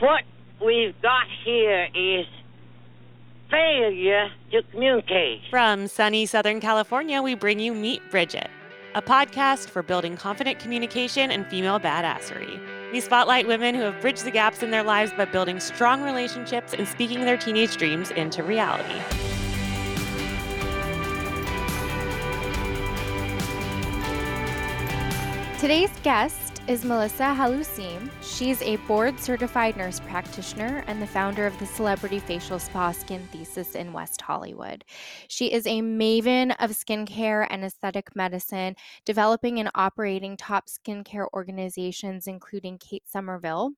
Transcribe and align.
what 0.00 0.24
we've 0.64 1.00
got 1.02 1.26
here 1.44 1.88
is 1.94 2.26
failure 3.50 4.30
to 4.50 4.62
communicate. 4.70 5.42
From 5.50 5.86
sunny 5.86 6.26
Southern 6.26 6.60
California, 6.60 7.20
we 7.20 7.34
bring 7.34 7.60
you 7.60 7.74
Meet 7.74 8.10
Bridget, 8.10 8.48
a 8.94 9.02
podcast 9.02 9.68
for 9.68 9.82
building 9.82 10.16
confident 10.16 10.58
communication 10.58 11.30
and 11.30 11.46
female 11.46 11.78
badassery. 11.78 12.60
We 12.92 13.00
spotlight 13.00 13.46
women 13.46 13.74
who 13.74 13.82
have 13.82 14.00
bridged 14.00 14.24
the 14.24 14.30
gaps 14.30 14.62
in 14.62 14.70
their 14.70 14.82
lives 14.82 15.12
by 15.16 15.26
building 15.26 15.60
strong 15.60 16.02
relationships 16.02 16.72
and 16.72 16.88
speaking 16.88 17.20
their 17.20 17.36
teenage 17.36 17.76
dreams 17.76 18.10
into 18.10 18.42
reality. 18.42 19.00
Today's 25.58 25.90
guest 26.02 26.49
is 26.70 26.84
Melissa 26.84 27.34
Halousim. 27.36 28.08
She's 28.22 28.62
a 28.62 28.76
board 28.86 29.18
certified 29.18 29.76
nurse 29.76 29.98
practitioner 29.98 30.84
and 30.86 31.02
the 31.02 31.06
founder 31.06 31.44
of 31.44 31.58
the 31.58 31.66
celebrity 31.66 32.20
facial 32.20 32.60
spa 32.60 32.92
Skin 32.92 33.26
Thesis 33.32 33.74
in 33.74 33.92
West 33.92 34.20
Hollywood. 34.20 34.84
She 35.26 35.52
is 35.52 35.66
a 35.66 35.82
maven 35.82 36.54
of 36.60 36.70
skincare 36.70 37.44
and 37.50 37.64
aesthetic 37.64 38.14
medicine, 38.14 38.76
developing 39.04 39.58
and 39.58 39.68
operating 39.74 40.36
top 40.36 40.68
skincare 40.68 41.26
organizations, 41.34 42.28
including 42.28 42.78
Kate 42.78 43.02
Somerville, 43.04 43.72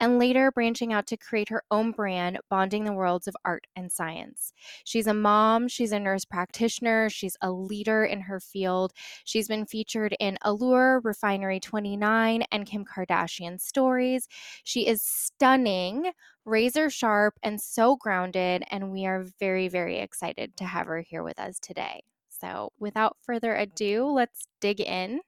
and 0.00 0.18
later 0.18 0.50
branching 0.50 0.92
out 0.92 1.06
to 1.06 1.16
create 1.16 1.50
her 1.50 1.62
own 1.70 1.92
brand, 1.92 2.40
bonding 2.50 2.82
the 2.82 2.92
worlds 2.92 3.28
of 3.28 3.36
art 3.44 3.68
and 3.76 3.92
science. 3.92 4.52
She's 4.82 5.06
a 5.06 5.14
mom, 5.14 5.68
she's 5.68 5.92
a 5.92 6.00
nurse 6.00 6.24
practitioner, 6.24 7.08
she's 7.10 7.36
a 7.40 7.52
leader 7.52 8.04
in 8.04 8.22
her 8.22 8.40
field. 8.40 8.92
She's 9.24 9.46
been 9.46 9.66
featured 9.66 10.16
in 10.18 10.36
Allure, 10.42 11.00
Refinery 11.04 11.60
29 11.60 12.23
and 12.24 12.66
Kim 12.66 12.84
Kardashian 12.84 13.60
stories. 13.60 14.26
She 14.64 14.86
is 14.86 15.02
stunning, 15.02 16.12
razor 16.44 16.90
sharp, 16.90 17.34
and 17.42 17.60
so 17.60 17.96
grounded. 17.96 18.64
And 18.70 18.90
we 18.92 19.06
are 19.06 19.26
very, 19.38 19.68
very 19.68 19.98
excited 19.98 20.56
to 20.56 20.64
have 20.64 20.86
her 20.86 21.00
here 21.00 21.22
with 21.22 21.38
us 21.38 21.58
today. 21.60 22.02
So, 22.28 22.72
without 22.78 23.16
further 23.22 23.54
ado, 23.54 24.06
let's 24.06 24.46
dig 24.60 24.80
in. 24.80 25.20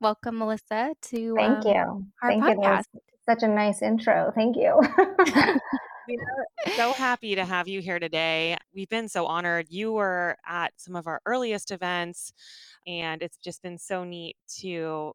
Welcome, 0.00 0.38
Melissa, 0.38 0.94
to 1.02 1.34
thank 1.36 1.66
um, 1.66 1.72
you. 1.72 2.06
Our 2.22 2.30
thank 2.30 2.44
podcast. 2.44 2.84
you. 2.92 3.00
Such 3.28 3.42
a 3.42 3.48
nice 3.48 3.82
intro. 3.82 4.32
Thank 4.34 4.56
you. 4.56 4.80
we 6.08 6.16
are 6.16 6.72
so 6.76 6.92
happy 6.92 7.34
to 7.34 7.44
have 7.44 7.68
you 7.68 7.80
here 7.80 7.98
today. 7.98 8.56
We've 8.74 8.88
been 8.88 9.08
so 9.08 9.26
honored. 9.26 9.66
You 9.70 9.92
were 9.92 10.36
at 10.46 10.72
some 10.76 10.96
of 10.96 11.06
our 11.06 11.20
earliest 11.26 11.70
events, 11.70 12.32
and 12.86 13.22
it's 13.22 13.38
just 13.38 13.62
been 13.62 13.78
so 13.78 14.04
neat 14.04 14.36
to 14.60 15.12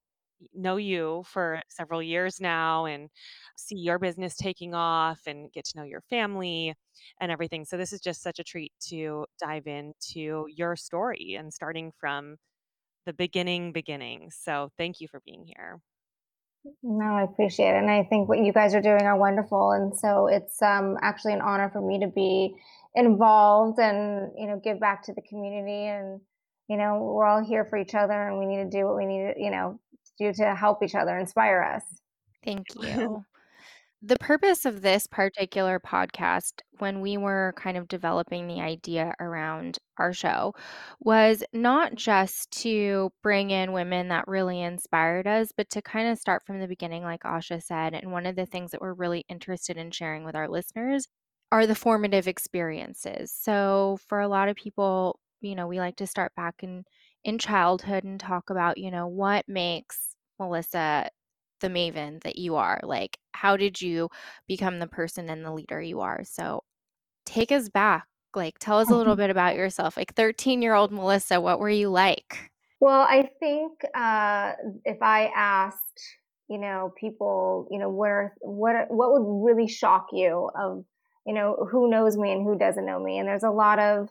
know 0.53 0.77
you 0.77 1.23
for 1.25 1.61
several 1.69 2.01
years 2.01 2.39
now 2.39 2.85
and 2.85 3.09
see 3.57 3.77
your 3.77 3.99
business 3.99 4.35
taking 4.35 4.73
off 4.73 5.19
and 5.27 5.51
get 5.51 5.65
to 5.65 5.77
know 5.77 5.83
your 5.83 6.01
family 6.09 6.73
and 7.19 7.31
everything. 7.31 7.65
So 7.65 7.77
this 7.77 7.93
is 7.93 8.01
just 8.01 8.21
such 8.21 8.39
a 8.39 8.43
treat 8.43 8.73
to 8.89 9.25
dive 9.39 9.67
into 9.67 10.45
your 10.49 10.75
story 10.75 11.35
and 11.37 11.53
starting 11.53 11.91
from 11.99 12.37
the 13.05 13.13
beginning 13.13 13.71
beginning. 13.71 14.31
So 14.31 14.69
thank 14.77 15.01
you 15.01 15.07
for 15.07 15.21
being 15.25 15.45
here. 15.45 15.79
No, 16.83 17.05
I 17.05 17.23
appreciate 17.23 17.69
it. 17.69 17.77
And 17.77 17.89
I 17.89 18.03
think 18.03 18.27
what 18.27 18.39
you 18.39 18.51
guys 18.51 18.75
are 18.75 18.81
doing 18.81 19.03
are 19.03 19.17
wonderful. 19.17 19.71
And 19.71 19.97
so 19.97 20.27
it's 20.27 20.61
um, 20.61 20.97
actually 21.01 21.33
an 21.33 21.41
honor 21.41 21.69
for 21.69 21.81
me 21.81 21.99
to 22.01 22.07
be 22.07 22.55
involved 22.95 23.79
and, 23.79 24.31
you 24.37 24.47
know, 24.47 24.59
give 24.61 24.79
back 24.79 25.03
to 25.03 25.13
the 25.13 25.21
community. 25.21 25.87
And, 25.87 26.19
you 26.67 26.77
know, 26.77 26.99
we're 26.99 27.25
all 27.25 27.43
here 27.43 27.65
for 27.65 27.77
each 27.77 27.95
other 27.95 28.27
and 28.27 28.39
we 28.39 28.45
need 28.45 28.69
to 28.69 28.69
do 28.69 28.85
what 28.85 28.97
we 28.97 29.05
need 29.05 29.33
to, 29.33 29.41
you 29.41 29.51
know, 29.51 29.79
do 30.19 30.33
to 30.33 30.55
help 30.55 30.83
each 30.83 30.95
other, 30.95 31.17
inspire 31.17 31.61
us. 31.63 31.83
Thank 32.43 32.67
you. 32.75 33.25
the 34.01 34.17
purpose 34.17 34.65
of 34.65 34.81
this 34.81 35.07
particular 35.07 35.79
podcast, 35.79 36.61
when 36.79 37.01
we 37.01 37.17
were 37.17 37.53
kind 37.57 37.77
of 37.77 37.87
developing 37.87 38.47
the 38.47 38.61
idea 38.61 39.13
around 39.19 39.77
our 39.97 40.13
show, 40.13 40.53
was 41.01 41.43
not 41.53 41.95
just 41.95 42.51
to 42.63 43.11
bring 43.23 43.51
in 43.51 43.73
women 43.73 44.09
that 44.09 44.27
really 44.27 44.61
inspired 44.61 45.27
us, 45.27 45.51
but 45.55 45.69
to 45.71 45.81
kind 45.81 46.09
of 46.09 46.17
start 46.19 46.45
from 46.45 46.59
the 46.59 46.67
beginning, 46.67 47.03
like 47.03 47.23
Asha 47.23 47.61
said. 47.61 47.93
And 47.93 48.11
one 48.11 48.25
of 48.25 48.35
the 48.35 48.45
things 48.45 48.71
that 48.71 48.81
we're 48.81 48.93
really 48.93 49.25
interested 49.29 49.77
in 49.77 49.91
sharing 49.91 50.23
with 50.23 50.35
our 50.35 50.47
listeners 50.49 51.07
are 51.51 51.67
the 51.67 51.75
formative 51.75 52.27
experiences. 52.27 53.33
So, 53.33 53.99
for 54.07 54.19
a 54.21 54.27
lot 54.29 54.49
of 54.49 54.55
people, 54.55 55.19
you 55.41 55.55
know, 55.55 55.67
we 55.67 55.79
like 55.79 55.97
to 55.97 56.07
start 56.07 56.33
back 56.35 56.63
in 56.63 56.85
in 57.23 57.37
childhood 57.37 58.03
and 58.05 58.19
talk 58.19 58.49
about, 58.49 58.77
you 58.77 58.91
know, 58.91 59.07
what 59.07 59.47
makes 59.49 60.08
Melissa, 60.39 61.09
the 61.61 61.67
maven 61.67 62.21
that 62.23 62.37
you 62.37 62.55
are? 62.55 62.79
Like, 62.83 63.17
how 63.33 63.57
did 63.57 63.81
you 63.81 64.09
become 64.47 64.79
the 64.79 64.87
person 64.87 65.29
and 65.29 65.43
the 65.43 65.51
leader 65.53 65.81
you 65.81 66.01
are? 66.01 66.23
So, 66.23 66.63
take 67.25 67.51
us 67.51 67.69
back. 67.69 68.05
Like, 68.35 68.59
tell 68.59 68.79
us 68.79 68.89
a 68.89 68.95
little 68.95 69.15
bit 69.17 69.29
about 69.29 69.55
yourself. 69.55 69.97
Like, 69.97 70.13
13 70.15 70.61
year 70.61 70.73
old 70.73 70.91
Melissa, 70.91 71.41
what 71.41 71.59
were 71.59 71.69
you 71.69 71.89
like? 71.89 72.51
Well, 72.79 73.01
I 73.01 73.29
think 73.39 73.73
uh, 73.93 74.53
if 74.85 75.01
I 75.01 75.31
asked, 75.35 76.01
you 76.49 76.57
know, 76.57 76.93
people, 76.99 77.67
you 77.69 77.77
know, 77.77 77.89
where, 77.89 78.17
are 78.17 78.33
what, 78.39 78.75
what 78.89 79.11
would 79.11 79.45
really 79.45 79.67
shock 79.67 80.07
you 80.13 80.49
of, 80.57 80.85
you 81.25 81.33
know, 81.33 81.67
who 81.69 81.89
knows 81.89 82.17
me 82.17 82.31
and 82.31 82.43
who 82.43 82.57
doesn't 82.57 82.85
know 82.85 82.99
me? 82.99 83.19
And 83.19 83.27
there's 83.27 83.43
a 83.43 83.49
lot 83.49 83.79
of 83.79 84.09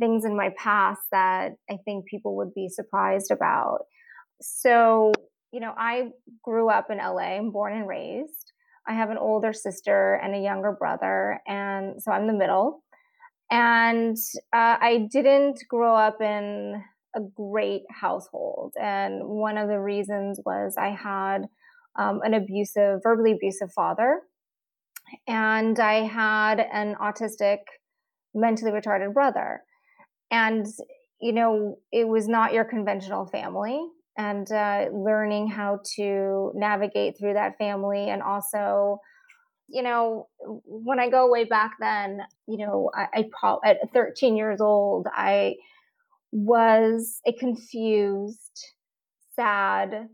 things 0.00 0.24
in 0.24 0.36
my 0.36 0.50
past 0.56 1.00
that 1.12 1.52
I 1.70 1.76
think 1.84 2.06
people 2.06 2.36
would 2.36 2.54
be 2.54 2.68
surprised 2.68 3.30
about. 3.30 3.80
So 4.40 5.12
you 5.56 5.60
know, 5.60 5.72
I 5.74 6.10
grew 6.44 6.68
up 6.68 6.90
in 6.90 6.98
LA, 6.98 7.38
I'm 7.38 7.50
born 7.50 7.72
and 7.72 7.88
raised. 7.88 8.52
I 8.86 8.92
have 8.92 9.08
an 9.08 9.16
older 9.16 9.54
sister 9.54 10.20
and 10.22 10.34
a 10.34 10.38
younger 10.38 10.70
brother, 10.70 11.40
and 11.46 11.94
so 12.02 12.12
I'm 12.12 12.26
the 12.26 12.34
middle. 12.34 12.84
And 13.50 14.18
uh, 14.52 14.76
I 14.78 15.08
didn't 15.10 15.60
grow 15.70 15.96
up 15.96 16.20
in 16.20 16.84
a 17.14 17.20
great 17.34 17.84
household. 17.90 18.74
And 18.78 19.24
one 19.24 19.56
of 19.56 19.68
the 19.68 19.80
reasons 19.80 20.38
was 20.44 20.74
I 20.78 20.90
had 20.90 21.46
um, 21.98 22.20
an 22.22 22.34
abusive, 22.34 23.00
verbally 23.02 23.32
abusive 23.32 23.72
father, 23.74 24.20
and 25.26 25.80
I 25.80 26.04
had 26.04 26.60
an 26.60 26.96
autistic, 27.00 27.60
mentally 28.34 28.72
retarded 28.72 29.14
brother. 29.14 29.62
And, 30.30 30.66
you 31.18 31.32
know, 31.32 31.78
it 31.90 32.06
was 32.06 32.28
not 32.28 32.52
your 32.52 32.64
conventional 32.66 33.24
family 33.24 33.80
and 34.18 34.50
uh, 34.50 34.86
learning 34.92 35.48
how 35.48 35.80
to 35.96 36.52
navigate 36.54 37.18
through 37.18 37.34
that 37.34 37.58
family. 37.58 38.08
And 38.08 38.22
also 38.22 38.98
you 39.68 39.82
know 39.82 40.28
when 40.64 41.00
i 41.00 41.10
go 41.10 41.28
way 41.28 41.42
back 41.42 41.72
then 41.80 42.20
you 42.46 42.56
know 42.56 42.88
i, 42.94 43.06
I 43.12 43.24
pro- 43.36 43.58
at 43.64 43.78
13 43.92 44.36
years 44.36 44.60
old 44.60 45.08
i 45.12 45.54
was 46.30 47.20
a 47.26 47.32
confused 47.32 48.64
sad 49.34 50.08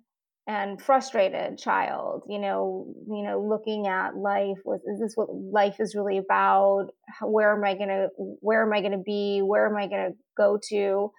and 0.46 0.82
frustrated 0.82 1.56
child. 1.58 2.24
You 2.28 2.40
know 2.40 2.86
you 3.08 3.22
know 3.22 3.40
looking 3.40 3.86
at 3.86 4.16
life 4.16 4.58
was 4.64 4.80
is 4.84 5.00
this 5.00 5.12
what 5.14 5.28
life 5.32 5.76
is 5.78 5.94
really 5.94 6.18
about? 6.18 6.88
Where 7.22 7.56
am 7.56 7.64
i 7.64 7.74
going 7.74 7.88
to 7.88 8.08
where 8.40 8.62
am 8.62 8.72
i 8.72 8.80
going 8.80 8.92
to 8.92 8.98
be? 9.04 9.40
Where 9.40 9.66
am 9.66 9.76
i 9.76 9.86
going 9.86 10.12
to 10.12 10.16
go 10.36 10.58
to 10.70 11.12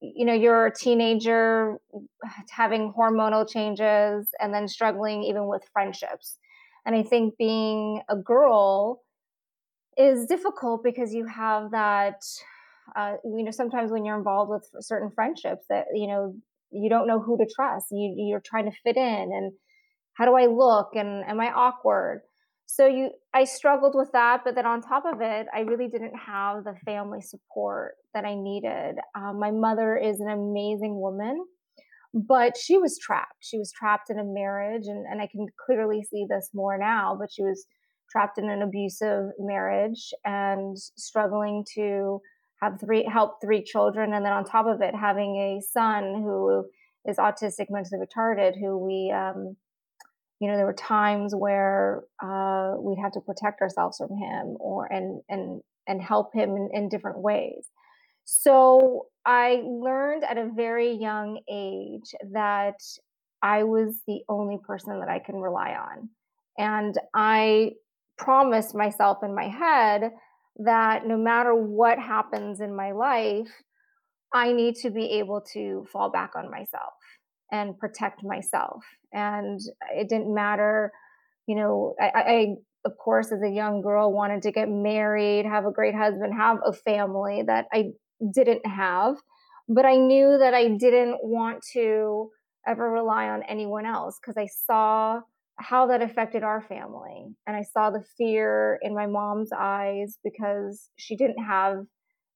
you 0.00 0.24
know 0.24 0.34
you're 0.34 0.66
a 0.66 0.74
teenager 0.74 1.76
having 2.50 2.92
hormonal 2.96 3.48
changes 3.48 4.28
and 4.40 4.52
then 4.52 4.68
struggling 4.68 5.22
even 5.22 5.46
with 5.46 5.62
friendships. 5.72 6.38
And 6.84 6.94
i 6.94 7.02
think 7.02 7.36
being 7.36 8.02
a 8.08 8.16
girl 8.16 9.02
is 9.96 10.26
difficult 10.26 10.84
because 10.84 11.14
you 11.14 11.26
have 11.26 11.70
that 11.72 12.22
uh, 12.94 13.14
you 13.24 13.42
know 13.44 13.50
sometimes 13.50 13.90
when 13.90 14.04
you're 14.04 14.16
involved 14.16 14.50
with 14.50 14.68
certain 14.80 15.10
friendships 15.10 15.66
that 15.68 15.86
you 15.94 16.06
know 16.06 16.34
you 16.70 16.88
don't 16.90 17.06
know 17.06 17.20
who 17.20 17.38
to 17.38 17.46
trust. 17.54 17.86
You, 17.90 18.14
you're 18.16 18.40
trying 18.40 18.70
to 18.70 18.76
fit 18.84 18.96
in 18.96 19.30
and 19.32 19.52
how 20.14 20.24
do 20.24 20.34
i 20.34 20.46
look? 20.46 20.90
And 20.94 21.24
am 21.24 21.40
i 21.40 21.50
awkward 21.50 22.22
so 22.66 22.86
you 22.86 23.10
i 23.32 23.44
struggled 23.44 23.94
with 23.94 24.10
that 24.12 24.42
but 24.44 24.54
then 24.54 24.66
on 24.66 24.82
top 24.82 25.04
of 25.06 25.20
it 25.20 25.46
i 25.54 25.60
really 25.60 25.88
didn't 25.88 26.14
have 26.14 26.64
the 26.64 26.74
family 26.84 27.20
support 27.20 27.94
that 28.12 28.24
i 28.24 28.34
needed. 28.34 28.96
Um, 29.14 29.38
my 29.38 29.50
mother 29.50 29.96
is 29.96 30.20
an 30.20 30.28
amazing 30.30 31.00
woman 31.00 31.44
but 32.14 32.56
she 32.56 32.78
was 32.78 32.98
trapped. 32.98 33.34
She 33.40 33.58
was 33.58 33.70
trapped 33.72 34.08
in 34.08 34.18
a 34.18 34.24
marriage 34.24 34.86
and, 34.86 35.06
and 35.06 35.20
i 35.20 35.26
can 35.26 35.46
clearly 35.64 36.02
see 36.02 36.26
this 36.28 36.50
more 36.52 36.76
now 36.78 37.16
but 37.18 37.30
she 37.32 37.42
was 37.42 37.66
trapped 38.10 38.38
in 38.38 38.48
an 38.48 38.62
abusive 38.62 39.30
marriage 39.38 40.12
and 40.24 40.76
struggling 40.78 41.64
to 41.74 42.20
have 42.62 42.80
three 42.80 43.04
help 43.04 43.34
three 43.42 43.62
children 43.62 44.14
and 44.14 44.24
then 44.24 44.32
on 44.32 44.44
top 44.44 44.66
of 44.66 44.80
it 44.80 44.94
having 44.94 45.36
a 45.36 45.60
son 45.60 46.22
who 46.22 46.64
is 47.06 47.18
autistic 47.18 47.66
mentally 47.70 48.04
retarded 48.04 48.58
who 48.58 48.78
we 48.78 49.12
um, 49.14 49.56
you 50.40 50.48
know 50.48 50.56
there 50.56 50.66
were 50.66 50.72
times 50.74 51.34
where 51.34 52.02
uh, 52.22 52.74
we'd 52.78 53.00
have 53.00 53.12
to 53.12 53.20
protect 53.20 53.60
ourselves 53.62 53.98
from 53.98 54.16
him 54.16 54.56
or 54.60 54.86
and 54.92 55.22
and 55.28 55.62
and 55.86 56.02
help 56.02 56.34
him 56.34 56.56
in, 56.56 56.68
in 56.72 56.88
different 56.88 57.18
ways. 57.18 57.68
So 58.24 59.06
i 59.24 59.62
learned 59.64 60.24
at 60.24 60.38
a 60.38 60.50
very 60.54 60.92
young 60.92 61.40
age 61.50 62.14
that 62.32 62.80
i 63.42 63.62
was 63.64 63.96
the 64.06 64.20
only 64.28 64.58
person 64.64 65.00
that 65.00 65.08
i 65.08 65.18
can 65.18 65.36
rely 65.36 65.74
on. 65.74 66.08
And 66.58 66.98
i 67.14 67.72
promised 68.18 68.74
myself 68.74 69.18
in 69.22 69.34
my 69.34 69.48
head 69.48 70.10
that 70.58 71.06
no 71.06 71.16
matter 71.16 71.54
what 71.54 71.98
happens 71.98 72.60
in 72.60 72.74
my 72.74 72.92
life, 72.92 73.48
I 74.32 74.52
need 74.52 74.76
to 74.76 74.90
be 74.90 75.18
able 75.18 75.42
to 75.52 75.86
fall 75.92 76.10
back 76.10 76.32
on 76.34 76.50
myself 76.50 76.94
and 77.50 77.78
protect 77.78 78.22
myself. 78.24 78.82
And 79.12 79.60
it 79.94 80.08
didn't 80.08 80.34
matter, 80.34 80.92
you 81.46 81.56
know, 81.56 81.94
I, 82.00 82.10
I, 82.14 82.46
of 82.84 82.92
course, 82.98 83.32
as 83.32 83.42
a 83.42 83.50
young 83.50 83.82
girl, 83.82 84.12
wanted 84.12 84.42
to 84.42 84.52
get 84.52 84.68
married, 84.68 85.46
have 85.46 85.64
a 85.64 85.72
great 85.72 85.94
husband, 85.94 86.34
have 86.36 86.58
a 86.64 86.72
family 86.72 87.42
that 87.46 87.66
I 87.72 87.90
didn't 88.32 88.66
have. 88.66 89.16
But 89.68 89.84
I 89.84 89.96
knew 89.96 90.38
that 90.38 90.54
I 90.54 90.68
didn't 90.68 91.18
want 91.22 91.64
to 91.72 92.30
ever 92.66 92.90
rely 92.90 93.28
on 93.28 93.42
anyone 93.48 93.86
else 93.86 94.18
because 94.20 94.36
I 94.36 94.46
saw 94.46 95.20
how 95.58 95.86
that 95.86 96.02
affected 96.02 96.42
our 96.42 96.60
family. 96.60 97.24
And 97.46 97.56
I 97.56 97.62
saw 97.62 97.90
the 97.90 98.04
fear 98.18 98.78
in 98.82 98.94
my 98.94 99.06
mom's 99.06 99.50
eyes 99.56 100.18
because 100.22 100.90
she 100.96 101.16
didn't 101.16 101.42
have 101.42 101.78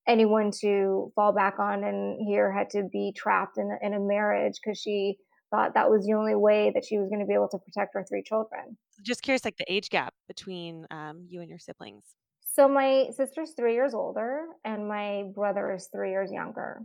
anyone 0.07 0.51
to 0.61 1.13
fall 1.15 1.33
back 1.33 1.59
on 1.59 1.85
and 1.85 2.21
here 2.27 2.53
had 2.53 2.71
to 2.71 2.83
be 2.91 3.13
trapped 3.17 3.59
in, 3.59 3.77
in 3.83 3.95
a 3.95 4.01
marriage 4.01 4.55
because 4.63 4.79
she 4.79 5.17
thought 5.51 5.75
that 5.75 5.91
was 5.91 6.07
the 6.07 6.15
only 6.15 6.35
way 6.35 6.71
that 6.75 6.85
she 6.85 6.99
was 6.99 7.09
going 7.09 7.21
to 7.21 7.27
be 7.27 7.35
able 7.35 7.49
to 7.49 7.59
protect 7.59 7.95
her 7.95 8.05
three 8.09 8.23
children. 8.23 8.77
Just 9.03 9.23
curious, 9.23 9.45
like 9.45 9.57
the 9.57 9.71
age 9.73 9.91
gap 9.91 10.15
between 10.29 10.87
um, 10.91 11.27
you 11.29 11.41
and 11.41 11.49
your 11.49 11.59
siblings. 11.59 12.05
So 12.53 12.69
my 12.69 13.07
sister's 13.17 13.53
three 13.57 13.75
years 13.75 13.95
older, 13.95 14.47
and 14.65 14.89
my 14.89 15.25
brother 15.35 15.73
is 15.73 15.89
three 15.93 16.11
years 16.11 16.31
younger. 16.33 16.83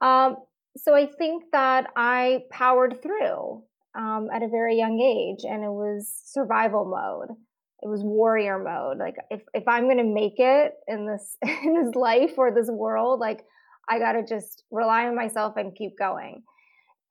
Um, 0.00 0.36
so 0.76 0.94
I 0.94 1.06
think 1.06 1.44
that 1.52 1.86
I 1.96 2.42
powered 2.50 3.00
through 3.02 3.62
um, 3.94 4.28
at 4.32 4.42
a 4.42 4.48
very 4.48 4.76
young 4.76 5.00
age, 5.00 5.44
and 5.44 5.62
it 5.62 5.70
was 5.70 6.12
survival 6.24 6.84
mode. 6.84 7.36
It 7.84 7.88
was 7.88 8.02
warrior 8.02 8.58
mode. 8.58 8.98
Like 8.98 9.16
if 9.30 9.42
if 9.52 9.68
I'm 9.68 9.88
gonna 9.88 10.04
make 10.04 10.38
it 10.38 10.72
in 10.88 11.06
this 11.06 11.36
in 11.42 11.74
this 11.74 11.94
life 11.94 12.32
or 12.38 12.50
this 12.50 12.70
world, 12.70 13.20
like 13.20 13.44
I 13.88 13.98
gotta 13.98 14.22
just 14.26 14.64
rely 14.70 15.06
on 15.06 15.14
myself 15.14 15.56
and 15.56 15.74
keep 15.74 15.98
going. 15.98 16.42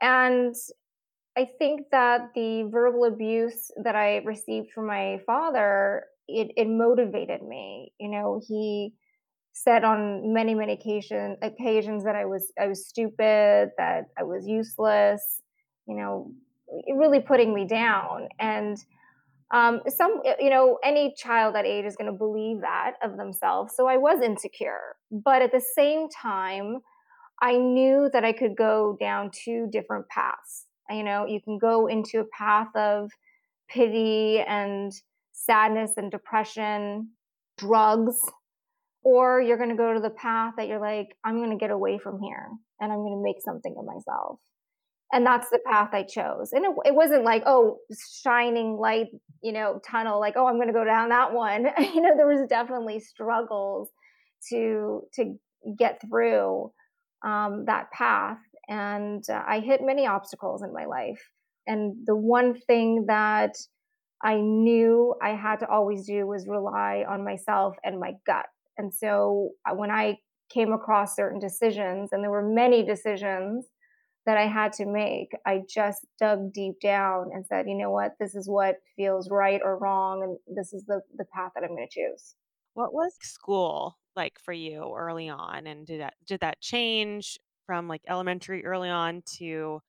And 0.02 0.56
I 1.38 1.48
think 1.58 1.88
that 1.92 2.30
the 2.36 2.68
verbal 2.72 3.06
abuse 3.06 3.72
that 3.84 3.96
I 3.96 4.18
received 4.18 4.72
from 4.72 4.88
my 4.88 5.20
father, 5.26 6.04
it, 6.28 6.52
it 6.56 6.68
motivated 6.68 7.42
me. 7.42 7.92
You 8.00 8.10
know, 8.10 8.42
he 8.48 8.94
said 9.54 9.84
on 9.84 10.34
many, 10.34 10.54
many 10.54 10.74
occasion, 10.74 11.38
occasions 11.42 12.04
that 12.04 12.16
I 12.16 12.26
was 12.26 12.52
I 12.60 12.68
was 12.68 12.88
stupid, 12.88 13.72
that 13.78 14.06
I 14.18 14.24
was 14.24 14.48
useless, 14.48 15.42
you 15.88 15.96
know, 15.96 16.32
really 16.96 17.20
putting 17.20 17.54
me 17.54 17.66
down. 17.66 18.28
And 18.40 18.78
um, 19.54 19.82
some, 19.88 20.20
you 20.40 20.50
know, 20.50 20.80
any 20.84 21.14
child 21.16 21.54
that 21.56 21.66
age 21.66 21.86
is 21.86 21.96
going 21.96 22.12
to 22.12 22.18
believe 22.18 22.62
that 22.62 22.94
of 23.04 23.18
themselves. 23.18 23.76
So 23.76 23.88
I 23.88 23.98
was 23.98 24.22
insecure, 24.22 24.96
but 25.12 25.44
at 25.44 25.52
the 25.52 25.62
same 25.76 26.10
time, 26.10 26.80
I 27.42 27.58
knew 27.58 28.10
that 28.12 28.26
I 28.26 28.34
could 28.34 28.56
go 28.58 28.98
down 29.00 29.30
two 29.32 29.68
different 29.72 30.08
paths. 30.10 30.66
You 30.90 31.04
know, 31.04 31.26
you 31.28 31.40
can 31.40 31.60
go 31.60 31.88
into 31.88 32.20
a 32.20 32.26
path 32.26 32.76
of 32.76 33.12
pity 33.70 34.40
and 34.40 34.92
sadness 35.34 35.92
and 35.98 36.12
depression, 36.12 37.10
drugs, 37.58 38.18
or 39.04 39.42
you're 39.42 39.58
going 39.58 39.70
to 39.70 39.76
go 39.76 39.94
to 39.94 40.00
the 40.00 40.10
path 40.10 40.54
that 40.58 40.68
you're 40.68 40.80
like, 40.80 41.16
I'm 41.24 41.38
going 41.38 41.52
to 41.52 41.58
get 41.58 41.72
away 41.72 42.00
from 42.00 42.20
here 42.20 42.48
and 42.80 42.92
I'm 42.92 43.00
going 43.00 43.18
to 43.18 43.24
make 43.24 43.42
something 43.44 43.76
of 43.78 43.86
myself. 43.86 44.40
And 45.14 45.26
that's 45.26 45.50
the 45.52 45.60
path 45.66 45.90
I 45.94 46.04
chose. 46.04 46.52
And 46.54 46.66
it, 46.66 46.72
it 46.86 46.96
wasn't 46.96 47.24
like, 47.24 47.44
oh, 47.46 47.78
shining 48.24 48.78
light, 48.78 49.08
you 49.44 49.54
know, 49.54 49.80
tunnel, 49.88 50.20
like, 50.20 50.34
oh, 50.36 50.48
I'm 50.48 50.56
going 50.56 50.68
to 50.68 50.74
go 50.74 50.84
down 50.84 51.10
that 51.10 51.34
one. 51.34 51.68
you 51.80 52.02
know, 52.02 52.18
there 52.18 52.28
was 52.28 52.48
definitely 52.50 53.00
struggles 53.00 53.90
to 54.50 55.02
to 55.14 55.36
get 55.78 56.02
through 56.02 56.72
um, 57.24 57.64
that 57.66 57.90
path 57.92 58.40
and 58.68 59.24
uh, 59.30 59.42
I 59.48 59.60
hit 59.60 59.82
many 59.82 60.08
obstacles 60.08 60.64
in 60.64 60.74
my 60.74 60.86
life. 60.86 61.22
And 61.68 61.96
the 62.06 62.16
one 62.16 62.56
thing 62.68 63.06
that 63.08 63.56
I 64.24 64.36
knew 64.36 65.16
I 65.22 65.32
had 65.32 65.60
to 65.60 65.70
always 65.70 66.06
do 66.06 66.26
was 66.28 66.48
rely 66.48 67.04
on 67.08 67.24
myself 67.24 67.76
and 67.84 68.00
my 68.00 68.14
gut. 68.26 68.46
And 68.78 68.94
so 68.94 69.50
uh, 69.70 69.76
when 69.76 69.92
I 69.92 70.18
came 70.54 70.72
across 70.72 71.16
certain 71.16 71.40
decisions, 71.40 72.10
and 72.12 72.24
there 72.24 72.32
were 72.32 72.48
many 72.48 72.86
decisions 72.86 73.66
that 74.26 74.38
I 74.38 74.48
had 74.48 74.74
to 74.74 74.86
make, 74.86 75.32
I 75.46 75.62
just 75.68 76.06
dug 76.20 76.54
deep 76.54 76.80
down 76.82 77.32
and 77.34 77.46
said, 77.46 77.68
you 77.68 77.76
know 77.76 77.92
what, 77.92 78.14
this 78.20 78.36
is 78.36 78.48
what 78.48 78.76
feels 78.96 79.30
right 79.30 79.60
or 79.64 79.78
wrong, 79.78 80.24
and 80.24 80.58
this 80.58 80.74
is 80.74 80.86
the, 80.86 81.02
the 81.18 81.26
path 81.34 81.52
that 81.56 81.64
I'm 81.64 81.76
going 81.76 81.88
to 81.88 81.94
choose. 81.94 82.36
What 82.74 82.94
was 82.94 83.14
school 83.22 83.98
like 84.16 84.40
for 84.44 84.54
you 84.54 84.94
early 84.96 85.30
on, 85.30 85.68
and 85.68 85.86
did 85.86 86.02
that 86.02 86.14
did 86.26 86.40
that 86.40 86.62
change? 86.62 87.38
from 87.66 87.88
like 87.88 88.02
elementary 88.08 88.66
early 88.66 88.90
on 88.90 89.24
to 89.38 89.44
you 89.46 89.82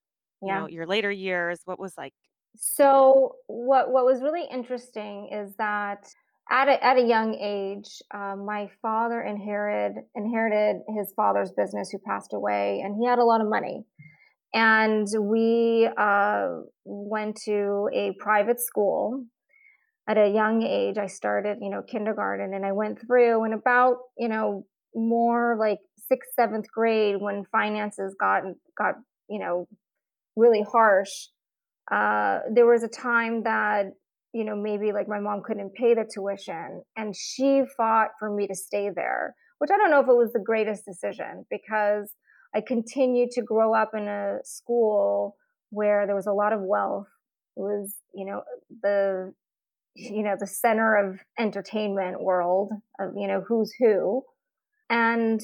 yeah. 0.42 0.60
know 0.60 0.69
your 0.69 0.86
later 0.86 1.10
years 1.10 1.60
what 1.64 1.78
was 1.78 1.96
like 1.96 2.14
so 2.56 3.36
what 3.46 3.90
what 3.90 4.04
was 4.04 4.22
really 4.22 4.46
interesting 4.50 5.28
is 5.32 5.54
that 5.56 6.06
at 6.50 6.69
a, 6.69 6.84
at 6.84 6.98
a 6.98 7.02
young 7.02 7.34
age 7.34 8.02
um, 8.12 8.44
my 8.44 8.69
father 8.82 9.22
inherited 9.22 10.02
inherited 10.14 10.82
his 10.96 11.12
father's 11.16 11.52
business 11.52 11.90
who 11.90 11.98
passed 11.98 12.32
away 12.32 12.81
and 12.84 12.96
he 13.00 13.06
had 13.06 13.19
a 13.19 13.25
lot 13.25 13.40
of 13.40 13.48
money 13.48 13.84
and 14.55 15.06
we 15.21 15.89
uh, 15.99 16.49
went 16.85 17.37
to 17.45 17.91
a 17.93 18.12
private 18.19 18.61
school 18.61 19.25
at 20.09 20.19
a 20.19 20.29
young 20.29 20.62
age 20.62 20.99
i 20.99 21.06
started 21.06 21.59
you 21.61 21.71
know 21.71 21.83
kindergarten 21.83 22.55
and 22.55 22.65
i 22.65 22.73
went 22.73 23.01
through 23.01 23.45
and 23.45 23.55
about 23.55 23.97
you 24.19 24.29
know 24.29 24.65
more 24.95 25.56
like 25.59 25.79
sixth, 26.09 26.31
seventh 26.35 26.67
grade 26.73 27.17
when 27.21 27.45
finances 27.51 28.15
got 28.19 28.43
got 28.77 28.95
you 29.29 29.39
know 29.39 29.67
really 30.37 30.62
harsh. 30.62 31.11
Uh, 31.91 32.41
there 32.53 32.67
was 32.67 32.83
a 32.83 32.89
time 32.89 33.43
that 33.45 33.87
you 34.33 34.45
know 34.45 34.56
maybe 34.56 34.93
like 34.93 35.09
my 35.09 35.21
mom 35.21 35.43
couldn't 35.45 35.75
pay 35.75 35.95
the 35.95 36.09
tuition, 36.12 36.83
and 36.97 37.15
she 37.17 37.62
fought 37.77 38.11
for 38.19 38.35
me 38.35 38.47
to 38.47 38.55
stay 38.55 38.91
there. 38.95 39.35
Which 39.59 39.71
I 39.73 39.77
don't 39.77 39.91
know 39.91 40.01
if 40.01 40.09
it 40.09 40.17
was 40.17 40.33
the 40.33 40.41
greatest 40.41 40.85
decision 40.85 41.47
because 41.51 42.11
I 42.55 42.61
continued 42.61 43.31
to 43.33 43.43
grow 43.43 43.75
up 43.75 43.91
in 43.95 44.06
a 44.06 44.39
school 44.45 45.37
where 45.71 46.06
there 46.06 46.15
was 46.15 46.27
a 46.27 46.33
lot 46.33 46.53
of 46.53 46.61
wealth. 46.61 47.09
It 47.56 47.61
was 47.61 47.97
you 48.15 48.25
know 48.25 48.43
the 48.83 49.33
you 49.95 50.23
know 50.23 50.37
the 50.39 50.47
center 50.47 50.97
of 50.97 51.21
entertainment 51.39 52.23
world 52.23 52.73
of 52.99 53.12
you 53.17 53.29
know 53.29 53.43
who's 53.46 53.73
who. 53.79 54.23
And 54.91 55.41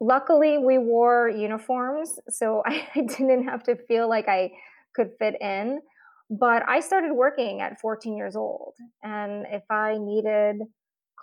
luckily 0.00 0.58
we 0.58 0.78
wore 0.78 1.28
uniforms 1.28 2.18
so 2.30 2.62
i 2.66 2.82
didn't 2.94 3.46
have 3.46 3.62
to 3.62 3.76
feel 3.86 4.08
like 4.08 4.28
i 4.28 4.50
could 4.94 5.10
fit 5.18 5.34
in. 5.40 5.80
But 6.30 6.62
i 6.68 6.80
started 6.80 7.12
working 7.12 7.60
at 7.60 7.80
14 7.80 8.16
years 8.16 8.36
old 8.36 8.74
and 9.02 9.46
if 9.50 9.62
i 9.70 9.98
needed 9.98 10.62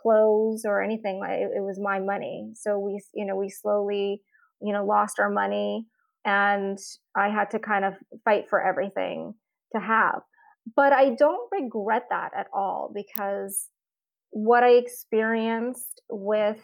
clothes 0.02 0.64
or 0.66 0.82
anything 0.82 1.22
it, 1.24 1.62
was 1.62 1.80
my 1.80 2.00
money. 2.00 2.52
So 2.56 2.78
we 2.80 3.02
you 3.14 3.26
know 3.26 3.36
we 3.36 3.50
slowly 3.50 4.22
you 4.62 4.74
know 4.74 4.86
lost 4.86 5.20
our 5.20 5.30
money 5.30 5.86
and 6.26 6.78
i 7.16 7.30
had 7.30 7.50
to 7.52 7.60
kind 7.60 7.86
of 7.86 7.94
fight 8.26 8.46
for 8.50 8.62
everything 8.62 9.34
to 9.76 9.82
have 9.82 10.22
but 10.76 10.94
i 10.94 11.14
don't 11.16 11.50
regret 11.52 12.04
that 12.10 12.32
at 12.38 12.48
all 12.54 12.92
because 12.94 13.68
what 14.32 14.64
i 14.64 14.72
experienced 14.72 16.02
with 16.10 16.60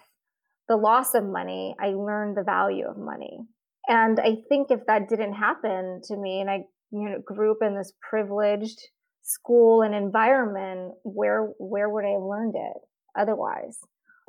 the 0.69 0.75
loss 0.77 1.13
of 1.13 1.25
money, 1.25 1.75
I 1.79 1.89
learned 1.89 2.37
the 2.37 2.43
value 2.43 2.87
of 2.87 2.97
money. 2.97 3.39
And 3.87 4.19
I 4.19 4.37
think 4.47 4.71
if 4.71 4.79
that 4.87 5.09
didn't 5.09 5.33
happen 5.33 6.01
to 6.05 6.15
me 6.15 6.39
and 6.39 6.49
I 6.49 6.63
you 6.91 7.09
know 7.09 7.19
grew 7.23 7.51
up 7.51 7.57
in 7.61 7.75
this 7.75 7.91
privileged 8.09 8.79
school 9.23 9.81
and 9.81 9.93
environment, 9.93 10.93
where 11.03 11.49
where 11.59 11.89
would 11.89 12.05
I 12.05 12.11
have 12.11 12.21
learned 12.21 12.55
it 12.55 12.77
otherwise? 13.17 13.77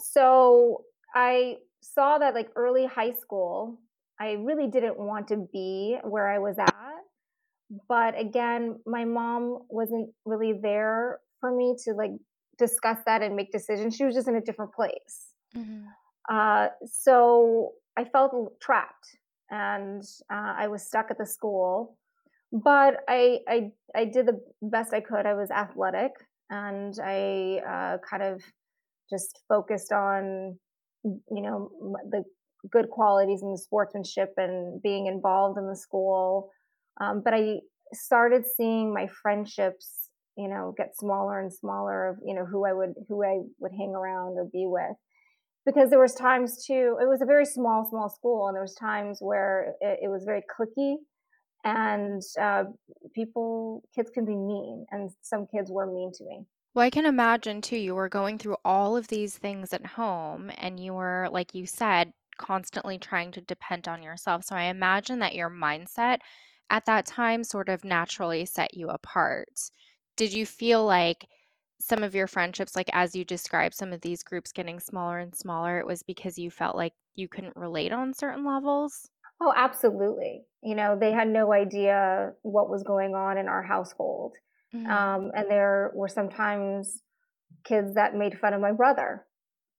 So 0.00 0.83
I 1.14 1.56
saw 1.85 2.19
that 2.19 2.35
like 2.35 2.49
early 2.57 2.87
high 2.87 3.12
school, 3.12 3.79
I 4.21 4.33
really 4.33 4.69
didn't 4.69 4.99
want 4.99 5.29
to 5.29 5.49
be 5.53 5.99
where 6.03 6.29
I 6.31 6.38
was 6.38 6.59
at. 6.59 6.75
But 7.88 8.19
again, 8.19 8.79
my 8.87 9.05
mom 9.05 9.61
wasn't 9.69 10.11
really 10.25 10.53
there 10.61 11.21
for 11.41 11.55
me 11.55 11.76
to 11.85 11.93
like 11.93 12.12
discuss 12.59 12.99
that 13.07 13.23
and 13.23 13.35
make 13.37 13.53
decisions. 13.53 13.97
She 13.97 14.05
was 14.05 14.14
just 14.14 14.29
in 14.29 14.37
a 14.37 14.41
different 14.41 14.73
place. 14.73 15.29
Mm-hmm. 15.57 15.87
Uh, 16.29 16.69
so 16.87 17.73
I 17.97 18.05
felt 18.05 18.61
trapped 18.61 19.07
and 19.50 20.03
uh, 20.33 20.55
I 20.57 20.69
was 20.69 20.87
stuck 20.87 21.11
at 21.11 21.19
the 21.19 21.26
school. 21.26 21.99
But 22.53 22.99
I, 23.09 23.41
I, 23.49 23.73
I 23.97 24.05
did 24.05 24.26
the 24.26 24.41
best 24.62 24.95
I 24.95 25.00
could. 25.00 25.26
I 25.26 25.35
was 25.35 25.50
athletic 25.50 26.12
and 26.50 26.95
I 27.03 27.61
uh, 27.69 27.99
kind 28.09 28.23
of 28.23 28.43
just 29.11 29.41
focused 29.49 29.93
on, 29.93 30.59
you 31.04 31.42
know, 31.42 31.70
the 32.11 32.25
good 32.70 32.88
qualities 32.90 33.42
and 33.42 33.52
the 33.52 33.58
sportsmanship 33.58 34.32
and 34.37 34.82
being 34.82 35.06
involved 35.06 35.58
in 35.58 35.68
the 35.68 35.76
school. 35.76 36.50
Um, 37.00 37.23
but 37.25 37.34
I 37.34 37.61
started 37.92 38.44
seeing 38.56 38.92
my 38.92 39.06
friendships 39.23 40.04
you 40.37 40.49
know, 40.49 40.75
get 40.76 40.96
smaller 40.96 41.40
and 41.40 41.52
smaller 41.52 42.08
of, 42.08 42.16
you 42.25 42.34
know, 42.34 42.44
who 42.44 42.66
I 42.66 42.73
would 42.73 42.94
who 43.08 43.25
I 43.25 43.40
would 43.61 43.73
hang 43.73 43.94
around 43.94 44.37
or 44.37 44.44
be 44.52 44.66
with. 44.66 44.96
Because 45.64 45.90
there 45.90 46.00
was 46.00 46.14
times 46.14 46.64
too, 46.66 46.99
it 47.00 47.08
was 47.08 47.23
a 47.23 47.26
very 47.26 47.46
small, 47.46 47.87
small 47.88 48.11
school, 48.11 48.49
and 48.49 48.54
there 48.54 48.62
was 48.62 48.75
times 48.75 49.18
where 49.20 49.75
it, 49.80 50.00
it 50.02 50.08
was 50.08 50.25
very 50.25 50.42
clicky, 50.42 50.96
and 51.64 52.20
uh, 52.38 52.64
people, 53.14 53.82
kids 53.94 54.11
can 54.11 54.26
be 54.26 54.37
mean, 54.37 54.84
and 54.90 55.11
some 55.23 55.46
kids 55.46 55.70
were 55.70 55.87
mean 55.87 56.12
to 56.18 56.25
me. 56.25 56.44
Well, 56.75 56.85
I 56.85 56.90
can 56.90 57.07
imagine 57.07 57.61
too, 57.62 57.76
you 57.76 57.95
were 57.95 58.09
going 58.09 58.38
through 58.38 58.57
all 58.64 58.97
of 58.97 59.09
these 59.09 59.38
things 59.38 59.73
at 59.73 59.87
home, 59.87 60.50
and 60.57 60.78
you 60.81 60.93
were, 60.95 61.28
like 61.31 61.54
you 61.54 61.66
said, 61.66 62.12
constantly 62.37 62.99
trying 62.99 63.31
to 63.33 63.40
depend 63.40 63.87
on 63.88 64.02
yourself. 64.02 64.45
So 64.45 64.57
I 64.57 64.64
imagine 64.64 65.21
that 65.21 65.35
your 65.37 65.50
mindset 65.50 66.19
at 66.71 66.85
that 66.87 67.07
time 67.07 67.45
sort 67.45 67.69
of 67.69 67.85
naturally 67.85 68.45
set 68.45 68.75
you 68.75 68.88
apart. 68.88 69.71
Did 70.16 70.33
you 70.33 70.47
feel 70.47 70.85
like 70.85 71.28
some 71.81 72.02
of 72.02 72.14
your 72.14 72.26
friendships, 72.26 72.75
like 72.76 72.90
as 72.93 73.14
you 73.14 73.25
described, 73.25 73.75
some 73.75 73.93
of 73.93 74.00
these 74.00 74.23
groups 74.23 74.52
getting 74.52 74.81
smaller 74.81 75.19
and 75.19 75.35
smaller, 75.35 75.78
it 75.78 75.87
was 75.87 76.02
because 76.02 76.38
you 76.38 76.50
felt 76.50 76.76
like 76.76 76.95
you 77.14 77.28
couldn't 77.28 77.57
relate 77.57 77.93
on 77.93 78.14
certain 78.14 78.45
levels? 78.45 79.11
Oh, 79.40 79.52
absolutely. 79.54 80.45
You 80.62 80.75
know, 80.75 80.97
they 80.99 81.12
had 81.12 81.28
no 81.28 81.52
idea 81.52 82.35
what 82.43 82.69
was 82.71 82.83
going 82.83 83.14
on 83.14 83.38
in 83.38 83.49
our 83.49 83.62
household. 83.62 84.37
Mhm. 84.75 84.90
Um, 84.90 85.31
and 85.35 85.50
there 85.50 85.93
were 85.95 86.09
sometimes 86.09 87.02
kids 87.64 87.95
that 87.95 88.14
made 88.14 88.38
fun 88.38 88.54
of 88.54 88.61
my 88.61 88.73
brother. 88.73 89.26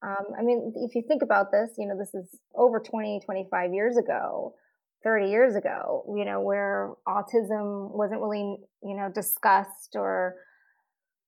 Um, 0.04 0.26
I 0.38 0.44
mean, 0.44 0.74
if 0.76 0.96
you 0.96 1.04
think 1.08 1.22
about 1.24 1.52
this, 1.52 1.76
you 1.78 1.88
know, 1.88 1.98
this 1.98 2.14
is 2.14 2.40
over 2.56 2.80
20, 2.80 3.22
25 3.26 3.74
years 3.74 3.98
ago, 3.98 4.56
30 5.04 5.30
years 5.30 5.56
ago, 5.56 6.06
you 6.18 6.26
know, 6.26 6.42
where 6.42 6.94
autism 7.08 7.92
wasn't 7.96 8.22
really, 8.22 8.58
you 8.84 8.96
know, 8.96 9.10
discussed 9.14 9.96
or 9.96 10.36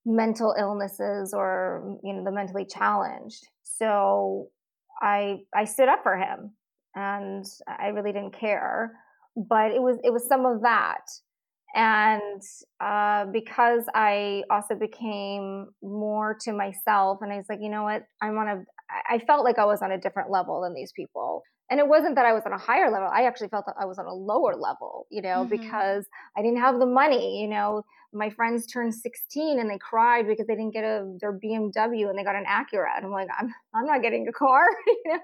mental 0.05 0.55
illnesses 0.57 1.33
or, 1.33 1.97
you 2.03 2.13
know, 2.13 2.23
the 2.23 2.31
mentally 2.31 2.65
challenged. 2.65 3.47
So 3.63 4.47
I, 5.01 5.39
I 5.55 5.65
stood 5.65 5.89
up 5.89 6.03
for 6.03 6.17
him 6.17 6.53
and 6.95 7.45
I 7.67 7.87
really 7.87 8.13
didn't 8.13 8.37
care, 8.39 8.93
but 9.35 9.71
it 9.71 9.81
was, 9.81 9.97
it 10.03 10.11
was 10.11 10.27
some 10.27 10.45
of 10.45 10.61
that 10.61 11.01
and 11.75 12.41
uh, 12.79 13.25
because 13.31 13.83
I 13.93 14.43
also 14.49 14.75
became 14.75 15.67
more 15.81 16.37
to 16.41 16.53
myself, 16.53 17.19
and 17.21 17.31
I 17.31 17.37
was 17.37 17.45
like, 17.49 17.59
you 17.61 17.69
know 17.69 17.83
what, 17.83 18.03
I'm 18.21 18.37
on 18.37 18.47
a, 18.47 18.63
I 19.09 19.19
felt 19.19 19.43
like 19.43 19.59
I 19.59 19.65
was 19.65 19.81
on 19.81 19.91
a 19.91 19.97
different 19.99 20.31
level 20.31 20.61
than 20.61 20.73
these 20.73 20.91
people. 20.95 21.43
And 21.69 21.81
it 21.81 21.87
wasn't 21.87 22.15
that 22.15 22.25
I 22.25 22.31
was 22.31 22.43
on 22.45 22.53
a 22.53 22.57
higher 22.57 22.89
level. 22.89 23.09
I 23.11 23.23
actually 23.23 23.49
felt 23.49 23.65
that 23.65 23.75
I 23.77 23.83
was 23.85 23.99
on 23.99 24.05
a 24.05 24.13
lower 24.13 24.55
level, 24.55 25.05
you 25.11 25.21
know, 25.21 25.45
Mhm. 25.45 25.49
because 25.49 26.07
I 26.37 26.41
didn't 26.41 26.59
have 26.61 26.79
the 26.79 26.85
money. 26.85 27.41
You 27.41 27.49
know, 27.49 27.83
my 28.13 28.29
friends 28.29 28.65
turned 28.67 28.95
16 28.95 29.59
and 29.59 29.69
they 29.69 29.77
cried 29.77 30.27
because 30.27 30.47
they 30.47 30.55
didn't 30.55 30.71
get 30.73 30.85
a 30.85 31.17
their 31.19 31.33
BMW 31.33 32.09
and 32.09 32.17
they 32.17 32.23
got 32.23 32.37
an 32.37 32.45
Acura. 32.45 32.95
And 32.95 33.05
I'm 33.05 33.11
like, 33.11 33.27
I'm 33.37 33.53
I'm 33.75 33.85
not 33.85 34.01
getting 34.01 34.27
a 34.29 34.31
car. 34.31 34.65
you 34.87 35.13
know? 35.13 35.19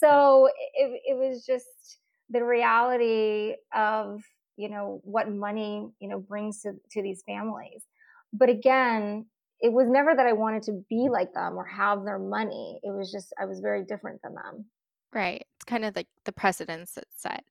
So 0.00 0.48
it 0.74 1.00
it 1.06 1.16
was 1.16 1.44
just 1.44 1.98
the 2.30 2.44
reality 2.44 3.54
of 3.74 4.22
you 4.56 4.68
know 4.68 5.00
what 5.04 5.30
money 5.30 5.86
you 6.00 6.08
know 6.08 6.18
brings 6.18 6.62
to 6.62 6.72
to 6.90 7.02
these 7.02 7.22
families 7.26 7.84
but 8.32 8.48
again 8.48 9.26
it 9.60 9.72
was 9.72 9.88
never 9.88 10.14
that 10.14 10.26
i 10.26 10.32
wanted 10.32 10.62
to 10.62 10.84
be 10.88 11.08
like 11.10 11.32
them 11.34 11.56
or 11.56 11.64
have 11.64 12.04
their 12.04 12.18
money 12.18 12.80
it 12.82 12.90
was 12.90 13.10
just 13.12 13.32
i 13.40 13.44
was 13.44 13.60
very 13.60 13.84
different 13.84 14.20
than 14.22 14.34
them 14.34 14.66
Right. 15.12 15.46
It's 15.56 15.64
kind 15.64 15.84
of 15.84 15.96
like 15.96 16.08
the 16.24 16.32
precedence 16.32 16.92
that's 16.94 17.20
set. 17.22 17.44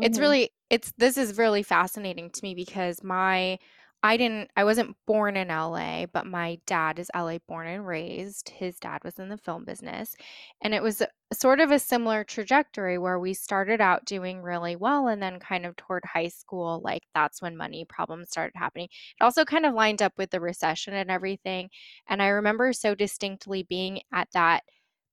It's 0.00 0.18
hmm 0.18 0.18
really 0.18 0.50
it's 0.70 0.92
this 0.96 1.16
is 1.18 1.36
really 1.38 1.62
fascinating 1.62 2.30
to 2.30 2.40
me 2.42 2.54
because 2.54 3.02
my 3.02 3.58
I 4.02 4.16
didn't 4.16 4.50
I 4.56 4.64
wasn't 4.64 4.96
born 5.06 5.36
in 5.36 5.50
LA, 5.50 6.06
but 6.06 6.26
my 6.26 6.58
dad 6.66 6.98
is 6.98 7.10
LA 7.14 7.38
born 7.46 7.66
and 7.66 7.86
raised. 7.86 8.48
His 8.48 8.78
dad 8.78 9.04
was 9.04 9.18
in 9.18 9.28
the 9.28 9.36
film 9.36 9.64
business, 9.66 10.16
and 10.62 10.72
it 10.74 10.82
was 10.82 11.02
sort 11.34 11.60
of 11.60 11.70
a 11.70 11.78
similar 11.78 12.24
trajectory 12.24 12.96
where 12.96 13.18
we 13.18 13.34
started 13.34 13.78
out 13.80 14.06
doing 14.06 14.40
really 14.42 14.74
well 14.74 15.06
and 15.08 15.22
then 15.22 15.38
kind 15.38 15.66
of 15.66 15.76
toward 15.76 16.04
high 16.06 16.28
school, 16.28 16.80
like 16.82 17.02
that's 17.14 17.42
when 17.42 17.56
money 17.58 17.84
problems 17.84 18.30
started 18.30 18.56
happening. 18.56 18.88
It 19.20 19.22
also 19.24 19.44
kind 19.44 19.66
of 19.66 19.74
lined 19.74 20.00
up 20.00 20.14
with 20.16 20.30
the 20.30 20.40
recession 20.40 20.94
and 20.94 21.10
everything, 21.10 21.68
and 22.08 22.22
I 22.22 22.28
remember 22.28 22.72
so 22.72 22.94
distinctly 22.94 23.64
being 23.64 24.00
at 24.14 24.28
that 24.32 24.64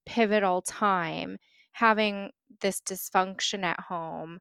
pivotal 0.05 0.61
time 0.61 1.37
having 1.73 2.31
this 2.61 2.81
dysfunction 2.81 3.63
at 3.63 3.79
home 3.81 4.39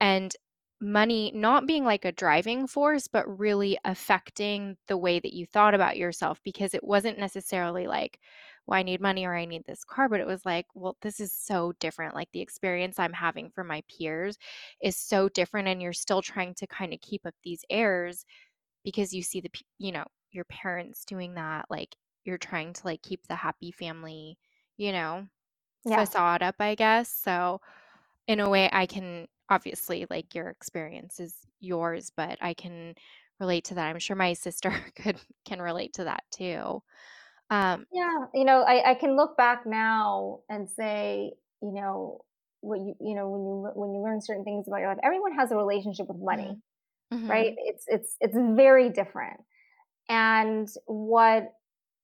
and 0.00 0.34
money 0.80 1.32
not 1.34 1.66
being 1.66 1.84
like 1.84 2.04
a 2.04 2.12
driving 2.12 2.66
force, 2.66 3.08
but 3.08 3.38
really 3.38 3.78
affecting 3.84 4.76
the 4.86 4.96
way 4.96 5.18
that 5.18 5.34
you 5.34 5.46
thought 5.46 5.74
about 5.74 5.96
yourself 5.96 6.40
because 6.44 6.74
it 6.74 6.84
wasn't 6.84 7.18
necessarily 7.18 7.86
like, 7.86 8.20
well, 8.66 8.78
I 8.78 8.82
need 8.82 9.00
money 9.00 9.26
or 9.26 9.34
I 9.36 9.44
need 9.44 9.64
this 9.66 9.82
car, 9.84 10.08
but 10.08 10.20
it 10.20 10.26
was 10.26 10.44
like, 10.46 10.66
well, 10.74 10.96
this 11.02 11.20
is 11.20 11.32
so 11.32 11.72
different. 11.80 12.14
Like 12.14 12.30
the 12.32 12.40
experience 12.42 12.98
I'm 12.98 13.12
having 13.12 13.50
for 13.50 13.64
my 13.64 13.82
peers 13.88 14.38
is 14.82 14.96
so 14.96 15.28
different. 15.28 15.68
And 15.68 15.82
you're 15.82 15.92
still 15.92 16.22
trying 16.22 16.54
to 16.56 16.66
kind 16.66 16.92
of 16.94 17.00
keep 17.00 17.26
up 17.26 17.34
these 17.42 17.64
airs 17.70 18.24
because 18.84 19.12
you 19.14 19.22
see 19.22 19.40
the, 19.40 19.50
you 19.78 19.92
know, 19.92 20.04
your 20.32 20.44
parents 20.46 21.04
doing 21.04 21.34
that. 21.34 21.66
Like 21.70 21.96
you're 22.24 22.38
trying 22.38 22.72
to 22.74 22.86
like 22.86 23.02
keep 23.02 23.26
the 23.26 23.36
happy 23.36 23.72
family, 23.72 24.38
you 24.76 24.92
know, 24.92 25.28
yeah 25.84 26.06
facade 26.06 26.42
up, 26.42 26.56
I 26.60 26.74
guess. 26.74 27.10
So, 27.12 27.60
in 28.28 28.40
a 28.40 28.48
way, 28.50 28.68
I 28.72 28.86
can 28.86 29.28
obviously 29.50 30.06
like 30.10 30.34
your 30.34 30.48
experience 30.48 31.20
is 31.20 31.46
yours, 31.60 32.10
but 32.16 32.38
I 32.40 32.54
can 32.54 32.94
relate 33.40 33.64
to 33.66 33.74
that. 33.74 33.88
I'm 33.88 33.98
sure 33.98 34.16
my 34.16 34.32
sister 34.34 34.70
could 34.96 35.20
can 35.44 35.60
relate 35.62 35.94
to 35.94 36.04
that 36.04 36.24
too. 36.32 36.82
Um, 37.50 37.86
yeah 37.92 38.26
you 38.34 38.44
know 38.44 38.62
I, 38.62 38.90
I 38.90 38.94
can 38.94 39.16
look 39.16 39.36
back 39.36 39.64
now 39.66 40.40
and 40.48 40.68
say 40.68 41.32
you 41.62 41.72
know 41.72 42.20
what 42.60 42.80
you 42.80 42.94
you 43.00 43.14
know 43.14 43.28
when 43.30 43.40
you 43.42 43.70
when 43.74 43.94
you 43.94 44.00
learn 44.02 44.20
certain 44.20 44.44
things 44.44 44.66
about 44.68 44.78
your 44.78 44.88
life 44.88 44.98
everyone 45.02 45.32
has 45.34 45.52
a 45.52 45.56
relationship 45.56 46.06
with 46.08 46.18
money 46.20 46.56
mhm, 47.10 47.20
right 47.28 47.54
mhm, 47.54 47.58
it's 47.58 47.84
it's 47.88 48.16
it's 48.20 48.36
very 48.56 48.90
different 48.90 49.40
and 50.08 50.68
what 50.86 51.52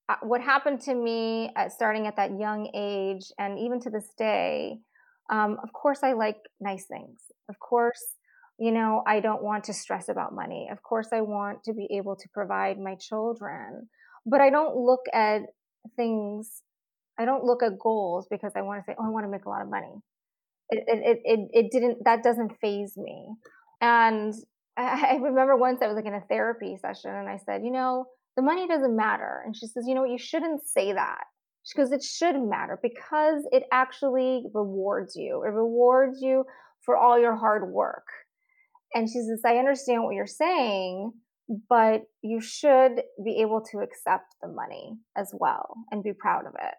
uh, 0.09 0.17
what 0.23 0.41
happened 0.41 0.81
to 0.81 0.93
me 0.95 1.51
at 1.55 1.71
starting 1.71 2.07
at 2.07 2.17
that 2.17 2.39
young 2.39 2.71
age 2.75 3.31
and 3.39 3.59
even 3.59 3.79
to 3.81 3.89
this 3.89 4.13
day 4.17 4.79
um, 5.29 5.57
of 5.63 5.71
course 5.73 5.99
i 6.03 6.13
like 6.13 6.37
nice 6.59 6.85
things. 6.85 7.19
Of 7.49 7.59
course 7.59 8.03
you 8.57 8.71
know 8.71 9.03
i 9.05 9.19
don't 9.19 9.43
want 9.43 9.65
to 9.65 9.73
stress 9.73 10.09
about 10.09 10.33
money. 10.33 10.69
Of 10.71 10.81
course 10.83 11.09
i 11.13 11.21
want 11.21 11.63
to 11.65 11.73
be 11.73 11.87
able 11.97 12.15
to 12.15 12.29
provide 12.33 12.79
my 12.79 12.95
children. 12.95 13.89
But 14.25 14.41
i 14.41 14.49
don't 14.49 14.75
look 14.75 15.01
at 15.13 15.41
things 15.95 16.61
i 17.19 17.25
don't 17.25 17.43
look 17.43 17.61
at 17.61 17.77
goals 17.79 18.27
because 18.29 18.53
i 18.55 18.61
want 18.61 18.79
to 18.79 18.91
say 18.91 18.95
oh 18.99 19.05
i 19.05 19.09
want 19.09 19.23
to 19.23 19.29
make 19.29 19.45
a 19.45 19.49
lot 19.49 19.61
of 19.61 19.69
money. 19.69 20.01
It 20.69 20.83
it 20.87 21.19
it, 21.23 21.39
it, 21.53 21.71
didn't 21.71 22.03
that 22.05 22.23
doesn't 22.23 22.59
faze 22.59 22.97
me. 22.97 23.27
And 23.81 24.33
I 24.77 25.19
remember 25.21 25.55
once 25.55 25.81
I 25.81 25.87
was 25.87 25.95
like 25.95 26.05
in 26.05 26.13
a 26.13 26.23
therapy 26.27 26.77
session 26.81 27.11
and 27.11 27.29
I 27.29 27.37
said, 27.45 27.63
you 27.63 27.71
know, 27.71 28.05
the 28.35 28.41
money 28.41 28.67
doesn't 28.67 28.95
matter. 28.95 29.41
And 29.45 29.55
she 29.55 29.67
says, 29.67 29.85
you 29.87 29.95
know 29.95 30.01
what, 30.01 30.09
you 30.09 30.17
shouldn't 30.17 30.67
say 30.67 30.93
that. 30.93 31.23
Goes, 31.73 31.91
it 31.91 32.03
should 32.03 32.39
matter 32.41 32.79
because 32.81 33.47
it 33.51 33.63
actually 33.71 34.45
rewards 34.53 35.15
you. 35.15 35.43
It 35.45 35.49
rewards 35.49 36.21
you 36.21 36.45
for 36.81 36.95
all 36.97 37.19
your 37.19 37.35
hard 37.35 37.71
work. 37.71 38.05
And 38.93 39.09
she 39.09 39.19
says, 39.21 39.41
I 39.45 39.57
understand 39.57 40.03
what 40.03 40.15
you're 40.15 40.27
saying, 40.27 41.11
but 41.69 42.03
you 42.21 42.39
should 42.39 43.01
be 43.23 43.41
able 43.41 43.61
to 43.71 43.79
accept 43.79 44.35
the 44.41 44.47
money 44.47 44.97
as 45.17 45.33
well 45.33 45.75
and 45.91 46.03
be 46.03 46.13
proud 46.13 46.45
of 46.45 46.53
it. 46.61 46.75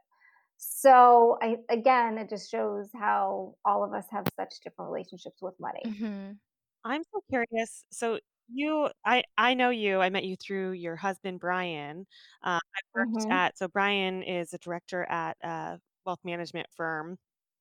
So 0.59 1.37
I 1.43 1.57
again, 1.69 2.19
it 2.19 2.31
just 2.31 2.51
shows 2.51 2.89
how 2.95 3.57
all 3.65 3.85
of 3.85 3.93
us 3.93 4.07
have 4.11 4.25
such 4.39 4.55
different 4.65 4.91
relationships 4.91 5.43
with 5.43 5.55
money. 5.61 5.83
mhm, 5.85 6.39
I'm 6.85 7.03
so 7.13 7.21
curious. 7.29 7.85
So 7.91 8.19
you, 8.53 8.89
I, 9.05 9.25
I 9.37 9.55
know 9.55 9.71
you. 9.71 10.01
I 10.01 10.11
met 10.11 10.25
you 10.25 10.37
through 10.37 10.73
your 10.73 10.97
husband, 10.97 11.41
Brian. 11.41 12.07
Uh, 12.45 12.59
I 12.59 12.81
worked 12.95 13.25
hmm 13.25 13.31
at, 13.31 13.59
so 13.59 13.69
Brian 13.69 14.23
is 14.23 14.53
a 14.53 14.59
director 14.59 15.05
at 15.05 15.37
a 15.43 15.79
wealth 16.05 16.21
management 16.25 16.67
firm, 16.77 17.19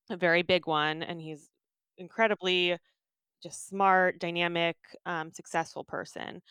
a 0.10 0.18
very 0.18 0.44
big 0.44 0.68
one, 0.68 1.04
and 1.04 1.22
he's 1.22 1.50
incredibly 1.98 2.78
just 3.44 3.68
smart, 3.68 4.20
dynamic, 4.20 4.78
um, 5.06 5.32
successful 5.32 5.84
person. 5.86 6.42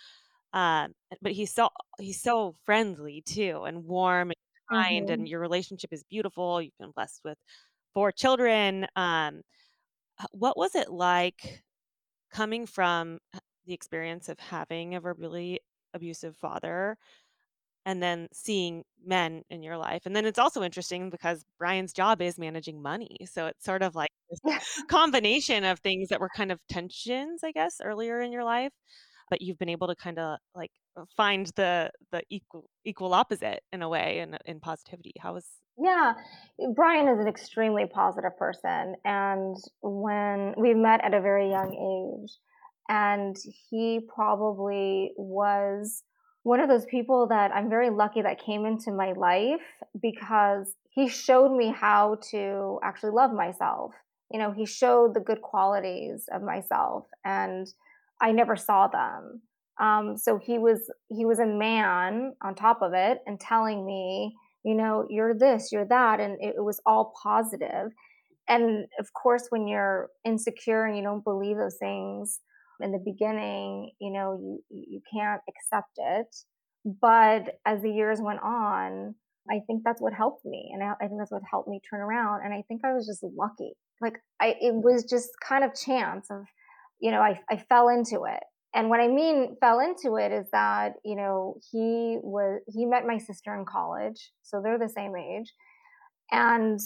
Um, 0.53 0.93
but 1.23 1.33
he's 1.33 1.55
so 1.55 1.69
he's 1.99 2.23
so 2.23 2.57
friendly 2.64 3.23
too, 3.26 3.64
and 3.67 3.85
warm 3.85 4.31
and 4.31 4.37
kind, 4.71 5.11
hmm 5.11 5.11
and 5.11 5.29
your 5.29 5.41
relationship 5.41 5.93
is 5.93 6.05
beautiful. 6.11 6.62
You've 6.62 6.79
been 6.81 6.93
blessed 6.95 7.21
with 7.25 7.38
four 7.95 8.12
children. 8.12 8.87
Um, 8.97 9.43
what 10.33 10.57
was 10.57 10.75
it 10.75 10.91
like? 10.91 11.62
coming 12.33 12.67
from 12.67 13.19
the 13.66 13.75
experience 13.75 14.28
of 14.28 14.38
having 14.38 14.94
a 14.94 15.00
verbally 15.00 15.61
abusive 15.94 16.37
father 16.37 16.97
and 17.87 18.02
then 18.02 18.28
seeing 18.33 18.83
men 19.04 19.42
in 19.50 19.62
your 19.62 19.76
life. 19.76 20.02
And 20.06 20.16
then 20.16 20.25
it's 20.25 20.38
also 20.38 20.62
interesting 20.62 21.11
because 21.11 21.44
Brian's 21.59 21.92
job 21.92 22.23
is 22.23 22.38
managing 22.38 22.80
money. 22.83 23.18
So 23.30 23.47
it's 23.47 23.64
sort 23.64 23.83
of 23.83 23.94
like 23.94 24.11
this 24.44 24.83
combination 24.88 25.64
of 25.64 25.80
things 25.80 26.09
that 26.09 26.21
were 26.21 26.30
kind 26.35 26.50
of 26.50 26.61
tensions, 26.68 27.42
I 27.44 27.52
guess, 27.52 27.80
earlier 27.83 28.21
in 28.21 28.33
your 28.33 28.44
life. 28.44 28.73
But 29.30 29.42
you've 29.42 29.59
been 29.59 29.68
able 29.68 29.88
to 29.88 29.97
kind 29.97 30.18
of 30.18 30.38
like 30.54 30.71
find 31.16 31.47
the 31.56 31.90
the 32.12 32.23
equal 32.30 32.66
equal 32.85 33.14
opposite 33.14 33.61
in 33.73 33.83
a 33.83 33.88
way 33.88 34.21
in 34.21 34.37
in 34.44 34.61
positivity 34.61 35.12
how 35.18 35.35
was 35.35 35.47
yeah, 35.76 36.12
eh, 36.61 36.66
Brian 36.75 37.09
is 37.09 37.18
an 37.18 37.26
extremely 37.26 37.87
positive 37.87 38.37
person. 38.38 38.94
And 39.04 39.56
when 39.83 40.54
we 40.56 40.75
met 40.75 41.04
at 41.04 41.14
a 41.14 41.21
very 41.21 41.50
young 41.50 41.73
age, 41.75 42.30
and 42.88 43.37
he 43.71 44.00
probably 44.14 45.12
was 45.17 46.03
one 46.43 46.61
of 46.61 46.69
those 46.69 46.85
people 46.85 47.29
that 47.29 47.53
I'm 47.55 47.71
very 47.71 47.91
lucky 47.91 48.23
that 48.23 48.45
came 48.45 48.67
into 48.67 48.93
my 48.93 49.12
life 49.12 49.62
because 50.00 50.75
he 50.91 51.09
showed 51.09 51.57
me 51.57 51.71
how 51.71 52.19
to 52.31 52.79
actually 52.83 53.12
love 53.12 53.33
myself. 53.33 53.93
You 54.31 54.38
know, 54.38 54.53
he 54.53 54.67
showed 54.67 55.14
the 55.14 55.21
good 55.21 55.41
qualities 55.41 56.29
of 56.33 56.43
myself, 56.43 57.07
and 57.25 57.67
I 58.21 58.33
never 58.33 58.57
saw 58.57 58.88
them. 58.88 59.43
Um, 59.81 60.17
so 60.17 60.38
he 60.38 60.59
was 60.59 60.91
he 61.09 61.25
was 61.25 61.38
a 61.38 61.47
man 61.47 62.35
on 62.43 62.55
top 62.55 62.83
of 62.83 62.93
it 62.95 63.19
and 63.26 63.41
telling 63.41 63.85
me 63.85 64.35
you 64.64 64.75
know, 64.75 65.07
you're 65.11 65.35
this, 65.35 65.71
you're 65.71 65.87
that. 65.87 66.21
And 66.21 66.38
it, 66.41 66.55
it 66.57 66.64
was 66.64 66.81
all 66.87 67.12
positive. 67.23 67.93
And 68.49 68.87
of 68.99 69.12
course, 69.12 69.47
when 69.50 69.69
you're 69.69 70.11
insecure 70.25 70.85
and 70.85 70.97
you 70.97 71.03
don't 71.03 71.25
believe 71.25 71.57
those 71.57 71.76
things 71.76 72.41
in 72.81 72.93
the 72.93 73.02
beginning, 73.04 73.93
you 74.00 74.12
know, 74.12 74.38
you, 74.40 74.61
you 74.71 75.00
can't 75.12 75.40
accept 75.49 75.93
it. 75.97 76.35
But 76.85 77.59
as 77.64 77.83
the 77.83 77.90
years 77.90 78.21
went 78.21 78.40
on, 78.43 79.14
I 79.50 79.61
think 79.66 79.83
that's 79.85 80.00
what 80.00 80.12
helped 80.12 80.45
me. 80.45 80.71
And 80.73 80.83
I, 80.83 80.93
I 81.00 81.09
think 81.09 81.19
that's 81.19 81.33
what 81.33 81.43
helped 81.50 81.69
me 81.69 81.81
turn 81.88 82.00
around. 82.00 82.43
And 82.45 82.52
I 82.52 82.62
think 82.69 82.83
I 82.85 82.93
was 82.93 83.07
just 83.07 83.23
lucky. 83.37 83.73
Like 84.00 84.19
I, 84.40 84.57
it 84.61 84.75
was 84.75 85.04
just 85.04 85.31
kind 85.47 85.64
of 85.64 85.75
chance 85.75 86.26
of, 86.31 86.45
you 87.00 87.11
know, 87.11 87.21
I, 87.21 87.40
I 87.50 87.57
fell 87.69 87.88
into 87.88 88.25
it 88.25 88.43
and 88.75 88.90
what 88.90 89.00
I 89.00 89.07
mean 89.07 89.57
fell 89.61 89.78
into 89.78 90.16
it 90.16 90.33
is 90.33 90.47
that, 90.50 90.95
you 91.04 91.14
know, 91.14 91.59
he 91.71 92.19
was, 92.23 92.61
he 92.66 92.85
met 92.85 93.07
my 93.07 93.19
sister 93.19 93.54
in 93.54 93.64
college. 93.64 94.33
So 94.43 94.61
they're 94.61 94.78
the 94.78 94.88
same 94.88 95.14
age. 95.16 95.52
And 96.33 96.81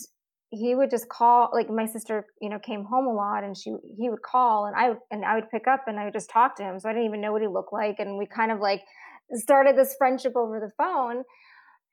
he 0.50 0.74
would 0.74 0.90
just 0.90 1.08
call, 1.08 1.50
like 1.52 1.68
my 1.68 1.86
sister, 1.86 2.24
you 2.40 2.48
know, 2.48 2.58
came 2.58 2.84
home 2.84 3.06
a 3.06 3.12
lot 3.12 3.44
and 3.44 3.56
she, 3.56 3.74
he 3.98 4.08
would 4.08 4.22
call 4.22 4.66
and 4.66 4.74
I 4.74 4.90
would, 4.90 4.98
and 5.10 5.24
I 5.24 5.34
would 5.34 5.50
pick 5.50 5.66
up 5.66 5.84
and 5.86 5.98
I 5.98 6.04
would 6.04 6.14
just 6.14 6.30
talk 6.30 6.56
to 6.56 6.62
him. 6.62 6.80
So 6.80 6.88
I 6.88 6.92
didn't 6.92 7.06
even 7.06 7.20
know 7.20 7.32
what 7.32 7.42
he 7.42 7.48
looked 7.48 7.72
like. 7.72 7.96
And 7.98 8.16
we 8.16 8.26
kind 8.26 8.50
of 8.50 8.58
like 8.58 8.82
started 9.34 9.76
this 9.76 9.94
friendship 9.98 10.32
over 10.36 10.58
the 10.58 10.70
phone. 10.82 11.24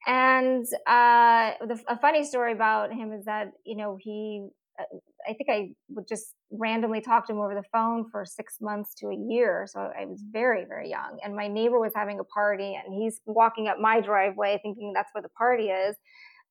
And 0.07 0.65
uh, 0.87 1.51
the, 1.67 1.81
a 1.87 1.97
funny 1.99 2.23
story 2.23 2.53
about 2.53 2.93
him 2.93 3.11
is 3.11 3.25
that, 3.25 3.47
you 3.65 3.75
know, 3.75 3.97
he, 3.99 4.47
uh, 4.79 4.83
I 5.27 5.33
think 5.33 5.49
I 5.49 5.69
would 5.89 6.07
just 6.07 6.35
randomly 6.51 7.01
talk 7.01 7.27
to 7.27 7.33
him 7.33 7.39
over 7.39 7.55
the 7.55 7.63
phone 7.73 8.05
for 8.11 8.23
six 8.25 8.57
months 8.61 8.93
to 8.99 9.07
a 9.07 9.15
year. 9.15 9.67
So 9.67 9.79
I 9.79 10.05
was 10.05 10.23
very, 10.31 10.63
very 10.65 10.89
young. 10.89 11.17
And 11.23 11.35
my 11.35 11.47
neighbor 11.47 11.79
was 11.79 11.91
having 11.95 12.19
a 12.19 12.23
party 12.23 12.75
and 12.75 12.93
he's 12.93 13.19
walking 13.25 13.67
up 13.67 13.79
my 13.79 13.99
driveway 13.99 14.59
thinking 14.61 14.93
that's 14.93 15.09
where 15.13 15.23
the 15.23 15.29
party 15.29 15.65
is. 15.65 15.95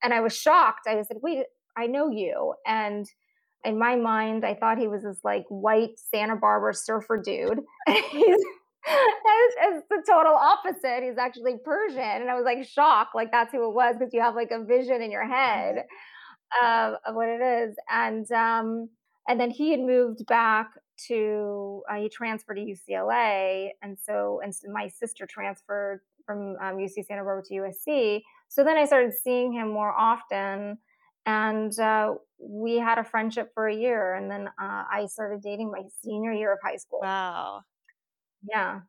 And 0.02 0.12
I 0.12 0.20
was 0.20 0.36
shocked. 0.36 0.86
I 0.86 1.00
said, 1.02 1.18
wait, 1.22 1.44
I 1.76 1.86
know 1.86 2.10
you. 2.10 2.54
And 2.66 3.06
in 3.64 3.78
my 3.78 3.96
mind, 3.96 4.44
I 4.44 4.54
thought 4.54 4.78
he 4.78 4.88
was 4.88 5.02
this 5.02 5.20
like 5.24 5.44
white 5.48 5.98
Santa 5.98 6.36
Barbara 6.36 6.74
surfer 6.74 7.20
dude. 7.20 7.60
he's 7.88 8.44
it's, 8.86 9.86
the 9.88 10.02
total 10.08 10.34
opposite. 10.34 11.02
He's 11.02 11.18
actually 11.18 11.56
Persian. 11.64 11.98
And 11.98 12.30
I 12.30 12.34
was 12.34 12.44
like 12.44 12.66
shocked, 12.66 13.14
like 13.14 13.30
that's 13.32 13.52
who 13.52 13.68
it 13.68 13.74
was 13.74 13.96
because 13.98 14.12
you 14.12 14.20
have 14.20 14.34
like 14.34 14.50
a 14.50 14.62
vision 14.62 15.02
in 15.02 15.10
your 15.10 15.26
head 15.26 15.84
of, 16.62 16.94
of 17.06 17.14
what 17.14 17.28
it 17.28 17.40
is. 17.40 17.76
And 17.90 18.30
um, 18.32 18.88
and 19.28 19.40
then 19.40 19.50
he 19.50 19.70
had 19.70 19.80
moved 19.80 20.26
back 20.26 20.68
to 21.08 21.82
uh, 21.90 21.96
he 21.96 22.08
transferred 22.08 22.56
to 22.56 22.60
UCLA, 22.60 23.70
and 23.82 23.96
so 23.98 24.40
and 24.44 24.54
so 24.54 24.70
my 24.70 24.88
sister 24.88 25.26
transferred 25.26 26.00
from 26.26 26.56
um, 26.60 26.76
UC 26.76 27.06
Santa 27.06 27.24
Barbara 27.24 27.42
to 27.48 27.54
USC. 27.54 28.22
So 28.48 28.64
then 28.64 28.76
I 28.76 28.84
started 28.84 29.12
seeing 29.12 29.52
him 29.52 29.68
more 29.68 29.92
often, 29.92 30.78
and 31.26 31.78
uh, 31.78 32.14
we 32.38 32.78
had 32.78 32.98
a 32.98 33.04
friendship 33.04 33.50
for 33.54 33.66
a 33.68 33.74
year, 33.74 34.14
and 34.14 34.30
then 34.30 34.48
uh, 34.48 34.84
I 34.90 35.06
started 35.06 35.42
dating 35.42 35.70
my 35.70 35.82
senior 36.02 36.32
year 36.32 36.52
of 36.52 36.58
high 36.62 36.76
school. 36.76 37.00
Wow. 37.02 37.62
Yeah. 38.48 38.80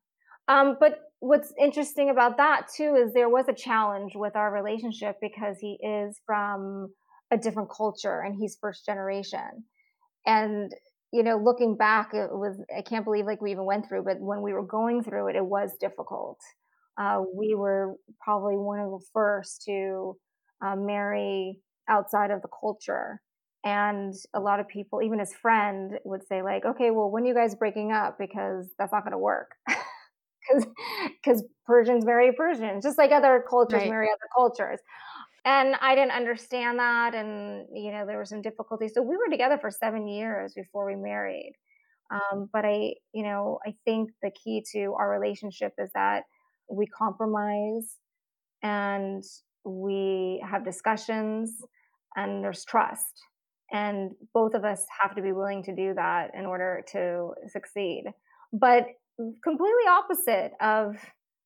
Um, 0.47 0.77
but 0.79 0.99
what's 1.19 1.53
interesting 1.59 2.09
about 2.09 2.37
that 2.37 2.67
too 2.75 2.95
is 2.95 3.13
there 3.13 3.29
was 3.29 3.45
a 3.47 3.53
challenge 3.53 4.15
with 4.15 4.35
our 4.35 4.51
relationship 4.53 5.17
because 5.21 5.57
he 5.59 5.79
is 5.81 6.19
from 6.25 6.93
a 7.31 7.37
different 7.37 7.69
culture 7.75 8.21
and 8.21 8.35
he's 8.35 8.57
first 8.61 8.85
generation. 8.85 9.63
And, 10.27 10.71
you 11.11 11.23
know, 11.23 11.37
looking 11.37 11.77
back, 11.77 12.13
it 12.13 12.29
was, 12.31 12.59
I 12.75 12.81
can't 12.81 13.05
believe 13.05 13.25
like 13.25 13.41
we 13.41 13.51
even 13.51 13.65
went 13.65 13.87
through, 13.87 14.03
but 14.03 14.19
when 14.19 14.41
we 14.41 14.53
were 14.53 14.65
going 14.65 15.03
through 15.03 15.29
it, 15.29 15.35
it 15.35 15.45
was 15.45 15.71
difficult. 15.79 16.39
Uh, 16.99 17.23
we 17.33 17.55
were 17.55 17.95
probably 18.21 18.55
one 18.55 18.79
of 18.79 18.91
the 18.91 19.05
first 19.13 19.63
to 19.65 20.15
uh, 20.63 20.75
marry 20.75 21.59
outside 21.89 22.31
of 22.31 22.41
the 22.41 22.49
culture. 22.59 23.21
And 23.63 24.13
a 24.33 24.39
lot 24.39 24.59
of 24.59 24.67
people, 24.67 25.01
even 25.01 25.19
his 25.19 25.33
friend, 25.33 25.97
would 26.03 26.21
say, 26.27 26.43
like, 26.43 26.65
okay, 26.65 26.91
well, 26.91 27.09
when 27.09 27.23
are 27.23 27.27
you 27.27 27.33
guys 27.33 27.55
breaking 27.55 27.91
up? 27.91 28.17
Because 28.19 28.69
that's 28.77 28.93
not 28.93 29.03
going 29.03 29.11
to 29.11 29.17
work. 29.17 29.51
Because 31.23 31.43
Persians 31.65 32.05
marry 32.05 32.31
Persians, 32.31 32.83
just 32.83 32.99
like 32.99 33.11
other 33.11 33.43
cultures 33.49 33.79
right. 33.79 33.89
marry 33.89 34.09
other 34.11 34.29
cultures 34.37 34.79
and 35.45 35.75
I 35.79 35.93
didn't 35.93 36.11
understand 36.11 36.79
that, 36.79 37.13
and 37.13 37.67
you 37.71 37.91
know 37.91 38.05
there 38.05 38.17
were 38.17 38.25
some 38.25 38.41
difficulties. 38.41 38.93
So 38.95 39.03
we 39.03 39.15
were 39.15 39.29
together 39.29 39.59
for 39.59 39.69
seven 39.69 40.07
years 40.07 40.53
before 40.55 40.85
we 40.87 40.95
married. 40.95 41.53
Um, 42.11 42.49
but 42.51 42.65
I, 42.65 42.95
you 43.13 43.23
know, 43.23 43.59
I 43.65 43.75
think 43.85 44.09
the 44.21 44.31
key 44.31 44.63
to 44.73 44.95
our 44.99 45.09
relationship 45.09 45.73
is 45.77 45.89
that 45.93 46.23
we 46.69 46.87
compromise 46.87 47.97
and 48.61 49.23
we 49.63 50.43
have 50.47 50.65
discussions 50.65 51.51
and 52.15 52.43
there's 52.43 52.65
trust. 52.65 53.21
And 53.71 54.11
both 54.33 54.53
of 54.53 54.63
us 54.63 54.85
have 55.01 55.15
to 55.15 55.21
be 55.21 55.31
willing 55.31 55.63
to 55.63 55.75
do 55.75 55.93
that 55.95 56.31
in 56.37 56.45
order 56.45 56.83
to 56.91 57.31
succeed. 57.49 58.05
But 58.53 58.85
completely 59.43 59.83
opposite 59.89 60.51
of 60.61 60.95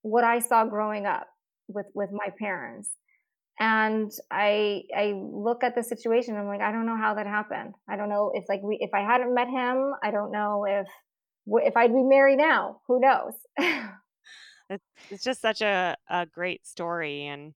what 0.02 0.24
I 0.24 0.40
saw 0.40 0.66
growing 0.66 1.06
up 1.06 1.28
with, 1.68 1.88
with 1.94 2.10
my 2.12 2.28
parents. 2.38 2.92
And 3.62 4.10
i 4.32 4.84
i 4.96 5.22
look 5.22 5.66
at 5.66 5.76
the 5.76 5.84
situation 5.84 6.38
i'm 6.38 6.48
like 6.48 6.62
i 6.62 6.72
don't 6.72 6.86
know 6.86 6.96
how 6.96 7.16
that 7.16 7.28
happened. 7.28 7.74
I 7.90 7.98
don't 7.98 8.08
know 8.08 8.32
if 8.34 8.46
like 8.48 8.62
we 8.64 8.78
if 8.80 8.92
i 8.94 9.02
hadn't 9.02 9.36
met 9.36 9.50
him 9.50 9.92
i 10.02 10.12
don't 10.12 10.32
know 10.32 10.66
if 10.66 10.88
if 11.66 11.76
i'd 11.76 11.94
be 11.94 12.04
married 12.04 12.38
now. 12.38 12.80
Who 12.88 13.02
knows? 13.02 13.34
It's 15.10 15.24
just 15.24 15.42
such 15.42 15.62
a, 15.62 15.98
a 16.10 16.28
great 16.28 16.66
story 16.68 17.26
and 17.26 17.54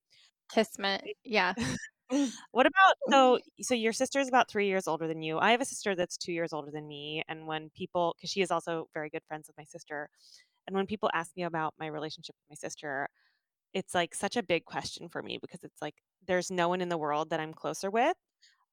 kismet 0.51 1.03
yeah 1.23 1.53
what 2.51 2.65
about 2.65 2.95
so 3.09 3.39
so 3.61 3.73
your 3.73 3.93
sister 3.93 4.19
is 4.19 4.27
about 4.27 4.49
three 4.49 4.67
years 4.67 4.87
older 4.87 5.07
than 5.07 5.21
you 5.21 5.39
i 5.39 5.51
have 5.51 5.61
a 5.61 5.65
sister 5.65 5.95
that's 5.95 6.17
two 6.17 6.31
years 6.33 6.53
older 6.53 6.69
than 6.71 6.87
me 6.87 7.23
and 7.27 7.47
when 7.47 7.69
people 7.75 8.13
because 8.17 8.29
she 8.29 8.41
is 8.41 8.51
also 8.51 8.87
very 8.93 9.09
good 9.09 9.23
friends 9.27 9.47
with 9.47 9.57
my 9.57 9.63
sister 9.63 10.09
and 10.67 10.75
when 10.75 10.85
people 10.87 11.09
ask 11.13 11.31
me 11.35 11.43
about 11.43 11.73
my 11.79 11.87
relationship 11.87 12.35
with 12.35 12.57
my 12.57 12.67
sister 12.67 13.07
it's 13.73 13.95
like 13.95 14.15
such 14.15 14.37
a 14.37 14.43
big 14.43 14.65
question 14.65 15.09
for 15.09 15.21
me 15.21 15.37
because 15.41 15.63
it's 15.63 15.81
like 15.81 15.95
there's 16.27 16.51
no 16.51 16.69
one 16.69 16.81
in 16.81 16.89
the 16.89 16.97
world 16.97 17.29
that 17.31 17.39
I'm 17.39 17.53
closer 17.53 17.89
with. 17.89 18.15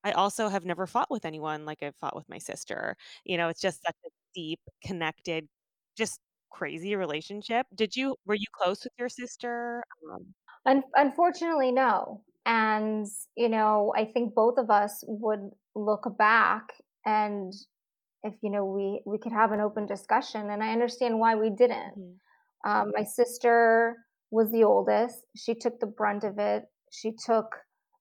I 0.04 0.12
also 0.12 0.48
have 0.48 0.64
never 0.64 0.86
fought 0.86 1.10
with 1.10 1.24
anyone 1.24 1.64
like 1.66 1.82
I've 1.82 1.96
fought 1.96 2.16
with 2.16 2.28
my 2.28 2.38
sister. 2.38 2.96
You 3.24 3.36
know, 3.36 3.48
it's 3.48 3.60
just 3.60 3.82
such 3.84 3.96
a 4.06 4.10
deep, 4.34 4.60
connected, 4.84 5.48
just 5.96 6.20
crazy 6.50 6.96
relationship. 6.96 7.66
Did 7.74 7.96
you 7.96 8.16
were 8.26 8.34
you 8.34 8.46
close 8.54 8.84
with 8.84 8.92
your 8.98 9.08
sister? 9.08 9.82
Um, 10.12 10.34
Un- 10.66 10.84
unfortunately, 10.94 11.72
no. 11.72 12.22
And 12.46 13.06
you 13.36 13.48
know, 13.48 13.92
I 13.96 14.04
think 14.04 14.34
both 14.34 14.58
of 14.58 14.70
us 14.70 15.04
would 15.06 15.50
look 15.74 16.04
back 16.18 16.64
and 17.04 17.52
if 18.22 18.34
you 18.42 18.50
know 18.50 18.64
we 18.64 19.00
we 19.06 19.18
could 19.18 19.32
have 19.32 19.52
an 19.52 19.60
open 19.60 19.86
discussion, 19.86 20.50
and 20.50 20.62
I 20.62 20.72
understand 20.72 21.18
why 21.18 21.34
we 21.34 21.50
didn't. 21.50 21.94
Mm-hmm. 21.98 22.70
Um, 22.70 22.92
my 22.94 23.04
sister 23.04 23.96
was 24.30 24.50
the 24.50 24.64
oldest. 24.64 25.16
She 25.36 25.54
took 25.54 25.80
the 25.80 25.86
brunt 25.86 26.24
of 26.24 26.38
it. 26.38 26.64
She 26.92 27.12
took, 27.26 27.46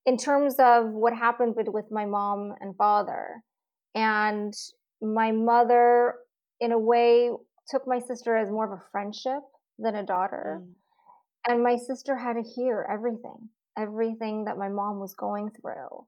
in 0.06 0.18
terms 0.18 0.56
of 0.60 0.92
what 0.92 1.14
happened 1.14 1.56
with, 1.56 1.68
with 1.70 1.86
my 1.92 2.06
mom 2.06 2.54
and 2.60 2.76
father. 2.76 3.44
And 3.96 4.54
my 5.02 5.32
mother, 5.32 6.16
in 6.60 6.72
a 6.72 6.78
way, 6.78 7.32
took 7.70 7.88
my 7.88 8.00
sister 8.00 8.36
as 8.36 8.50
more 8.50 8.66
of 8.66 8.78
a 8.78 8.84
friendship 8.92 9.42
than 9.78 9.96
a 9.96 10.06
daughter. 10.06 10.62
Mm. 10.62 10.74
And 11.48 11.64
my 11.64 11.78
sister 11.78 12.18
had 12.18 12.34
to 12.34 12.44
hear 12.44 12.86
everything, 12.92 13.50
everything 13.80 14.46
that 14.46 14.58
my 14.58 14.70
mom 14.70 15.00
was 15.00 15.16
going 15.16 15.50
through. 15.62 16.06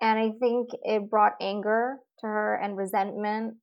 And 0.00 0.18
I 0.18 0.30
think 0.40 0.70
it 0.82 1.10
brought 1.10 1.34
anger 1.40 1.98
to 2.20 2.26
her 2.26 2.54
and 2.56 2.76
resentment 2.76 3.54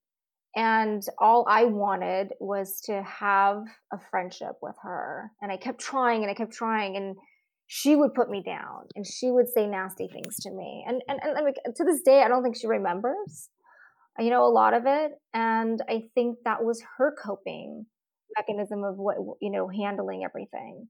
and 0.56 1.01
all 1.17 1.45
I 1.49 1.65
wanted 1.65 2.34
was 2.39 2.82
to 2.86 3.01
have 3.04 3.63
a 3.93 3.97
friendship 4.10 4.54
with 4.62 4.75
her. 4.84 5.32
And 5.41 5.51
I 5.51 5.58
kept 5.58 5.80
trying 5.80 6.23
and 6.23 6.32
I 6.32 6.34
kept 6.34 6.51
trying. 6.51 6.97
And 6.97 7.15
she 7.67 7.95
would 7.95 8.13
put 8.13 8.30
me 8.30 8.43
down 8.45 8.88
and 8.95 9.06
she 9.08 9.32
would 9.32 9.47
say 9.47 9.65
nasty 9.65 10.10
things 10.12 10.36
to 10.41 10.51
me. 10.51 10.84
And, 10.88 11.01
and, 11.08 11.19
and 11.23 11.75
to 11.75 11.86
this 11.86 12.01
day, 12.01 12.21
I 12.21 12.27
don't 12.27 12.43
think 12.43 12.58
she 12.58 12.67
remembers, 12.67 13.49
you 14.19 14.30
know, 14.30 14.43
a 14.43 14.51
lot 14.51 14.73
of 14.73 14.84
it. 14.86 15.12
And 15.34 15.82
I 15.88 16.04
think 16.15 16.39
that 16.43 16.63
was 16.63 16.84
her 16.97 17.15
coping 17.23 17.86
mechanism 18.38 18.84
of 18.84 18.97
what 18.97 19.17
you 19.41 19.51
know 19.51 19.69
handling 19.69 20.23
everything. 20.23 20.88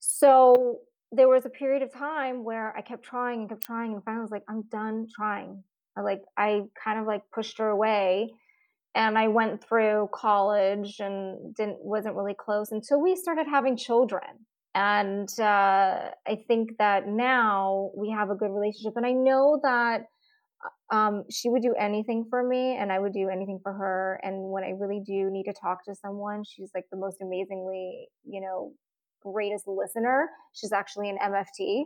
So 0.00 0.80
there 1.12 1.28
was 1.28 1.46
a 1.46 1.50
period 1.50 1.82
of 1.82 1.92
time 1.92 2.44
where 2.44 2.76
I 2.76 2.82
kept 2.82 3.04
trying 3.04 3.40
and 3.40 3.48
kept 3.48 3.64
trying, 3.64 3.94
and 3.94 4.04
finally 4.04 4.20
I 4.20 4.22
was 4.22 4.30
like, 4.30 4.44
I'm 4.48 4.62
done 4.70 5.06
trying. 5.14 5.62
I 5.96 6.02
like 6.02 6.22
I 6.36 6.62
kind 6.82 7.00
of 7.00 7.06
like 7.06 7.22
pushed 7.34 7.58
her 7.58 7.68
away, 7.68 8.30
and 8.94 9.18
I 9.18 9.28
went 9.28 9.64
through 9.64 10.08
college 10.12 10.96
and 11.00 11.54
didn't 11.54 11.78
wasn't 11.80 12.14
really 12.14 12.36
close 12.38 12.72
until 12.72 13.00
we 13.00 13.16
started 13.16 13.46
having 13.48 13.76
children. 13.76 14.46
And 14.74 15.28
uh, 15.40 16.10
I 16.26 16.44
think 16.46 16.76
that 16.78 17.08
now 17.08 17.90
we 17.96 18.10
have 18.10 18.30
a 18.30 18.34
good 18.34 18.50
relationship, 18.50 18.94
and 18.96 19.06
I 19.06 19.12
know 19.12 19.60
that 19.62 20.02
um, 20.92 21.24
she 21.30 21.48
would 21.48 21.62
do 21.62 21.74
anything 21.78 22.26
for 22.30 22.46
me 22.46 22.76
and 22.76 22.90
I 22.90 22.98
would 22.98 23.12
do 23.12 23.28
anything 23.28 23.60
for 23.62 23.72
her. 23.72 24.20
And 24.22 24.50
when 24.50 24.64
I 24.64 24.70
really 24.70 25.00
do 25.04 25.30
need 25.30 25.44
to 25.44 25.52
talk 25.52 25.84
to 25.84 25.94
someone, 25.94 26.42
she's 26.44 26.70
like 26.74 26.84
the 26.90 26.96
most 26.96 27.18
amazingly, 27.20 28.08
you 28.24 28.40
know, 28.40 28.72
greatest 29.22 29.66
listener. 29.66 30.28
She's 30.52 30.72
actually 30.72 31.10
an 31.10 31.18
MFT. 31.22 31.84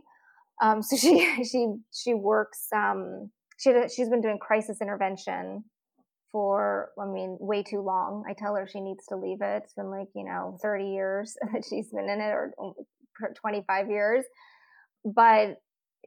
Um, 0.63 0.83
so 0.83 0.97
she, 0.97 1.45
she, 1.45 1.69
she 1.93 2.15
works, 2.15 2.67
um, 2.75 3.31
she, 3.59 3.73
she's 3.95 4.09
been 4.09 4.21
doing 4.21 4.39
crisis 4.39 4.79
intervention 4.81 5.65
for, 6.31 6.91
I 7.01 7.07
mean, 7.07 7.37
way 7.41 7.63
too 7.63 7.81
long. 7.81 8.25
I 8.29 8.33
tell 8.33 8.55
her 8.55 8.67
she 8.67 8.81
needs 8.81 9.05
to 9.09 9.17
leave 9.17 9.43
it. 9.43 9.63
It's 9.65 9.75
been 9.75 9.91
like, 9.91 10.09
you 10.15 10.25
know, 10.25 10.59
30 10.63 10.87
years 10.87 11.37
that 11.53 11.65
she's 11.69 11.91
been 11.91 12.09
in 12.09 12.21
it 12.21 12.33
or 12.33 12.53
25 13.41 13.91
years. 13.91 14.25
But 15.05 15.57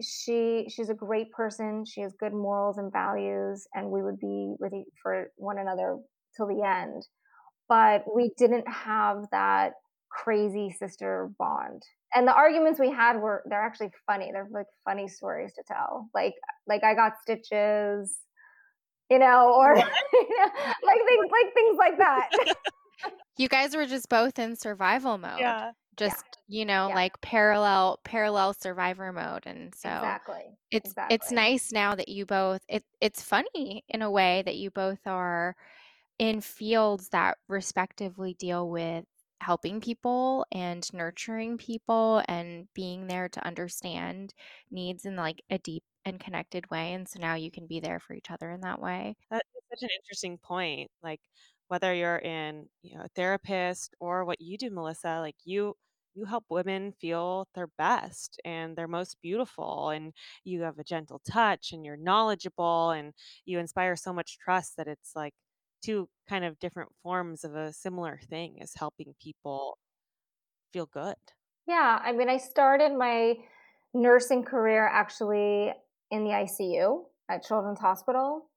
she 0.01 0.67
she's 0.69 0.89
a 0.89 0.93
great 0.93 1.31
person. 1.31 1.85
She 1.85 2.01
has 2.01 2.13
good 2.19 2.33
morals 2.33 2.77
and 2.77 2.91
values, 2.91 3.67
and 3.73 3.89
we 3.89 4.03
would 4.03 4.19
be 4.19 4.55
with 4.59 4.73
for 5.01 5.31
one 5.37 5.57
another 5.57 5.97
till 6.35 6.47
the 6.47 6.63
end. 6.63 7.03
But 7.69 8.03
we 8.13 8.31
didn't 8.37 8.67
have 8.67 9.25
that 9.31 9.73
crazy 10.23 10.75
sister 10.77 11.29
bond. 11.37 11.83
And 12.13 12.27
the 12.27 12.33
arguments 12.33 12.79
we 12.79 12.89
had 12.89 13.17
were 13.17 13.43
they're 13.45 13.61
actually 13.61 13.91
funny. 14.07 14.29
They're 14.31 14.47
like 14.51 14.67
funny 14.85 15.07
stories 15.07 15.53
to 15.53 15.63
tell. 15.67 16.09
Like 16.13 16.33
like 16.67 16.83
I 16.83 16.93
got 16.93 17.13
stitches, 17.21 18.17
you 19.09 19.19
know, 19.19 19.53
or 19.55 19.75
you 20.13 20.37
know, 20.37 20.51
like 20.83 20.99
things 21.07 21.31
like 21.31 21.53
things 21.53 21.77
like 21.77 21.97
that. 21.97 22.29
you 23.37 23.47
guys 23.47 23.75
were 23.75 23.85
just 23.85 24.09
both 24.09 24.39
in 24.39 24.55
survival 24.55 25.17
mode. 25.17 25.39
Yeah 25.39 25.71
just 25.97 26.23
yeah. 26.47 26.59
you 26.59 26.65
know 26.65 26.87
yeah. 26.89 26.95
like 26.95 27.19
parallel 27.21 27.99
parallel 28.03 28.53
survivor 28.53 29.11
mode 29.11 29.43
and 29.45 29.73
so 29.73 29.89
exactly 29.89 30.57
it's 30.71 30.89
exactly. 30.89 31.15
it's 31.15 31.31
nice 31.31 31.71
now 31.71 31.95
that 31.95 32.09
you 32.09 32.25
both 32.25 32.61
it 32.67 32.83
it's 33.01 33.21
funny 33.21 33.83
in 33.89 34.01
a 34.01 34.11
way 34.11 34.43
that 34.45 34.55
you 34.55 34.69
both 34.71 34.99
are 35.05 35.55
in 36.19 36.41
fields 36.41 37.09
that 37.09 37.37
respectively 37.47 38.35
deal 38.39 38.69
with 38.69 39.05
helping 39.41 39.81
people 39.81 40.45
and 40.51 40.91
nurturing 40.93 41.57
people 41.57 42.23
and 42.27 42.67
being 42.73 43.07
there 43.07 43.29
to 43.29 43.45
understand 43.45 44.33
needs 44.71 45.05
in 45.05 45.15
like 45.15 45.41
a 45.49 45.57
deep 45.59 45.83
and 46.05 46.19
connected 46.19 46.69
way 46.69 46.93
and 46.93 47.07
so 47.09 47.19
now 47.19 47.33
you 47.35 47.51
can 47.51 47.67
be 47.67 47.79
there 47.79 47.99
for 47.99 48.13
each 48.13 48.29
other 48.31 48.49
in 48.51 48.61
that 48.61 48.79
way. 48.81 49.15
That's 49.31 49.49
such 49.71 49.83
an 49.83 49.89
interesting 50.01 50.37
point 50.37 50.91
like 51.01 51.21
whether 51.67 51.93
you're 51.93 52.17
in 52.19 52.69
you 52.81 52.97
know 52.97 53.03
a 53.05 53.09
therapist 53.09 53.95
or 53.99 54.25
what 54.25 54.39
you 54.41 54.57
do 54.57 54.69
melissa 54.69 55.19
like 55.19 55.35
you 55.43 55.75
you 56.13 56.25
help 56.25 56.45
women 56.49 56.93
feel 56.93 57.47
their 57.55 57.67
best 57.67 58.39
and 58.45 58.75
their 58.77 58.87
most 58.87 59.17
beautiful 59.21 59.89
and 59.89 60.13
you 60.45 60.61
have 60.61 60.79
a 60.79 60.83
gentle 60.83 61.19
touch 61.29 61.73
and 61.73 61.83
you're 61.85 61.97
knowledgeable 61.97 62.91
and 62.91 63.13
you 63.45 63.59
inspire 63.59 63.95
so 63.97 64.13
much 64.13 64.37
trust 64.37 64.77
that 64.77 64.87
it's 64.87 65.13
like 65.15 65.33
two 65.85 66.09
kind 66.27 66.43
of 66.43 66.57
different 66.59 66.89
forms 67.03 67.43
of 67.43 67.55
a 67.55 67.71
similar 67.71 68.19
thing 68.29 68.57
is 68.59 68.73
helping 68.75 69.13
people 69.21 69.77
feel 70.73 70.87
good. 70.87 71.15
Yeah 71.67 71.99
i 72.03 72.11
mean 72.11 72.29
i 72.29 72.37
started 72.37 72.95
my 72.95 73.35
nursing 73.93 74.43
career 74.43 74.87
actually 74.87 75.73
in 76.11 76.23
the 76.23 76.29
icu 76.29 77.05
at 77.29 77.43
children's 77.43 77.79
hospital 77.79 78.49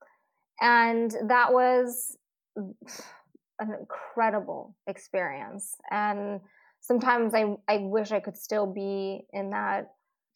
and 0.60 1.10
that 1.28 1.52
was 1.52 2.16
an 2.56 3.74
incredible 3.80 4.76
experience 4.86 5.74
and 5.90 6.40
sometimes 6.80 7.34
I, 7.34 7.54
I 7.68 7.78
wish 7.78 8.12
I 8.12 8.20
could 8.20 8.36
still 8.36 8.66
be 8.66 9.26
in 9.32 9.50
that 9.50 9.88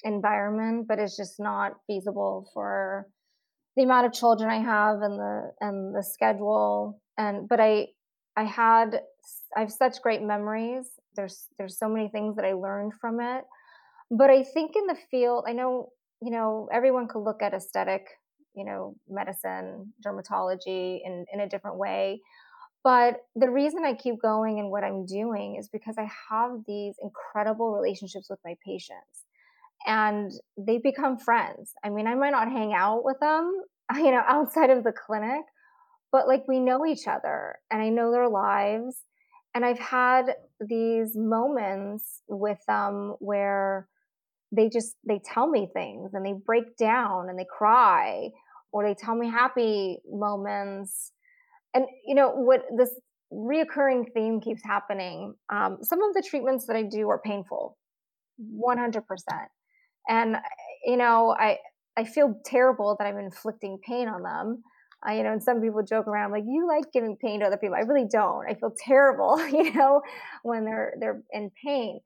environment, 0.04 0.86
but 0.88 0.98
it's 0.98 1.16
just 1.16 1.38
not 1.38 1.72
feasible 1.86 2.50
for 2.52 3.06
the 3.76 3.84
amount 3.84 4.06
of 4.06 4.12
children 4.12 4.50
I 4.50 4.60
have 4.60 5.00
and 5.00 5.18
the 5.18 5.52
and 5.60 5.94
the 5.94 6.02
schedule. 6.02 7.00
And 7.18 7.48
but 7.48 7.60
I 7.60 7.88
I 8.36 8.44
had 8.44 9.02
I 9.56 9.60
have 9.60 9.72
such 9.72 10.02
great 10.02 10.22
memories. 10.22 10.86
There's 11.16 11.46
there's 11.58 11.78
so 11.78 11.88
many 11.88 12.08
things 12.08 12.36
that 12.36 12.44
I 12.44 12.52
learned 12.52 12.92
from 13.00 13.20
it. 13.20 13.44
But 14.10 14.30
I 14.30 14.42
think 14.42 14.72
in 14.76 14.86
the 14.86 14.96
field, 15.10 15.44
I 15.48 15.52
know 15.52 15.90
you 16.20 16.30
know 16.30 16.68
everyone 16.72 17.08
could 17.08 17.20
look 17.24 17.42
at 17.42 17.54
aesthetic, 17.54 18.06
you 18.54 18.64
know, 18.64 18.94
medicine, 19.08 19.92
dermatology 20.04 21.00
in 21.04 21.24
in 21.32 21.40
a 21.40 21.48
different 21.48 21.78
way. 21.78 22.20
But 22.84 23.18
the 23.36 23.48
reason 23.48 23.84
I 23.84 23.94
keep 23.94 24.20
going 24.20 24.58
and 24.58 24.70
what 24.70 24.82
I'm 24.82 25.06
doing 25.06 25.56
is 25.56 25.68
because 25.68 25.96
I 25.98 26.08
have 26.30 26.62
these 26.66 26.96
incredible 27.00 27.72
relationships 27.72 28.28
with 28.28 28.40
my 28.44 28.56
patients 28.66 29.21
and 29.86 30.30
they 30.56 30.78
become 30.78 31.18
friends. 31.18 31.72
I 31.84 31.90
mean, 31.90 32.06
I 32.06 32.14
might 32.14 32.30
not 32.30 32.50
hang 32.50 32.72
out 32.74 33.04
with 33.04 33.18
them, 33.20 33.52
you 33.96 34.10
know, 34.10 34.22
outside 34.26 34.70
of 34.70 34.84
the 34.84 34.92
clinic, 34.92 35.42
but 36.10 36.28
like 36.28 36.46
we 36.48 36.60
know 36.60 36.86
each 36.86 37.06
other 37.06 37.56
and 37.70 37.82
I 37.82 37.88
know 37.88 38.10
their 38.12 38.28
lives. 38.28 39.02
And 39.54 39.64
I've 39.64 39.78
had 39.78 40.34
these 40.60 41.14
moments 41.14 42.22
with 42.26 42.58
them 42.66 43.16
where 43.18 43.86
they 44.52 44.68
just 44.68 44.94
they 45.06 45.20
tell 45.24 45.48
me 45.48 45.68
things 45.72 46.10
and 46.12 46.24
they 46.24 46.34
break 46.46 46.76
down 46.76 47.28
and 47.28 47.38
they 47.38 47.46
cry 47.50 48.28
or 48.72 48.86
they 48.86 48.94
tell 48.94 49.14
me 49.14 49.28
happy 49.28 49.98
moments 50.10 51.12
and 51.74 51.86
you 52.06 52.14
know 52.14 52.30
what 52.30 52.62
this 52.76 52.94
reoccurring 53.32 54.12
theme 54.12 54.40
keeps 54.40 54.62
happening 54.62 55.34
um, 55.50 55.78
some 55.82 56.02
of 56.02 56.14
the 56.14 56.22
treatments 56.22 56.66
that 56.66 56.76
i 56.76 56.82
do 56.82 57.08
are 57.08 57.18
painful 57.18 57.76
100% 58.40 59.02
and 60.08 60.36
you 60.84 60.96
know 60.96 61.34
i 61.38 61.56
i 61.96 62.04
feel 62.04 62.40
terrible 62.44 62.96
that 62.98 63.06
i'm 63.06 63.18
inflicting 63.18 63.78
pain 63.86 64.08
on 64.08 64.22
them. 64.22 64.62
Uh, 65.06 65.12
you 65.12 65.22
know 65.24 65.32
and 65.32 65.42
some 65.42 65.60
people 65.60 65.82
joke 65.82 66.06
around 66.06 66.30
like 66.30 66.44
you 66.46 66.66
like 66.68 66.84
giving 66.92 67.16
pain 67.16 67.40
to 67.40 67.46
other 67.46 67.56
people. 67.56 67.74
I 67.74 67.80
really 67.80 68.06
don't. 68.10 68.46
I 68.48 68.54
feel 68.54 68.72
terrible 68.78 69.44
you 69.48 69.72
know 69.74 70.00
when 70.42 70.64
they're 70.64 70.94
they're 71.00 71.22
in 71.32 71.50
pain. 71.64 72.00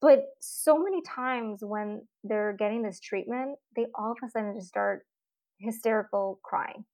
But 0.00 0.20
so 0.40 0.78
many 0.78 1.02
times 1.02 1.58
when 1.60 2.02
they're 2.24 2.54
getting 2.58 2.82
this 2.82 3.00
treatment 3.00 3.58
they 3.76 3.86
all 3.94 4.12
of 4.12 4.18
a 4.26 4.30
sudden 4.30 4.54
just 4.56 4.68
start 4.68 5.04
hysterical 5.60 6.40
crying. 6.42 6.84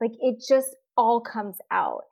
Like 0.00 0.12
it 0.20 0.36
just 0.48 0.76
all 0.96 1.20
comes 1.20 1.56
out. 1.70 2.02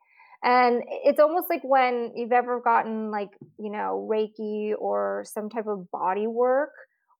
And 0.43 0.83
it's 0.87 1.19
almost 1.19 1.49
like 1.49 1.61
when 1.63 2.11
you've 2.15 2.33
ever 2.33 2.59
gotten 2.59 3.11
like, 3.11 3.29
you 3.57 3.71
know, 3.71 4.07
Reiki 4.11 4.73
or 4.77 5.23
some 5.25 5.49
type 5.49 5.67
of 5.67 5.89
body 5.89 6.27
work 6.27 6.71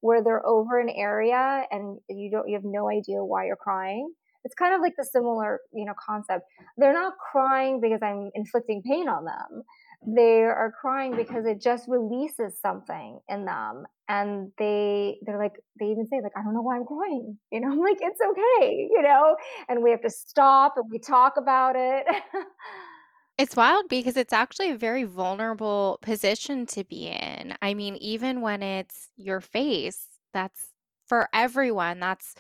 where 0.04 0.24
they're 0.24 0.46
over 0.46 0.80
an 0.80 0.90
area 0.90 1.64
and 1.72 1.98
you 2.10 2.30
don't 2.30 2.48
you 2.48 2.56
have 2.56 2.66
no 2.66 2.90
idea 2.90 3.24
why 3.24 3.46
you're 3.46 3.56
crying. 3.56 4.12
It's 4.46 4.56
kind 4.56 4.76
of 4.76 4.82
like 4.82 4.94
the 4.98 5.06
similar, 5.06 5.62
you 5.74 5.86
know, 5.86 5.94
concept. 6.06 6.44
They're 6.78 6.94
not 6.94 7.14
crying 7.32 7.80
because 7.80 8.00
I'm 8.04 8.30
inflicting 8.36 8.82
pain 8.86 9.08
on 9.08 9.24
them 9.24 9.64
they 10.06 10.44
are 10.44 10.74
crying 10.80 11.16
because 11.16 11.46
it 11.46 11.62
just 11.62 11.88
releases 11.88 12.60
something 12.62 13.20
in 13.30 13.46
them 13.46 13.86
and 14.10 14.52
they 14.58 15.18
they're 15.26 15.38
like 15.38 15.54
they 15.80 15.86
even 15.86 16.06
say 16.08 16.20
like 16.22 16.32
i 16.38 16.44
don't 16.44 16.54
know 16.54 16.62
why 16.62 16.76
i'm 16.76 16.86
crying 16.86 17.38
you 17.52 17.60
know 17.60 17.68
i'm 17.72 17.80
like 17.80 17.98
it's 18.02 18.20
okay 18.22 18.88
you 18.92 19.02
know 19.02 19.36
and 19.70 19.82
we 19.82 19.92
have 19.92 20.02
to 20.02 20.10
stop 20.10 20.74
and 20.76 20.86
we 20.92 21.00
talk 21.00 21.34
about 21.38 21.76
it 21.78 22.06
It's 23.38 23.56
wild 23.56 23.86
because 23.90 24.16
it's 24.16 24.34
actually 24.34 24.72
a 24.72 24.78
very 24.78 25.04
vulnerable 25.06 25.98
position 26.02 26.66
to 26.68 26.84
be 26.84 27.08
in. 27.08 27.56
I 27.62 27.74
mean, 27.74 27.96
even 27.98 28.42
when 28.42 28.62
it's 28.62 29.10
your 29.18 29.42
face, 29.42 30.06
that's 30.34 30.70
for 31.08 31.28
everyone, 31.34 32.00
that's 32.00 32.36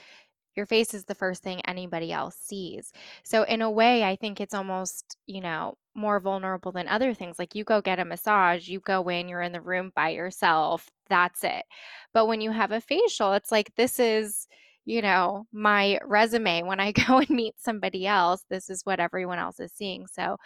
your 0.55 0.65
face 0.67 0.93
is 0.93 1.05
the 1.05 1.15
first 1.15 1.43
thing 1.43 1.61
anybody 1.61 2.11
else 2.13 2.35
sees. 2.37 2.91
So, 3.23 3.43
in 3.43 3.61
a 3.63 3.71
way, 3.71 4.03
I 4.03 4.15
think 4.17 4.41
it's 4.41 4.53
almost, 4.53 5.17
you 5.27 5.41
know, 5.41 5.77
more 5.95 6.19
vulnerable 6.19 6.71
than 6.71 6.87
other 6.87 7.13
things. 7.13 7.39
Like 7.39 7.55
you 7.55 7.63
go 7.63 7.81
get 7.81 7.99
a 7.99 8.05
massage, 8.05 8.67
you 8.69 8.79
go 8.81 9.09
in, 9.09 9.29
you're 9.29 9.41
in 9.41 9.51
the 9.53 9.61
room 9.61 9.91
by 9.95 10.09
yourself, 10.09 10.89
that's 11.09 11.43
it. 11.43 11.65
But 12.13 12.27
when 12.27 12.41
you 12.41 12.51
have 12.51 12.71
a 12.71 12.81
facial, 12.81 13.33
it's 13.33 13.51
like, 13.51 13.73
this 13.75 13.99
is, 13.99 14.47
you 14.85 15.01
know, 15.01 15.47
my 15.53 15.99
resume. 16.05 16.63
When 16.63 16.79
I 16.79 16.91
go 17.07 17.19
and 17.19 17.29
meet 17.29 17.55
somebody 17.59 18.07
else, 18.07 18.45
this 18.49 18.69
is 18.69 18.85
what 18.85 18.99
everyone 18.99 19.39
else 19.39 19.59
is 19.59 19.71
seeing. 19.73 20.07
So, 20.07 20.37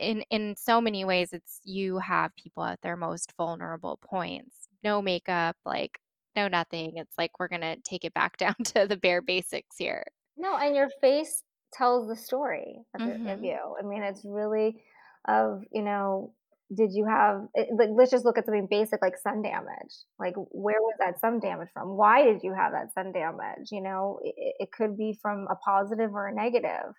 in 0.00 0.22
in 0.30 0.54
so 0.56 0.80
many 0.80 1.04
ways 1.04 1.32
it's 1.32 1.60
you 1.64 1.98
have 1.98 2.34
people 2.36 2.64
at 2.64 2.80
their 2.82 2.96
most 2.96 3.32
vulnerable 3.36 3.98
points 4.02 4.68
no 4.82 5.00
makeup 5.02 5.56
like 5.64 5.98
no 6.36 6.48
nothing. 6.48 6.94
It's 6.96 7.16
like 7.18 7.38
we're 7.38 7.48
gonna 7.48 7.76
take 7.84 8.04
it 8.04 8.14
back 8.14 8.36
down 8.38 8.56
to 8.64 8.86
the 8.86 8.96
bare 8.96 9.22
basics 9.22 9.76
here. 9.78 10.04
No, 10.36 10.56
and 10.56 10.74
your 10.74 10.88
face 11.00 11.42
tells 11.72 12.08
the 12.08 12.16
story 12.16 12.78
of, 12.94 13.00
mm-hmm. 13.00 13.28
of 13.28 13.42
you. 13.42 13.58
I 13.78 13.86
mean, 13.86 14.02
it's 14.02 14.24
really 14.24 14.82
of 15.28 15.62
you 15.70 15.82
know 15.82 16.32
did 16.74 16.90
you 16.92 17.06
have 17.06 17.42
eh, 17.56 17.66
like 17.78 17.90
let's 17.94 18.10
just 18.10 18.24
look 18.24 18.38
at 18.38 18.44
something 18.44 18.66
basic 18.68 19.00
like 19.00 19.16
sun 19.16 19.40
damage 19.40 19.94
like 20.18 20.34
where 20.50 20.80
was 20.80 20.94
that 20.98 21.20
sun 21.20 21.38
damage 21.38 21.68
from 21.72 21.96
why 21.96 22.24
did 22.24 22.42
you 22.42 22.52
have 22.52 22.72
that 22.72 22.92
sun 22.92 23.12
damage 23.12 23.68
you 23.70 23.80
know 23.80 24.18
it, 24.24 24.54
it 24.58 24.72
could 24.72 24.96
be 24.96 25.16
from 25.22 25.46
a 25.48 25.54
positive 25.54 26.12
or 26.12 26.26
a 26.26 26.34
negative 26.34 26.92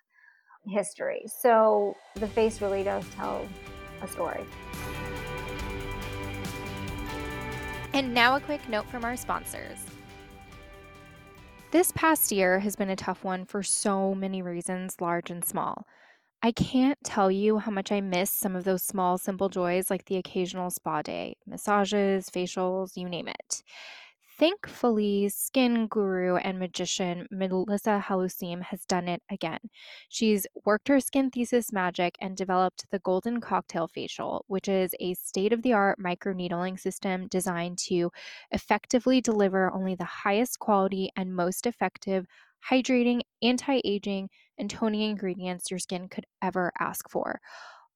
history. 0.66 1.24
So 1.26 1.96
the 2.14 2.28
face 2.28 2.60
really 2.60 2.82
does 2.82 3.04
tell 3.16 3.46
a 4.02 4.08
story. 4.08 4.44
And 7.92 8.12
now 8.12 8.36
a 8.36 8.40
quick 8.40 8.68
note 8.68 8.86
from 8.86 9.04
our 9.04 9.16
sponsors. 9.16 9.78
This 11.70 11.92
past 11.92 12.30
year 12.30 12.60
has 12.60 12.76
been 12.76 12.90
a 12.90 12.96
tough 12.96 13.24
one 13.24 13.44
for 13.44 13.62
so 13.62 14.14
many 14.14 14.42
reasons 14.42 15.00
large 15.00 15.30
and 15.30 15.44
small. 15.44 15.86
I 16.42 16.52
can't 16.52 16.98
tell 17.02 17.30
you 17.30 17.58
how 17.58 17.70
much 17.70 17.90
I 17.90 18.00
miss 18.00 18.30
some 18.30 18.54
of 18.54 18.64
those 18.64 18.82
small, 18.82 19.16
simple 19.16 19.48
joys 19.48 19.90
like 19.90 20.04
the 20.04 20.16
occasional 20.16 20.70
spa 20.70 21.02
day, 21.02 21.36
massages, 21.46 22.28
facials, 22.28 22.96
you 22.96 23.08
name 23.08 23.28
it. 23.28 23.62
Thankfully, 24.36 25.28
skin 25.28 25.86
guru 25.86 26.34
and 26.36 26.58
magician 26.58 27.28
Melissa 27.30 28.02
Halusim 28.04 28.62
has 28.62 28.84
done 28.84 29.06
it 29.06 29.22
again. 29.30 29.60
She's 30.08 30.44
worked 30.64 30.88
her 30.88 30.98
skin 30.98 31.30
thesis 31.30 31.72
magic 31.72 32.16
and 32.20 32.36
developed 32.36 32.84
the 32.90 32.98
Golden 32.98 33.40
Cocktail 33.40 33.86
Facial, 33.86 34.44
which 34.48 34.66
is 34.68 34.92
a 34.98 35.14
state 35.14 35.52
of 35.52 35.62
the 35.62 35.72
art 35.72 36.00
microneedling 36.00 36.80
system 36.80 37.28
designed 37.28 37.78
to 37.86 38.10
effectively 38.50 39.20
deliver 39.20 39.72
only 39.72 39.94
the 39.94 40.04
highest 40.04 40.58
quality 40.58 41.10
and 41.16 41.36
most 41.36 41.64
effective 41.64 42.26
hydrating, 42.68 43.20
anti 43.40 43.80
aging, 43.84 44.30
and 44.58 44.68
toning 44.68 45.02
ingredients 45.02 45.70
your 45.70 45.78
skin 45.78 46.08
could 46.08 46.26
ever 46.42 46.72
ask 46.80 47.08
for, 47.08 47.40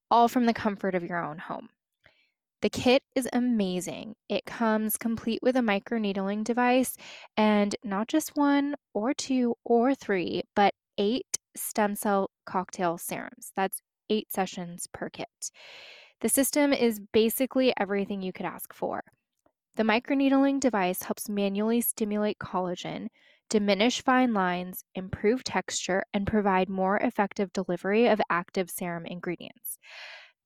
all 0.09 0.29
from 0.29 0.45
the 0.45 0.53
comfort 0.53 0.95
of 0.95 1.03
your 1.03 1.21
own 1.21 1.37
home. 1.37 1.69
The 2.61 2.69
kit 2.69 3.03
is 3.15 3.27
amazing. 3.31 4.15
It 4.27 4.45
comes 4.45 4.97
complete 4.97 5.39
with 5.41 5.55
a 5.55 5.61
microneedling 5.61 6.43
device 6.43 6.97
and 7.37 7.75
not 7.83 8.07
just 8.07 8.35
one 8.35 8.75
or 8.93 9.13
two 9.13 9.55
or 9.63 9.95
three, 9.95 10.43
but 10.55 10.73
eight 10.97 11.37
stem 11.55 11.95
cell 11.95 12.29
cocktail 12.45 12.97
serums. 12.97 13.53
That's 13.55 13.81
eight 14.09 14.31
sessions 14.31 14.87
per 14.91 15.09
kit. 15.09 15.51
The 16.21 16.29
system 16.29 16.73
is 16.73 16.99
basically 17.13 17.73
everything 17.79 18.21
you 18.21 18.33
could 18.33 18.45
ask 18.45 18.73
for. 18.73 19.03
The 19.77 19.83
microneedling 19.83 20.59
device 20.59 21.03
helps 21.03 21.29
manually 21.29 21.79
stimulate 21.79 22.39
collagen, 22.39 23.07
diminish 23.49 24.03
fine 24.03 24.33
lines, 24.33 24.83
improve 24.95 25.45
texture, 25.45 26.03
and 26.13 26.27
provide 26.27 26.67
more 26.67 26.97
effective 26.97 27.53
delivery 27.53 28.07
of 28.07 28.19
active 28.29 28.69
serum 28.69 29.05
ingredients. 29.05 29.77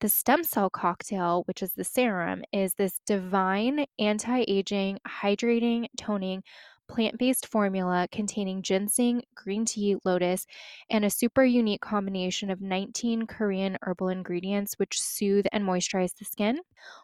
The 0.04 0.10
stem 0.10 0.44
cell 0.44 0.68
cocktail, 0.68 1.44
which 1.46 1.62
is 1.62 1.72
the 1.72 1.82
serum, 1.82 2.44
is 2.52 2.74
this 2.74 3.00
divine 3.06 3.86
anti 3.98 4.44
aging, 4.46 4.98
hydrating, 5.08 5.86
toning, 5.96 6.42
plant 6.88 7.16
based 7.16 7.46
formula 7.46 8.06
containing 8.12 8.60
ginseng, 8.60 9.22
green 9.34 9.64
tea, 9.64 9.96
lotus, 10.04 10.44
and 10.90 11.06
a 11.06 11.10
super 11.10 11.42
unique 11.42 11.80
combination 11.80 12.50
of 12.50 12.60
19 12.60 13.26
Korean 13.26 13.78
herbal 13.80 14.10
ingredients 14.10 14.74
which 14.74 15.00
soothe 15.00 15.46
and 15.52 15.64
moisturize 15.64 16.14
the 16.18 16.26
skin 16.26 16.60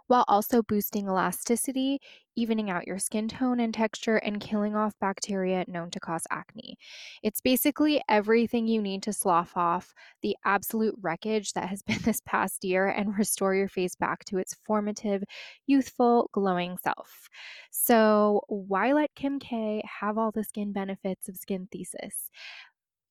while 0.07 0.27
also 0.29 0.63
boosting 0.63 1.07
elasticity, 1.07 2.03
evening 2.37 2.71
out 2.71 2.87
your 2.87 2.99
skin 2.99 3.29
tone 3.29 3.61
and 3.61 3.73
texture, 3.75 4.17
and 4.17 4.41
killing 4.41 4.75
off 4.77 4.95
bacteria 5.01 5.65
known 5.69 5.91
to 5.91 6.01
cause 6.01 6.27
acne. 6.31 6.77
It's 7.23 7.41
basically 7.41 8.01
everything 8.09 8.67
you 8.67 8.83
need 8.83 9.03
to 9.05 9.13
slough 9.13 9.57
off 9.57 9.93
the 10.23 10.37
absolute 10.45 10.95
wreckage 11.01 11.53
that 11.53 11.69
has 11.69 11.83
been 11.87 12.01
this 12.03 12.21
past 12.25 12.65
year 12.65 12.89
and 12.89 13.17
restore 13.19 13.55
your 13.55 13.69
face 13.69 13.95
back 13.95 14.25
to 14.27 14.39
its 14.39 14.55
formative, 14.67 15.23
youthful, 15.67 16.29
glowing 16.33 16.77
self. 16.83 17.29
So, 17.71 18.43
why 18.49 18.93
let 18.93 19.15
Kim 19.15 19.39
K 19.39 19.83
have 20.01 20.19
all 20.19 20.31
the 20.31 20.45
skin 20.45 20.73
benefits 20.73 21.29
of 21.29 21.37
Skin 21.37 21.69
Thesis? 21.71 22.31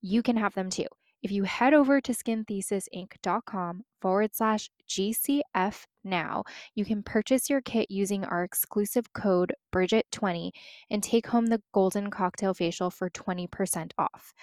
You 0.01 0.23
can 0.23 0.37
have 0.37 0.53
them 0.53 0.69
too. 0.69 0.87
If 1.21 1.31
you 1.31 1.43
head 1.43 1.73
over 1.73 1.99
to 1.99 2.13
skinthesisinc.com 2.13 3.83
forward 4.01 4.33
slash 4.33 4.69
GCF 4.87 5.83
now, 6.03 6.43
you 6.75 6.85
can 6.85 7.03
purchase 7.03 7.49
your 7.49 7.59
kit 7.61 7.91
using 7.91 8.23
our 8.23 8.43
exclusive 8.43 9.11
code 9.13 9.53
Bridget20 9.73 10.51
and 10.89 11.03
take 11.03 11.27
home 11.27 11.47
the 11.47 11.61
Golden 11.73 12.09
Cocktail 12.09 12.53
Facial 12.53 12.89
for 12.89 13.09
20% 13.09 13.91
off. 13.97 14.33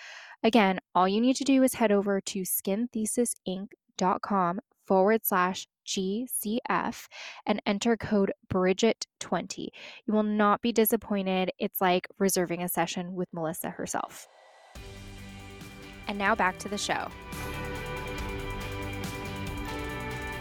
Again, 0.42 0.78
all 0.94 1.08
you 1.08 1.22
need 1.22 1.36
to 1.36 1.44
do 1.44 1.62
is 1.62 1.72
head 1.74 1.92
over 1.92 2.20
to 2.20 2.42
skinthesisinc.com 2.42 4.60
forward 4.86 5.24
slash 5.24 5.66
GCF 5.86 7.06
and 7.46 7.62
enter 7.64 7.96
code 7.96 8.32
Bridget20. 8.52 9.68
You 10.06 10.12
will 10.12 10.22
not 10.22 10.60
be 10.60 10.72
disappointed. 10.72 11.52
It's 11.58 11.80
like 11.80 12.06
reserving 12.18 12.62
a 12.62 12.68
session 12.68 13.14
with 13.14 13.32
Melissa 13.32 13.70
herself. 13.70 14.28
And 16.06 16.18
now 16.18 16.34
back 16.34 16.58
to 16.58 16.68
the 16.68 16.78
show. 16.78 17.08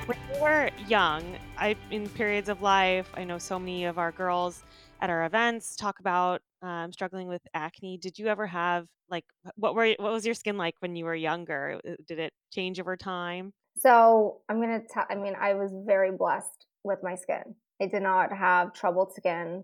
When 0.05 0.17
you 0.33 0.41
were 0.41 0.69
young, 0.87 1.37
I 1.57 1.75
in 1.89 2.07
periods 2.09 2.49
of 2.49 2.61
life, 2.61 3.09
I 3.15 3.23
know 3.23 3.37
so 3.39 3.57
many 3.57 3.85
of 3.85 3.97
our 3.97 4.11
girls 4.11 4.63
at 5.01 5.09
our 5.09 5.25
events 5.25 5.75
talk 5.75 5.99
about 5.99 6.41
um, 6.61 6.91
struggling 6.91 7.27
with 7.27 7.41
acne. 7.53 7.97
Did 7.97 8.19
you 8.19 8.27
ever 8.27 8.47
have 8.47 8.87
like 9.09 9.25
what 9.55 9.75
were 9.75 9.95
what 9.99 10.11
was 10.11 10.25
your 10.25 10.35
skin 10.35 10.57
like 10.57 10.75
when 10.79 10.95
you 10.95 11.05
were 11.05 11.15
younger? 11.15 11.79
Uh, 11.87 11.91
did 12.07 12.19
it 12.19 12.33
change 12.51 12.79
over 12.79 12.95
time? 12.95 13.53
So 13.77 14.41
I'm 14.49 14.59
gonna 14.61 14.81
tell. 14.91 15.05
I 15.09 15.15
mean, 15.15 15.33
I 15.39 15.53
was 15.53 15.71
very 15.85 16.11
blessed 16.11 16.65
with 16.83 16.99
my 17.03 17.15
skin. 17.15 17.55
I 17.81 17.87
did 17.87 18.03
not 18.03 18.31
have 18.31 18.73
troubled 18.73 19.13
skin. 19.15 19.63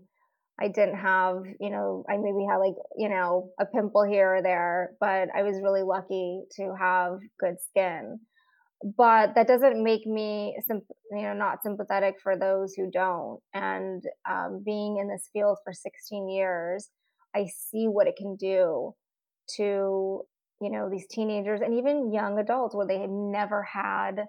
I 0.62 0.68
didn't 0.68 0.98
have, 0.98 1.42
you 1.58 1.70
know, 1.70 2.04
I 2.08 2.16
maybe 2.18 2.46
had 2.48 2.58
like, 2.58 2.76
you 2.96 3.08
know, 3.08 3.50
a 3.58 3.66
pimple 3.66 4.04
here 4.04 4.36
or 4.36 4.42
there, 4.42 4.92
but 5.00 5.28
I 5.36 5.42
was 5.42 5.60
really 5.60 5.82
lucky 5.82 6.42
to 6.56 6.72
have 6.78 7.18
good 7.40 7.56
skin. 7.68 8.20
But 8.96 9.34
that 9.34 9.48
doesn't 9.48 9.82
make 9.82 10.06
me, 10.06 10.56
you 10.68 11.22
know, 11.22 11.34
not 11.34 11.64
sympathetic 11.64 12.14
for 12.22 12.38
those 12.38 12.74
who 12.74 12.90
don't. 12.92 13.40
And 13.52 14.04
um, 14.28 14.62
being 14.64 14.98
in 14.98 15.08
this 15.08 15.28
field 15.32 15.58
for 15.64 15.72
16 15.72 16.28
years, 16.28 16.90
I 17.34 17.46
see 17.46 17.86
what 17.86 18.06
it 18.06 18.14
can 18.16 18.36
do 18.36 18.94
to, 19.56 19.62
you 20.60 20.70
know, 20.70 20.88
these 20.88 21.06
teenagers 21.10 21.60
and 21.60 21.74
even 21.74 22.12
young 22.12 22.38
adults 22.38 22.76
where 22.76 22.86
they 22.86 23.00
had 23.00 23.10
never 23.10 23.64
had 23.64 24.26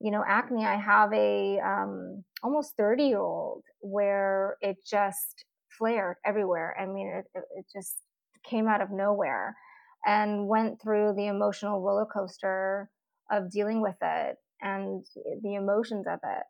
you 0.00 0.10
know, 0.10 0.22
acne, 0.26 0.64
I 0.64 0.76
have 0.76 1.12
a 1.12 1.58
um, 1.60 2.24
almost 2.42 2.76
30 2.76 3.04
year 3.04 3.18
old 3.18 3.62
where 3.80 4.56
it 4.60 4.76
just 4.84 5.44
flared 5.78 6.16
everywhere. 6.24 6.76
I 6.80 6.86
mean, 6.86 7.08
it, 7.08 7.42
it 7.56 7.66
just 7.72 7.96
came 8.48 8.68
out 8.68 8.80
of 8.80 8.90
nowhere 8.90 9.56
and 10.06 10.46
went 10.46 10.80
through 10.80 11.14
the 11.16 11.26
emotional 11.26 11.80
roller 11.80 12.06
coaster 12.06 12.88
of 13.30 13.50
dealing 13.50 13.82
with 13.82 13.96
it 14.00 14.36
and 14.62 15.04
the 15.42 15.54
emotions 15.54 16.06
of 16.06 16.20
it. 16.22 16.44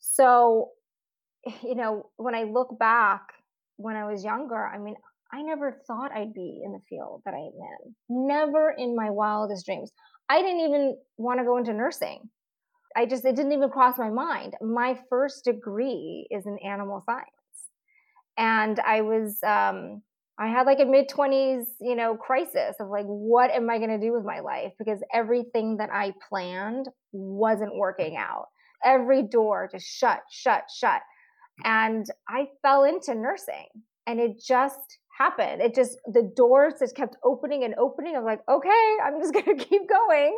So, 0.00 0.70
you 1.62 1.74
know, 1.74 2.10
when 2.16 2.34
I 2.34 2.44
look 2.44 2.78
back 2.78 3.22
when 3.76 3.96
I 3.96 4.04
was 4.04 4.22
younger, 4.22 4.66
I 4.66 4.78
mean, 4.78 4.94
I 5.32 5.42
never 5.42 5.80
thought 5.86 6.12
I'd 6.12 6.34
be 6.34 6.60
in 6.64 6.72
the 6.72 6.80
field 6.88 7.22
that 7.24 7.34
I'm 7.34 7.40
in. 7.40 7.94
Never 8.08 8.74
in 8.76 8.94
my 8.94 9.10
wildest 9.10 9.64
dreams. 9.64 9.90
I 10.28 10.42
didn't 10.42 10.60
even 10.60 10.96
want 11.16 11.40
to 11.40 11.44
go 11.44 11.56
into 11.56 11.72
nursing. 11.72 12.28
I 12.96 13.06
just, 13.06 13.24
it 13.24 13.36
didn't 13.36 13.52
even 13.52 13.70
cross 13.70 13.96
my 13.96 14.10
mind. 14.10 14.54
My 14.60 14.98
first 15.08 15.44
degree 15.44 16.26
is 16.30 16.46
in 16.46 16.58
animal 16.58 17.02
science. 17.06 17.30
And 18.40 18.80
I 18.80 19.02
was, 19.02 19.38
um, 19.42 20.02
I 20.38 20.48
had 20.48 20.66
like 20.66 20.80
a 20.80 20.86
mid 20.86 21.08
20s, 21.08 21.64
you 21.80 21.94
know, 21.94 22.16
crisis 22.16 22.76
of 22.80 22.88
like, 22.88 23.04
what 23.04 23.50
am 23.50 23.68
I 23.68 23.78
going 23.78 23.90
to 23.90 24.04
do 24.04 24.12
with 24.12 24.24
my 24.24 24.40
life? 24.40 24.72
Because 24.78 25.00
everything 25.12 25.76
that 25.76 25.90
I 25.92 26.14
planned 26.28 26.88
wasn't 27.12 27.76
working 27.76 28.16
out. 28.16 28.46
Every 28.84 29.22
door 29.22 29.68
just 29.70 29.86
shut, 29.86 30.22
shut, 30.32 30.64
shut. 30.74 31.02
And 31.64 32.06
I 32.26 32.48
fell 32.62 32.84
into 32.84 33.14
nursing 33.14 33.66
and 34.06 34.18
it 34.18 34.42
just 34.42 34.98
happened. 35.16 35.60
It 35.60 35.74
just, 35.74 35.98
the 36.06 36.32
doors 36.34 36.74
just 36.80 36.96
kept 36.96 37.16
opening 37.22 37.64
and 37.64 37.74
opening. 37.74 38.16
I'm 38.16 38.24
like, 38.24 38.40
okay, 38.48 38.96
I'm 39.04 39.20
just 39.20 39.34
going 39.34 39.58
to 39.58 39.62
keep 39.64 39.82
going 39.86 40.34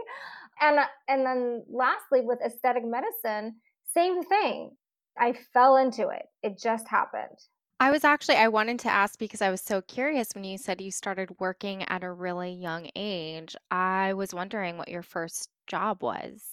and 0.61 0.79
and 1.09 1.27
then 1.27 1.65
lastly 1.71 2.21
with 2.23 2.39
aesthetic 2.45 2.85
medicine 2.85 3.57
same 3.95 4.23
thing 4.23 4.71
i 5.19 5.35
fell 5.53 5.77
into 5.77 6.09
it 6.09 6.27
it 6.43 6.59
just 6.59 6.87
happened 6.89 7.39
I 7.83 7.91
was 7.91 8.05
actually 8.05 8.37
I 8.37 8.47
wanted 8.47 8.79
to 8.81 8.89
ask 8.93 9.19
because 9.19 9.43
I 9.43 9.51
was 9.51 9.61
so 9.61 9.83
curious 9.83 10.29
when 10.37 10.45
you 10.45 10.57
said 10.57 10.81
you 10.81 10.93
started 10.93 11.41
working 11.41 11.83
at 11.89 12.05
a 12.05 12.13
really 12.13 12.53
young 12.53 12.89
age. 12.95 13.57
I 13.73 14.13
was 14.13 14.33
wondering 14.33 14.79
what 14.79 14.89
your 14.89 15.03
first 15.03 15.49
job 15.67 16.01
was. 16.01 16.45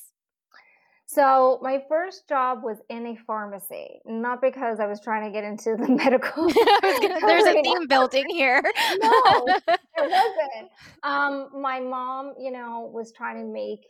So 1.05 1.59
my 1.61 1.83
first 1.87 2.27
job 2.27 2.63
was 2.63 2.77
in 2.89 3.05
a 3.05 3.15
pharmacy, 3.27 3.99
not 4.07 4.41
because 4.41 4.79
I 4.79 4.87
was 4.87 5.01
trying 5.01 5.23
to 5.23 5.31
get 5.31 5.43
into 5.43 5.75
the 5.75 5.87
medical. 6.03 6.47
gonna, 7.01 7.19
there's 7.19 7.45
a 7.45 7.61
theme 7.61 7.85
building 7.87 8.25
here. 8.29 8.63
no, 8.99 9.45
there 9.45 9.77
wasn't. 9.99 10.71
Um, 11.03 11.61
my 11.61 11.79
mom, 11.79 12.33
you 12.39 12.49
know, 12.49 12.89
was 12.91 13.13
trying 13.15 13.37
to 13.37 13.53
make 13.53 13.81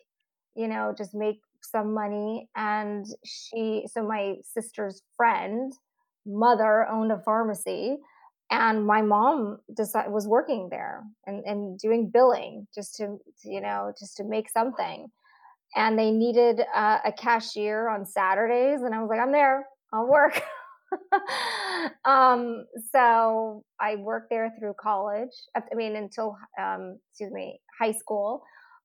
you 0.56 0.68
know, 0.68 0.94
just 0.98 1.14
make 1.14 1.40
some 1.62 1.94
money. 1.94 2.50
And 2.56 3.06
she, 3.24 3.86
so 3.90 4.04
my 4.04 4.36
sister's 4.44 5.02
friend, 5.16 5.72
mother 6.30 6.88
owned 6.88 7.12
a 7.12 7.20
pharmacy 7.26 7.98
and 8.52 8.86
my 8.86 9.02
mom 9.02 9.60
decided, 9.76 10.12
was 10.12 10.28
working 10.28 10.70
there 10.72 11.04
and, 11.28 11.44
and 11.46 11.80
doing 11.80 12.10
billing 12.12 12.68
just 12.74 12.96
to, 12.96 13.18
you 13.44 13.62
know 13.62 13.94
just 14.00 14.18
to 14.18 14.24
make 14.24 14.50
something. 14.50 15.08
And 15.76 16.00
they 16.00 16.12
needed 16.12 16.62
uh, 16.76 17.00
a 17.06 17.12
cashier 17.12 17.90
on 17.90 18.06
saturdays 18.06 18.82
and 18.82 18.94
i 18.96 19.00
was 19.00 19.10
like 19.10 19.20
i'm 19.20 19.32
there. 19.32 19.66
I'll 19.94 20.08
work. 20.08 20.42
Um, 22.06 22.66
so 22.92 23.64
i 23.80 23.96
worked 23.96 24.32
there 24.32 24.52
through 24.60 24.74
college 24.82 25.30
i 25.56 25.76
mean 25.76 25.96
until 25.96 26.36
um, 26.60 26.98
excuse 27.12 27.32
me 27.32 27.60
high 27.80 27.92
school. 27.92 28.42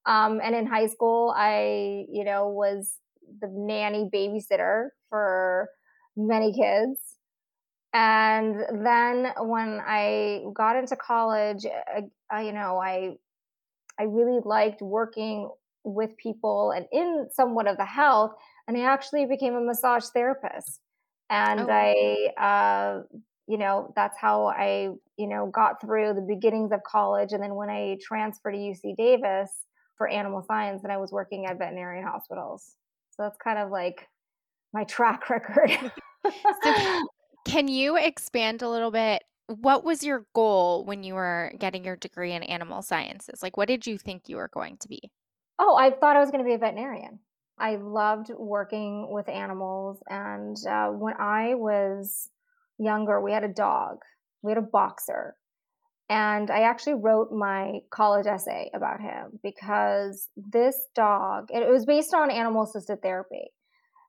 Um, 0.06 0.40
and 0.44 0.54
in 0.54 0.66
high 0.66 0.86
school 0.88 1.34
i 1.36 2.04
you 2.10 2.24
know 2.24 2.48
was 2.48 2.98
the 3.40 3.48
nanny 3.50 4.10
babysitter 4.12 4.88
for 5.08 5.70
many 6.16 6.52
kids 6.52 7.13
and 7.94 8.84
then 8.84 9.32
when 9.38 9.80
I 9.86 10.42
got 10.52 10.76
into 10.76 10.96
college, 10.96 11.64
I, 11.64 12.02
I, 12.30 12.42
you 12.42 12.52
know, 12.52 12.78
I 12.78 13.14
I 13.98 14.04
really 14.04 14.40
liked 14.44 14.82
working 14.82 15.48
with 15.84 16.16
people 16.16 16.72
and 16.72 16.86
in 16.92 17.28
somewhat 17.32 17.68
of 17.68 17.76
the 17.76 17.84
health. 17.84 18.32
And 18.66 18.76
I 18.76 18.80
actually 18.80 19.26
became 19.26 19.54
a 19.54 19.60
massage 19.60 20.06
therapist. 20.06 20.80
And 21.30 21.60
oh. 21.60 21.68
I, 21.70 22.42
uh, 22.42 23.02
you 23.46 23.58
know, 23.58 23.92
that's 23.94 24.18
how 24.18 24.46
I, 24.46 24.88
you 25.16 25.28
know, 25.28 25.50
got 25.54 25.80
through 25.80 26.14
the 26.14 26.22
beginnings 26.22 26.72
of 26.72 26.82
college. 26.82 27.32
And 27.32 27.42
then 27.42 27.54
when 27.54 27.70
I 27.70 27.98
transferred 28.02 28.52
to 28.52 28.58
UC 28.58 28.96
Davis 28.96 29.50
for 29.96 30.08
animal 30.08 30.42
science, 30.42 30.82
and 30.82 30.92
I 30.92 30.96
was 30.96 31.12
working 31.12 31.46
at 31.46 31.58
veterinarian 31.58 32.06
hospitals. 32.06 32.74
So 33.10 33.22
that's 33.22 33.36
kind 33.36 33.58
of 33.58 33.70
like 33.70 34.08
my 34.72 34.84
track 34.84 35.30
record. 35.30 35.70
so, 36.62 37.00
can 37.44 37.68
you 37.68 37.96
expand 37.96 38.62
a 38.62 38.68
little 38.68 38.90
bit? 38.90 39.22
What 39.46 39.84
was 39.84 40.02
your 40.02 40.26
goal 40.34 40.84
when 40.84 41.02
you 41.02 41.14
were 41.14 41.52
getting 41.58 41.84
your 41.84 41.96
degree 41.96 42.32
in 42.32 42.42
animal 42.42 42.82
sciences? 42.82 43.42
Like, 43.42 43.56
what 43.56 43.68
did 43.68 43.86
you 43.86 43.98
think 43.98 44.28
you 44.28 44.36
were 44.36 44.50
going 44.52 44.78
to 44.78 44.88
be? 44.88 45.10
Oh, 45.58 45.76
I 45.76 45.90
thought 45.90 46.16
I 46.16 46.20
was 46.20 46.30
going 46.30 46.42
to 46.42 46.48
be 46.48 46.54
a 46.54 46.58
veterinarian. 46.58 47.20
I 47.58 47.76
loved 47.76 48.30
working 48.36 49.12
with 49.12 49.28
animals. 49.28 50.02
And 50.08 50.56
uh, 50.66 50.88
when 50.88 51.14
I 51.20 51.54
was 51.54 52.30
younger, 52.78 53.20
we 53.20 53.32
had 53.32 53.44
a 53.44 53.48
dog, 53.48 53.98
we 54.42 54.50
had 54.50 54.58
a 54.58 54.62
boxer. 54.62 55.36
And 56.10 56.50
I 56.50 56.62
actually 56.62 56.94
wrote 56.94 57.32
my 57.32 57.80
college 57.90 58.26
essay 58.26 58.70
about 58.74 59.00
him 59.00 59.38
because 59.42 60.28
this 60.36 60.78
dog, 60.94 61.48
it 61.50 61.66
was 61.70 61.86
based 61.86 62.12
on 62.12 62.30
animal 62.30 62.64
assisted 62.64 63.00
therapy 63.00 63.50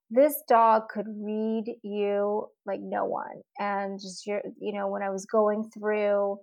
this 0.10 0.41
dog 0.48 0.84
could 0.89 1.08
read 1.08 1.65
you 1.84 2.48
like 2.65 2.80
no 2.82 3.06
one. 3.06 3.41
And 3.60 4.00
just 4.00 4.26
your 4.28 4.41
you 4.60 4.74
know 4.74 4.88
when 4.88 5.02
i 5.02 5.10
was 5.10 5.26
going 5.26 5.70
through 5.74 6.38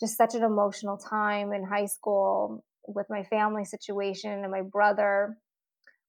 just 0.00 0.16
such 0.16 0.34
an 0.34 0.42
emotional 0.42 0.98
time 0.98 1.52
in 1.52 1.64
high 1.64 1.86
school 1.86 2.64
with 2.86 3.06
my 3.10 3.24
family 3.24 3.64
situation 3.64 4.30
and 4.30 4.50
my 4.50 4.62
brother 4.62 5.36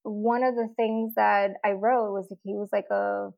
one 0.03 0.43
of 0.43 0.55
the 0.55 0.69
things 0.75 1.13
that 1.15 1.51
i 1.65 1.71
wrote 1.71 2.13
was 2.13 2.27
he 2.43 2.53
was 2.53 2.69
like 2.71 2.85
a 2.91 3.29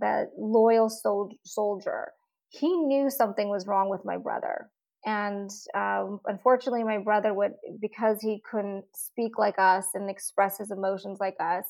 that 0.00 0.28
loyal 0.38 0.88
sol- 0.88 1.32
soldier. 1.44 2.08
He 2.50 2.68
knew 2.68 3.10
something 3.10 3.48
was 3.48 3.66
wrong 3.66 3.88
with 3.88 4.04
my 4.04 4.16
brother. 4.16 4.70
And 5.04 5.50
um, 5.74 6.20
unfortunately 6.26 6.84
my 6.84 6.98
brother 6.98 7.32
would 7.32 7.52
because 7.80 8.18
he 8.20 8.42
couldn't 8.50 8.84
speak 8.94 9.38
like 9.38 9.58
us 9.58 9.86
and 9.94 10.10
express 10.10 10.58
his 10.58 10.70
emotions 10.70 11.18
like 11.20 11.36
us 11.40 11.64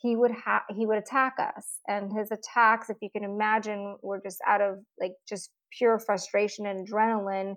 he 0.00 0.16
would 0.16 0.32
have 0.44 0.62
he 0.76 0.86
would 0.86 0.98
attack 0.98 1.34
us 1.38 1.78
and 1.88 2.12
his 2.12 2.30
attacks 2.30 2.90
if 2.90 2.96
you 3.00 3.10
can 3.10 3.24
imagine 3.24 3.96
were 4.02 4.20
just 4.24 4.38
out 4.46 4.60
of 4.60 4.78
like 5.00 5.12
just 5.28 5.50
pure 5.76 5.98
frustration 5.98 6.66
and 6.66 6.86
adrenaline 6.86 7.54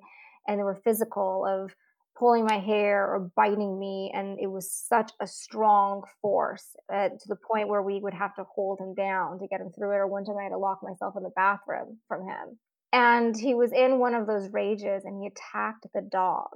and 0.48 0.60
they 0.60 0.64
were 0.64 0.80
physical 0.84 1.46
of 1.48 1.74
pulling 2.18 2.46
my 2.46 2.60
hair 2.60 3.08
or 3.08 3.32
biting 3.36 3.80
me 3.80 4.12
and 4.14 4.38
it 4.40 4.48
was 4.48 4.72
such 4.72 5.12
a 5.20 5.28
strong 5.28 6.04
force 6.22 6.76
uh, 6.94 7.10
to 7.10 7.28
the 7.28 7.38
point 7.52 7.68
where 7.68 7.82
we 7.82 8.00
would 8.00 8.14
have 8.14 8.36
to 8.36 8.44
hold 8.54 8.80
him 8.80 8.94
down 8.94 9.40
to 9.40 9.48
get 9.48 9.60
him 9.60 9.72
through 9.72 9.92
it 9.92 9.98
or 9.98 10.08
one 10.08 10.24
time 10.24 10.38
i 10.40 10.44
had 10.44 10.50
to 10.50 10.58
lock 10.58 10.80
myself 10.84 11.16
in 11.18 11.24
the 11.24 11.32
bathroom 11.36 11.98
from 12.08 12.22
him. 12.22 12.60
And 12.92 13.36
he 13.36 13.56
was 13.56 13.72
in 13.72 13.98
one 13.98 14.14
of 14.14 14.28
those 14.28 14.50
rages 14.52 15.04
and 15.04 15.20
he 15.20 15.28
attacked 15.28 15.88
the 15.96 16.02
dog. 16.02 16.50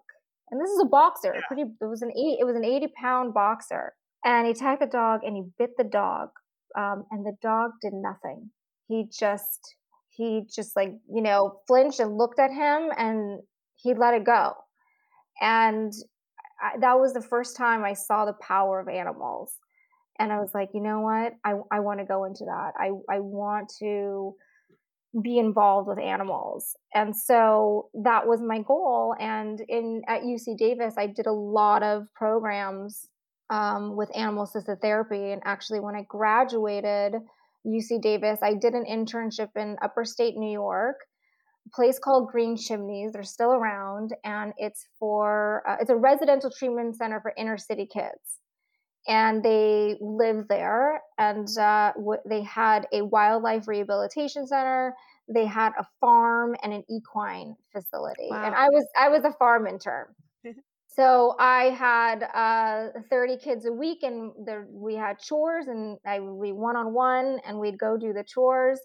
And 0.51 0.61
this 0.61 0.69
is 0.69 0.79
a 0.81 0.85
boxer 0.85 1.33
pretty 1.47 1.63
it 1.63 1.85
was 1.85 2.03
an 2.03 2.11
eight 2.11 2.37
it 2.39 2.45
was 2.45 2.55
an 2.55 2.63
80 2.63 2.87
pound 2.95 3.33
boxer 3.33 3.93
and 4.25 4.47
he 4.47 4.53
tagged 4.53 4.81
the 4.81 4.87
dog 4.87 5.21
and 5.23 5.35
he 5.35 5.43
bit 5.57 5.71
the 5.77 5.83
dog 5.83 6.29
um, 6.77 7.05
and 7.11 7.25
the 7.25 7.35
dog 7.41 7.71
did 7.81 7.93
nothing. 7.93 8.51
He 8.87 9.05
just 9.11 9.75
he 10.09 10.43
just 10.53 10.75
like 10.75 10.93
you 11.13 11.21
know 11.21 11.59
flinched 11.67 11.99
and 11.99 12.17
looked 12.17 12.39
at 12.39 12.51
him 12.51 12.89
and 12.97 13.41
he 13.75 13.93
let 13.93 14.13
it 14.13 14.25
go. 14.25 14.53
And 15.41 15.93
I, 16.61 16.77
that 16.79 16.99
was 16.99 17.13
the 17.13 17.21
first 17.21 17.55
time 17.55 17.83
i 17.83 17.93
saw 17.93 18.25
the 18.25 18.33
power 18.33 18.79
of 18.79 18.87
animals. 18.87 19.53
And 20.19 20.31
i 20.31 20.39
was 20.39 20.51
like 20.53 20.69
you 20.73 20.81
know 20.81 21.01
what? 21.01 21.33
I, 21.43 21.53
I 21.71 21.79
want 21.79 21.99
to 21.99 22.05
go 22.05 22.25
into 22.25 22.45
that. 22.45 22.71
I, 22.77 22.91
I 23.09 23.19
want 23.19 23.71
to 23.79 24.35
be 25.21 25.39
involved 25.39 25.87
with 25.87 25.99
animals. 25.99 26.75
And 26.93 27.15
so 27.15 27.89
that 28.03 28.27
was 28.27 28.41
my 28.41 28.59
goal. 28.59 29.15
And 29.19 29.61
in 29.67 30.01
at 30.07 30.21
uc 30.21 30.57
davis 30.57 30.95
i 30.97 31.07
did 31.07 31.27
a 31.27 31.31
lot 31.31 31.83
of 31.83 32.07
programs 32.15 33.07
um, 33.49 33.95
with 33.95 34.15
animal 34.15 34.43
assisted 34.43 34.81
therapy. 34.81 35.31
And 35.31 35.41
actually, 35.45 35.79
when 35.79 35.95
I 35.95 36.03
graduated 36.07 37.15
UC 37.65 38.01
Davis, 38.01 38.39
I 38.41 38.53
did 38.53 38.73
an 38.73 38.85
internship 38.85 39.49
in 39.55 39.77
upper 39.81 40.05
state 40.05 40.37
New 40.37 40.51
York, 40.51 40.97
a 41.65 41.69
place 41.75 41.99
called 41.99 42.29
Green 42.29 42.57
Chimneys. 42.57 43.11
They're 43.13 43.23
still 43.23 43.53
around, 43.53 44.13
and 44.23 44.53
it's 44.57 44.87
for 44.99 45.63
uh, 45.67 45.77
it's 45.79 45.89
a 45.89 45.95
residential 45.95 46.51
treatment 46.51 46.95
center 46.95 47.19
for 47.21 47.33
inner 47.37 47.57
city 47.57 47.87
kids. 47.91 48.39
And 49.09 49.41
they 49.41 49.95
live 50.01 50.47
there, 50.49 51.01
and 51.17 51.47
uh, 51.57 51.93
w- 51.95 52.21
they 52.27 52.43
had 52.43 52.87
a 52.91 53.03
wildlife 53.03 53.65
rehabilitation 53.65 54.45
center. 54.45 54.93
They 55.33 55.45
had 55.45 55.71
a 55.79 55.85
farm 56.01 56.55
and 56.61 56.73
an 56.73 56.83
equine 56.89 57.55
facility, 57.71 58.27
wow. 58.29 58.45
and 58.45 58.55
I 58.55 58.67
was 58.67 58.85
I 58.97 59.09
was 59.09 59.23
a 59.23 59.31
farm 59.33 59.65
intern. 59.65 60.07
So 60.97 61.35
I 61.37 61.65
had 61.65 62.23
uh, 62.33 63.01
30 63.07 63.37
kids 63.37 63.65
a 63.67 63.71
week, 63.71 63.99
and 64.01 64.31
there, 64.43 64.65
we 64.71 64.95
had 64.95 65.19
chores, 65.19 65.67
and 65.67 65.99
I, 66.07 66.19
we 66.19 66.51
one 66.51 66.75
on 66.75 66.91
one, 66.91 67.39
and 67.45 67.59
we'd 67.59 67.77
go 67.77 67.97
do 67.97 68.13
the 68.13 68.23
chores. 68.23 68.79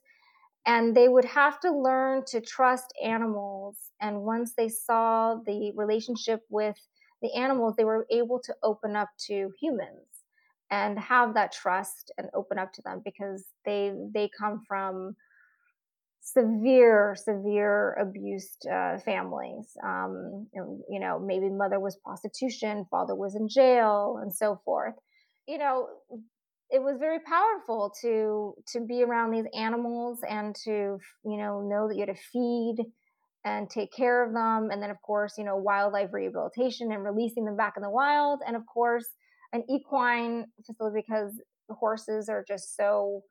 And 0.66 0.94
they 0.94 1.08
would 1.08 1.24
have 1.24 1.58
to 1.60 1.72
learn 1.72 2.24
to 2.26 2.40
trust 2.42 2.92
animals. 3.02 3.78
And 4.02 4.22
once 4.22 4.52
they 4.56 4.68
saw 4.68 5.36
the 5.46 5.72
relationship 5.74 6.42
with 6.50 6.76
the 7.22 7.32
animals, 7.34 7.74
they 7.76 7.84
were 7.84 8.06
able 8.10 8.40
to 8.40 8.54
open 8.62 8.94
up 8.94 9.08
to 9.28 9.50
humans 9.58 10.06
and 10.70 10.98
have 10.98 11.32
that 11.34 11.52
trust 11.52 12.12
and 12.18 12.28
open 12.34 12.58
up 12.58 12.72
to 12.74 12.82
them 12.82 13.00
because 13.04 13.46
they 13.64 13.94
they 14.12 14.30
come 14.38 14.62
from 14.68 15.16
severe, 16.22 17.16
severe 17.16 17.94
abused 17.94 18.66
uh, 18.72 18.98
families. 18.98 19.76
Um, 19.84 20.46
you 20.54 21.00
know, 21.00 21.18
maybe 21.18 21.50
mother 21.50 21.80
was 21.80 21.96
prostitution, 22.04 22.86
father 22.90 23.14
was 23.14 23.34
in 23.34 23.48
jail, 23.48 24.18
and 24.22 24.32
so 24.34 24.60
forth. 24.64 24.94
You 25.48 25.58
know, 25.58 25.88
it 26.70 26.80
was 26.80 26.96
very 26.98 27.18
powerful 27.20 27.92
to 28.02 28.54
to 28.72 28.86
be 28.86 29.02
around 29.02 29.32
these 29.32 29.46
animals 29.52 30.20
and 30.28 30.54
to 30.64 30.98
you 31.24 31.36
know 31.36 31.60
know 31.60 31.88
that 31.88 31.96
you 31.96 32.06
had 32.06 32.14
to 32.14 32.22
feed 32.32 32.76
and 33.44 33.68
take 33.68 33.92
care 33.92 34.24
of 34.24 34.32
them, 34.32 34.70
and 34.70 34.80
then 34.80 34.90
of 34.90 35.02
course 35.02 35.34
you 35.36 35.44
know 35.44 35.56
wildlife 35.56 36.10
rehabilitation 36.12 36.92
and 36.92 37.04
releasing 37.04 37.44
them 37.44 37.56
back 37.56 37.74
in 37.76 37.82
the 37.82 37.90
wild, 37.90 38.40
and 38.46 38.54
of 38.54 38.62
course 38.72 39.08
an 39.52 39.64
equine 39.68 40.46
facility 40.64 41.04
because 41.06 41.32
horses 41.68 42.28
are 42.28 42.44
just 42.46 42.76
so 42.76 43.22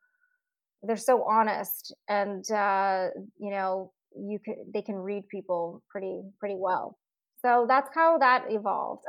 they're 0.84 0.98
so 0.98 1.24
honest 1.24 1.94
and 2.08 2.50
uh, 2.52 3.08
you 3.38 3.52
know 3.52 3.92
you 4.16 4.40
can 4.44 4.56
they 4.74 4.82
can 4.82 4.96
read 4.96 5.28
people 5.30 5.84
pretty 5.90 6.22
pretty 6.40 6.56
well. 6.58 6.98
So 7.42 7.66
that's 7.68 7.90
how 7.94 8.18
that 8.20 8.46
evolved. 8.50 9.04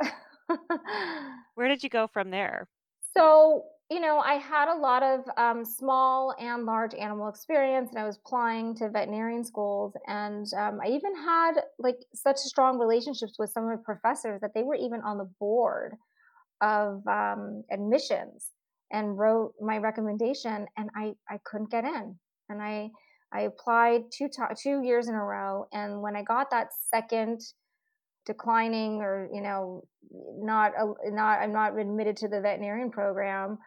Where 1.55 1.67
did 1.67 1.83
you 1.83 1.89
go 1.89 2.07
from 2.07 2.31
there? 2.31 2.67
So 3.15 3.65
you 3.89 3.99
know 3.99 4.19
i 4.19 4.35
had 4.35 4.69
a 4.69 4.75
lot 4.75 5.03
of 5.03 5.19
um, 5.37 5.63
small 5.63 6.33
and 6.39 6.65
large 6.65 6.93
animal 6.95 7.27
experience 7.27 7.89
and 7.91 7.99
i 7.99 8.05
was 8.05 8.17
applying 8.17 8.75
to 8.75 8.89
veterinarian 8.89 9.43
schools 9.43 9.93
and 10.07 10.47
um, 10.57 10.79
i 10.83 10.87
even 10.87 11.15
had 11.15 11.53
like 11.79 11.97
such 12.13 12.37
strong 12.37 12.79
relationships 12.79 13.35
with 13.37 13.51
some 13.51 13.65
of 13.65 13.77
the 13.77 13.83
professors 13.83 14.39
that 14.41 14.51
they 14.55 14.63
were 14.63 14.75
even 14.75 15.01
on 15.01 15.17
the 15.17 15.29
board 15.39 15.95
of 16.61 17.05
um, 17.07 17.63
admissions 17.71 18.49
and 18.93 19.17
wrote 19.17 19.53
my 19.59 19.77
recommendation 19.77 20.65
and 20.77 20.89
I, 20.95 21.13
I 21.29 21.39
couldn't 21.43 21.71
get 21.71 21.83
in. 21.83 22.15
And 22.49 22.61
I, 22.61 22.89
I 23.33 23.41
applied 23.41 24.03
two, 24.15 24.29
to- 24.33 24.55
two 24.61 24.81
years 24.83 25.09
in 25.09 25.15
a 25.15 25.23
row. 25.23 25.65
And 25.73 26.01
when 26.01 26.15
I 26.15 26.23
got 26.23 26.51
that 26.51 26.67
second 26.93 27.41
declining 28.25 29.01
or 29.01 29.27
you 29.33 29.41
know 29.41 29.83
not 30.39 30.71
not 31.05 31.39
I'm 31.39 31.51
not 31.51 31.77
admitted 31.77 32.17
to 32.17 32.27
the 32.27 32.41
veterinarian 32.41 32.91
program, 32.91 33.57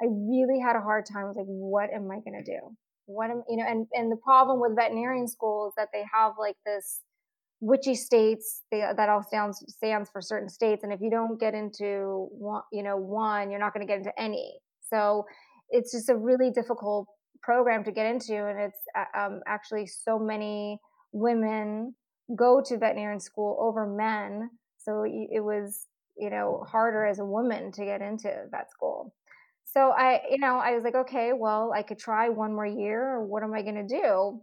I 0.00 0.06
really 0.06 0.60
had 0.60 0.76
a 0.76 0.80
hard 0.80 1.06
time. 1.06 1.24
I 1.24 1.28
was 1.28 1.36
like, 1.36 1.46
what 1.46 1.90
am 1.92 2.10
I 2.10 2.16
going 2.16 2.42
to 2.42 2.50
do? 2.50 2.76
What 3.06 3.30
am 3.30 3.42
you 3.48 3.56
know? 3.56 3.64
And 3.68 3.86
and 3.92 4.10
the 4.10 4.16
problem 4.16 4.60
with 4.60 4.76
veterinarian 4.76 5.28
school 5.28 5.68
is 5.68 5.74
that 5.76 5.88
they 5.92 6.04
have 6.12 6.32
like 6.38 6.56
this 6.64 7.00
WICHE 7.60 7.94
states 7.94 8.62
they, 8.70 8.80
that 8.80 9.08
all 9.08 9.22
stands 9.22 9.62
stands 9.68 10.08
for 10.10 10.22
certain 10.22 10.48
states 10.48 10.82
and 10.82 10.92
if 10.92 11.00
you 11.00 11.10
don't 11.10 11.38
get 11.38 11.54
into 11.54 12.28
one 12.30 12.62
you 12.72 12.82
know 12.82 12.96
one 12.96 13.50
you're 13.50 13.60
not 13.60 13.74
going 13.74 13.86
to 13.86 13.90
get 13.90 13.98
into 13.98 14.18
any 14.18 14.60
so 14.90 15.24
it's 15.70 15.92
just 15.92 16.08
a 16.08 16.16
really 16.16 16.50
difficult 16.50 17.06
program 17.42 17.84
to 17.84 17.92
get 17.92 18.06
into 18.06 18.34
and 18.46 18.58
it's 18.58 18.80
uh, 18.96 19.18
um, 19.18 19.40
actually 19.46 19.86
so 19.86 20.18
many 20.18 20.78
women 21.12 21.94
go 22.36 22.60
to 22.64 22.76
veterinarian 22.76 23.20
school 23.20 23.56
over 23.60 23.86
men 23.86 24.50
so 24.78 25.04
it 25.04 25.42
was 25.42 25.86
you 26.16 26.30
know 26.30 26.64
harder 26.68 27.04
as 27.04 27.18
a 27.18 27.24
woman 27.24 27.72
to 27.72 27.84
get 27.84 28.00
into 28.02 28.30
vet 28.50 28.70
school. 28.70 29.14
So 29.64 29.92
i 29.96 30.20
you 30.30 30.38
know 30.38 30.58
i 30.58 30.72
was 30.72 30.84
like 30.84 30.94
okay 30.94 31.32
well 31.32 31.72
i 31.74 31.82
could 31.82 31.98
try 31.98 32.28
one 32.28 32.52
more 32.54 32.66
year 32.66 33.20
what 33.22 33.42
am 33.42 33.54
i 33.54 33.62
going 33.62 33.86
to 33.86 33.86
do? 33.86 34.40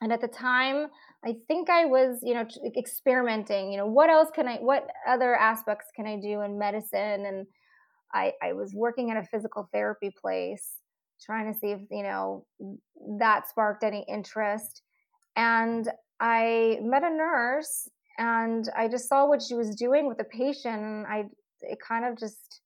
And 0.00 0.12
at 0.12 0.20
the 0.20 0.28
time 0.28 0.88
i 1.24 1.34
think 1.48 1.70
i 1.70 1.86
was 1.86 2.20
you 2.22 2.34
know 2.34 2.44
experimenting 2.76 3.72
you 3.72 3.78
know 3.78 3.86
what 3.86 4.10
else 4.10 4.28
can 4.34 4.46
i 4.46 4.56
what 4.56 4.86
other 5.08 5.34
aspects 5.34 5.86
can 5.94 6.06
i 6.06 6.16
do 6.16 6.42
in 6.42 6.58
medicine? 6.58 7.24
And 7.26 7.46
i 8.14 8.32
i 8.42 8.52
was 8.52 8.74
working 8.74 9.10
at 9.10 9.16
a 9.16 9.26
physical 9.26 9.68
therapy 9.72 10.10
place 10.20 10.74
trying 11.24 11.52
to 11.52 11.58
see 11.58 11.68
if 11.68 11.80
you 11.90 12.02
know 12.02 12.44
that 13.18 13.48
sparked 13.48 13.84
any 13.84 14.04
interest 14.08 14.82
and 15.36 15.88
i 16.20 16.78
met 16.82 17.02
a 17.02 17.10
nurse 17.10 17.88
and 18.18 18.68
i 18.76 18.88
just 18.88 19.08
saw 19.08 19.26
what 19.26 19.42
she 19.42 19.54
was 19.54 19.74
doing 19.76 20.06
with 20.06 20.18
the 20.18 20.24
patient 20.24 20.82
and 20.82 21.06
i 21.06 21.24
it 21.62 21.78
kind 21.86 22.04
of 22.04 22.18
just 22.18 22.60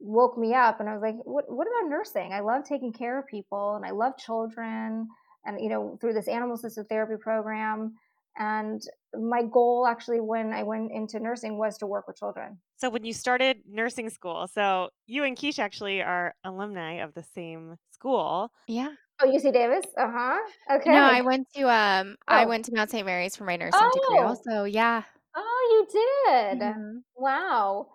woke 0.00 0.36
me 0.36 0.54
up 0.54 0.80
and 0.80 0.88
i 0.88 0.92
was 0.92 1.02
like 1.02 1.14
what, 1.24 1.44
what 1.48 1.66
about 1.68 1.88
nursing? 1.88 2.32
I 2.32 2.40
love 2.40 2.64
taking 2.64 2.92
care 2.92 3.18
of 3.18 3.26
people 3.26 3.76
and 3.76 3.84
i 3.84 3.90
love 3.90 4.16
children 4.18 5.06
and 5.44 5.60
you 5.60 5.68
know 5.68 5.96
through 6.00 6.14
this 6.14 6.28
animal 6.28 6.56
assisted 6.56 6.88
therapy 6.88 7.14
program 7.20 7.94
and 8.38 8.82
my 9.14 9.42
goal 9.42 9.86
actually 9.86 10.20
when 10.20 10.52
i 10.52 10.62
went 10.62 10.90
into 10.90 11.20
nursing 11.20 11.58
was 11.58 11.76
to 11.78 11.86
work 11.86 12.06
with 12.06 12.16
children. 12.16 12.58
So 12.76 12.90
when 12.90 13.04
you 13.04 13.12
started 13.12 13.58
nursing 13.68 14.10
school 14.10 14.48
so 14.48 14.90
you 15.06 15.24
and 15.24 15.36
Keish 15.36 15.58
actually 15.58 16.02
are 16.02 16.34
alumni 16.44 16.94
of 16.94 17.14
the 17.14 17.22
same 17.22 17.76
school. 17.92 18.50
Yeah. 18.66 18.88
Oh 19.20 19.26
uc 19.26 19.52
davis? 19.52 19.84
Uh-huh. 19.96 20.38
Okay. 20.76 20.90
No 20.90 21.02
i 21.02 21.20
went 21.20 21.46
to 21.54 21.62
um 21.70 22.16
oh. 22.28 22.34
i 22.34 22.44
went 22.46 22.64
to 22.66 22.74
mount 22.74 22.90
st 22.90 23.04
mary's 23.04 23.36
for 23.36 23.44
my 23.44 23.56
nursing 23.56 23.80
oh. 23.82 23.90
degree 23.92 24.18
also 24.24 24.64
yeah. 24.64 25.02
Oh 25.34 25.86
you 25.92 26.00
did? 26.00 26.60
Mm-hmm. 26.60 26.98
wow. 27.16 27.88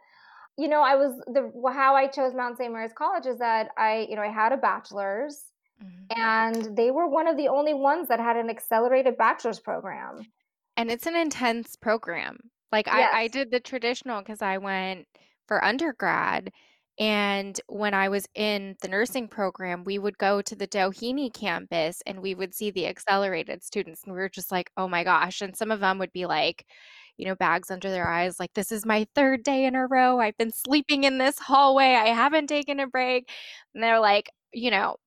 You 0.58 0.68
know 0.68 0.82
i 0.82 0.96
was 0.96 1.20
the 1.28 1.52
how 1.74 1.96
i 1.96 2.08
chose 2.08 2.34
mount 2.34 2.58
st 2.58 2.72
mary's 2.72 2.94
college 2.94 3.26
is 3.26 3.40
that 3.40 3.70
i 3.78 4.08
you 4.10 4.16
know 4.16 4.22
i 4.22 4.32
had 4.32 4.52
a 4.52 4.58
bachelor's 4.58 5.47
Mm-hmm. 5.84 6.20
And 6.20 6.78
they 6.78 6.92
were 6.92 7.08
one 7.08 7.28
of 7.28 7.38
the 7.38 7.48
only 7.48 7.74
ones 7.74 8.08
that 8.08 8.20
had 8.20 8.38
an 8.38 8.50
accelerated 8.50 9.18
bachelor's 9.18 9.60
program. 9.60 10.26
And 10.76 10.92
it's 10.92 11.06
an 11.06 11.16
intense 11.16 11.76
program. 11.76 12.38
Like 12.72 12.88
yes. 12.88 13.10
I, 13.14 13.22
I 13.22 13.28
did 13.28 13.52
the 13.52 13.60
traditional 13.60 14.22
because 14.22 14.42
I 14.42 14.58
went 14.58 15.08
for 15.48 15.64
undergrad. 15.64 16.52
And 17.00 17.60
when 17.68 17.94
I 17.94 18.10
was 18.10 18.28
in 18.34 18.76
the 18.82 18.88
nursing 18.88 19.28
program, 19.28 19.84
we 19.84 20.00
would 20.00 20.18
go 20.18 20.42
to 20.42 20.56
the 20.56 20.68
Doheny 20.68 21.32
campus 21.32 22.02
and 22.08 22.22
we 22.22 22.34
would 22.34 22.56
see 22.56 22.72
the 22.72 22.88
accelerated 22.88 23.64
students. 23.64 24.04
And 24.04 24.14
we 24.14 24.20
were 24.20 24.30
just 24.30 24.52
like, 24.52 24.72
oh 24.78 24.88
my 24.88 25.04
gosh. 25.04 25.42
And 25.42 25.56
some 25.56 25.70
of 25.70 25.80
them 25.80 26.00
would 26.00 26.12
be 26.12 26.26
like, 26.26 26.66
you 27.18 27.26
know, 27.26 27.36
bags 27.36 27.72
under 27.72 27.90
their 27.90 28.08
eyes, 28.08 28.40
like, 28.40 28.54
this 28.54 28.72
is 28.72 28.86
my 28.86 29.08
third 29.16 29.44
day 29.44 29.66
in 29.66 29.76
a 29.76 29.88
row. 29.88 30.20
I've 30.20 30.38
been 30.38 30.52
sleeping 30.52 31.04
in 31.04 31.18
this 31.18 31.40
hallway. 31.40 31.96
I 31.96 32.10
haven't 32.10 32.48
taken 32.48 32.80
a 32.80 32.88
break. 32.88 33.30
And 33.74 33.84
they're 33.84 34.00
like, 34.00 34.30
you 34.54 34.70
know, 34.70 34.98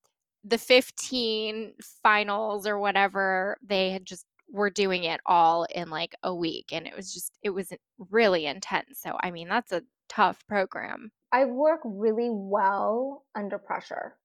the 0.44 0.58
15 0.58 1.74
finals 2.02 2.66
or 2.66 2.78
whatever, 2.78 3.58
they 3.62 3.90
had 3.90 4.04
just 4.04 4.26
were 4.52 4.70
doing 4.70 5.04
it 5.04 5.20
all 5.26 5.64
in 5.74 5.90
like 5.90 6.14
a 6.22 6.34
week. 6.34 6.70
And 6.72 6.86
it 6.86 6.96
was 6.96 7.12
just, 7.12 7.38
it 7.42 7.50
was 7.50 7.72
really 8.10 8.46
intense. 8.46 9.00
So, 9.00 9.16
I 9.22 9.30
mean, 9.30 9.48
that's 9.48 9.72
a 9.72 9.82
tough 10.08 10.44
program. 10.46 11.12
I 11.32 11.44
work 11.44 11.80
really 11.84 12.30
well 12.30 13.24
under 13.34 13.58
pressure. 13.58 14.16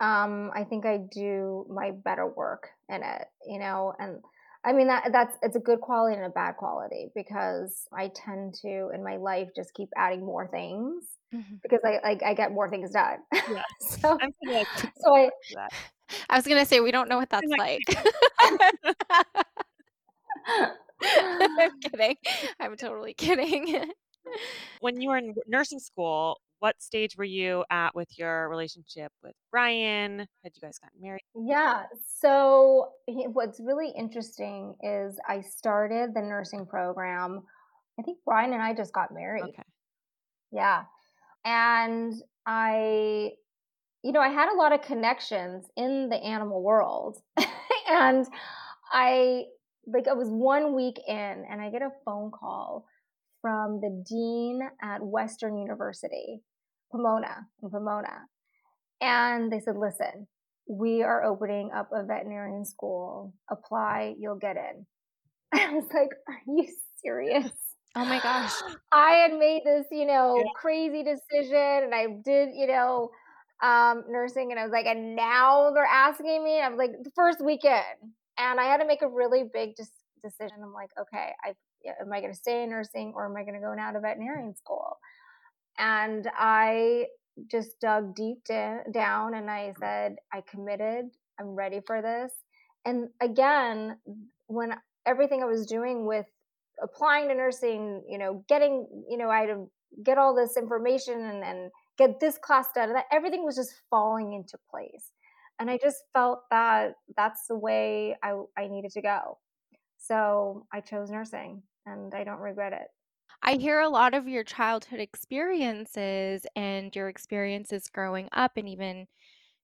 Um, 0.00 0.50
I 0.54 0.64
think 0.64 0.86
I 0.86 0.98
do 0.98 1.66
my 1.70 1.92
better 1.92 2.26
work 2.26 2.68
in 2.88 3.02
it, 3.02 3.26
you 3.46 3.58
know, 3.58 3.94
and 3.98 4.18
I 4.64 4.72
mean 4.72 4.88
that 4.88 5.10
that's 5.12 5.36
it's 5.42 5.56
a 5.56 5.60
good 5.60 5.80
quality 5.80 6.16
and 6.16 6.24
a 6.24 6.30
bad 6.30 6.56
quality 6.56 7.10
because 7.14 7.86
I 7.92 8.08
tend 8.08 8.54
to 8.62 8.90
in 8.92 9.04
my 9.04 9.16
life 9.16 9.48
just 9.54 9.72
keep 9.74 9.88
adding 9.96 10.24
more 10.24 10.48
things 10.48 11.04
mm-hmm. 11.34 11.56
because 11.62 11.80
I 11.84 12.00
like 12.02 12.22
I 12.22 12.34
get 12.34 12.52
more 12.52 12.68
things 12.68 12.90
done. 12.90 13.18
So, 13.80 14.18
so 14.96 15.16
I 15.16 15.30
I 16.30 16.36
was 16.36 16.46
gonna 16.46 16.66
say 16.66 16.80
we 16.80 16.90
don't 16.90 17.08
know 17.08 17.18
what 17.18 17.30
that's 17.30 17.46
like. 17.58 17.82
I'm 21.02 21.80
kidding. 21.80 22.16
I'm 22.58 22.76
totally 22.76 23.14
kidding. 23.14 23.92
when 24.80 25.00
you 25.00 25.10
were 25.10 25.18
in 25.18 25.34
nursing 25.46 25.78
school, 25.78 26.40
what 26.60 26.80
stage 26.82 27.16
were 27.16 27.24
you 27.24 27.64
at 27.70 27.94
with 27.94 28.18
your 28.18 28.48
relationship 28.48 29.12
with 29.22 29.34
Brian? 29.50 30.26
Had 30.42 30.52
you 30.54 30.60
guys 30.60 30.78
gotten 30.78 31.00
married? 31.00 31.22
Yeah. 31.34 31.84
So, 32.20 32.90
what's 33.06 33.60
really 33.60 33.92
interesting 33.96 34.74
is 34.82 35.18
I 35.28 35.40
started 35.40 36.14
the 36.14 36.22
nursing 36.22 36.66
program. 36.66 37.42
I 37.98 38.02
think 38.02 38.18
Brian 38.24 38.52
and 38.52 38.62
I 38.62 38.74
just 38.74 38.92
got 38.92 39.12
married. 39.12 39.44
Okay. 39.44 39.62
Yeah. 40.52 40.84
And 41.44 42.14
I, 42.46 43.32
you 44.02 44.12
know, 44.12 44.20
I 44.20 44.28
had 44.28 44.52
a 44.52 44.56
lot 44.56 44.72
of 44.72 44.82
connections 44.82 45.66
in 45.76 46.08
the 46.08 46.16
animal 46.16 46.62
world. 46.62 47.18
and 47.88 48.26
I, 48.92 49.44
like, 49.86 50.08
I 50.08 50.12
was 50.12 50.28
one 50.28 50.74
week 50.74 51.00
in 51.06 51.44
and 51.50 51.60
I 51.60 51.70
get 51.70 51.82
a 51.82 51.90
phone 52.04 52.30
call 52.30 52.86
from 53.40 53.80
the 53.80 54.04
dean 54.08 54.60
at 54.82 55.02
Western 55.02 55.56
University, 55.58 56.40
Pomona, 56.90 57.46
in 57.62 57.70
Pomona. 57.70 58.26
And 59.00 59.52
they 59.52 59.60
said, 59.60 59.76
listen, 59.76 60.26
we 60.68 61.02
are 61.02 61.24
opening 61.24 61.70
up 61.74 61.90
a 61.92 62.04
veterinarian 62.04 62.64
school. 62.64 63.34
Apply, 63.50 64.14
you'll 64.18 64.38
get 64.38 64.56
in. 64.56 64.86
I 65.54 65.72
was 65.72 65.88
like, 65.94 66.10
are 66.28 66.40
you 66.46 66.66
serious? 67.02 67.52
Oh 67.96 68.04
my 68.04 68.20
gosh. 68.20 68.52
I 68.92 69.12
had 69.12 69.38
made 69.38 69.62
this, 69.64 69.86
you 69.90 70.06
know, 70.06 70.42
crazy 70.54 71.02
decision 71.02 71.84
and 71.84 71.94
I 71.94 72.06
did, 72.24 72.50
you 72.54 72.66
know, 72.66 73.10
um, 73.62 74.04
nursing 74.08 74.50
and 74.50 74.60
I 74.60 74.64
was 74.64 74.72
like, 74.72 74.86
and 74.86 75.16
now 75.16 75.70
they're 75.72 75.84
asking 75.84 76.44
me. 76.44 76.60
I 76.60 76.68
was 76.68 76.78
like, 76.78 76.90
the 77.02 77.10
first 77.16 77.40
weekend. 77.44 77.84
And 78.38 78.60
I 78.60 78.64
had 78.64 78.78
to 78.78 78.86
make 78.86 79.02
a 79.02 79.08
really 79.08 79.44
big 79.52 79.74
dis- 79.74 79.90
decision. 80.22 80.58
I'm 80.62 80.72
like, 80.72 80.90
okay, 81.00 81.32
I 81.44 81.54
am 82.00 82.12
I 82.12 82.20
going 82.20 82.32
to 82.32 82.38
stay 82.38 82.62
in 82.62 82.70
nursing 82.70 83.12
or 83.16 83.26
am 83.26 83.36
I 83.36 83.42
going 83.42 83.54
to 83.54 83.60
go 83.60 83.74
now 83.74 83.90
to 83.90 84.00
veterinarian 84.00 84.54
school? 84.54 84.98
And 85.78 86.28
I 86.36 87.06
just 87.50 87.80
dug 87.80 88.14
deep 88.16 88.38
down 88.44 89.34
and 89.34 89.50
I 89.50 89.72
said, 89.78 90.16
I 90.32 90.42
committed. 90.48 91.06
I'm 91.38 91.54
ready 91.54 91.80
for 91.86 92.02
this. 92.02 92.32
And 92.84 93.08
again, 93.20 93.98
when 94.48 94.74
everything 95.06 95.42
I 95.42 95.46
was 95.46 95.66
doing 95.66 96.04
with 96.04 96.26
applying 96.82 97.28
to 97.28 97.34
nursing, 97.34 98.02
you 98.08 98.18
know, 98.18 98.44
getting, 98.48 98.86
you 99.08 99.16
know, 99.16 99.30
I 99.30 99.40
had 99.40 99.46
to 99.46 99.70
get 100.02 100.18
all 100.18 100.34
this 100.34 100.56
information 100.56 101.20
and, 101.20 101.44
and 101.44 101.70
get 101.96 102.20
this 102.20 102.38
class 102.38 102.66
done, 102.74 102.92
that 102.92 103.06
everything 103.12 103.44
was 103.44 103.56
just 103.56 103.72
falling 103.90 104.32
into 104.32 104.58
place. 104.70 105.12
And 105.60 105.70
I 105.70 105.78
just 105.82 105.96
felt 106.12 106.40
that 106.50 106.94
that's 107.16 107.46
the 107.48 107.56
way 107.56 108.16
I, 108.22 108.34
I 108.56 108.68
needed 108.68 108.92
to 108.92 109.02
go. 109.02 109.38
So 109.98 110.66
I 110.72 110.80
chose 110.80 111.10
nursing 111.10 111.62
and 111.86 112.14
I 112.14 112.24
don't 112.24 112.38
regret 112.38 112.72
it. 112.72 112.86
I 113.42 113.54
hear 113.54 113.80
a 113.80 113.88
lot 113.88 114.14
of 114.14 114.28
your 114.28 114.44
childhood 114.44 115.00
experiences 115.00 116.46
and 116.56 116.94
your 116.94 117.08
experiences 117.08 117.88
growing 117.92 118.28
up, 118.32 118.52
and 118.56 118.68
even 118.68 119.06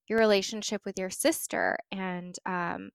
your 0.09 0.19
relationship 0.19 0.83
with 0.85 0.99
your 0.99 1.11
sister. 1.11 1.77
And 1.93 2.37
um, 2.47 2.91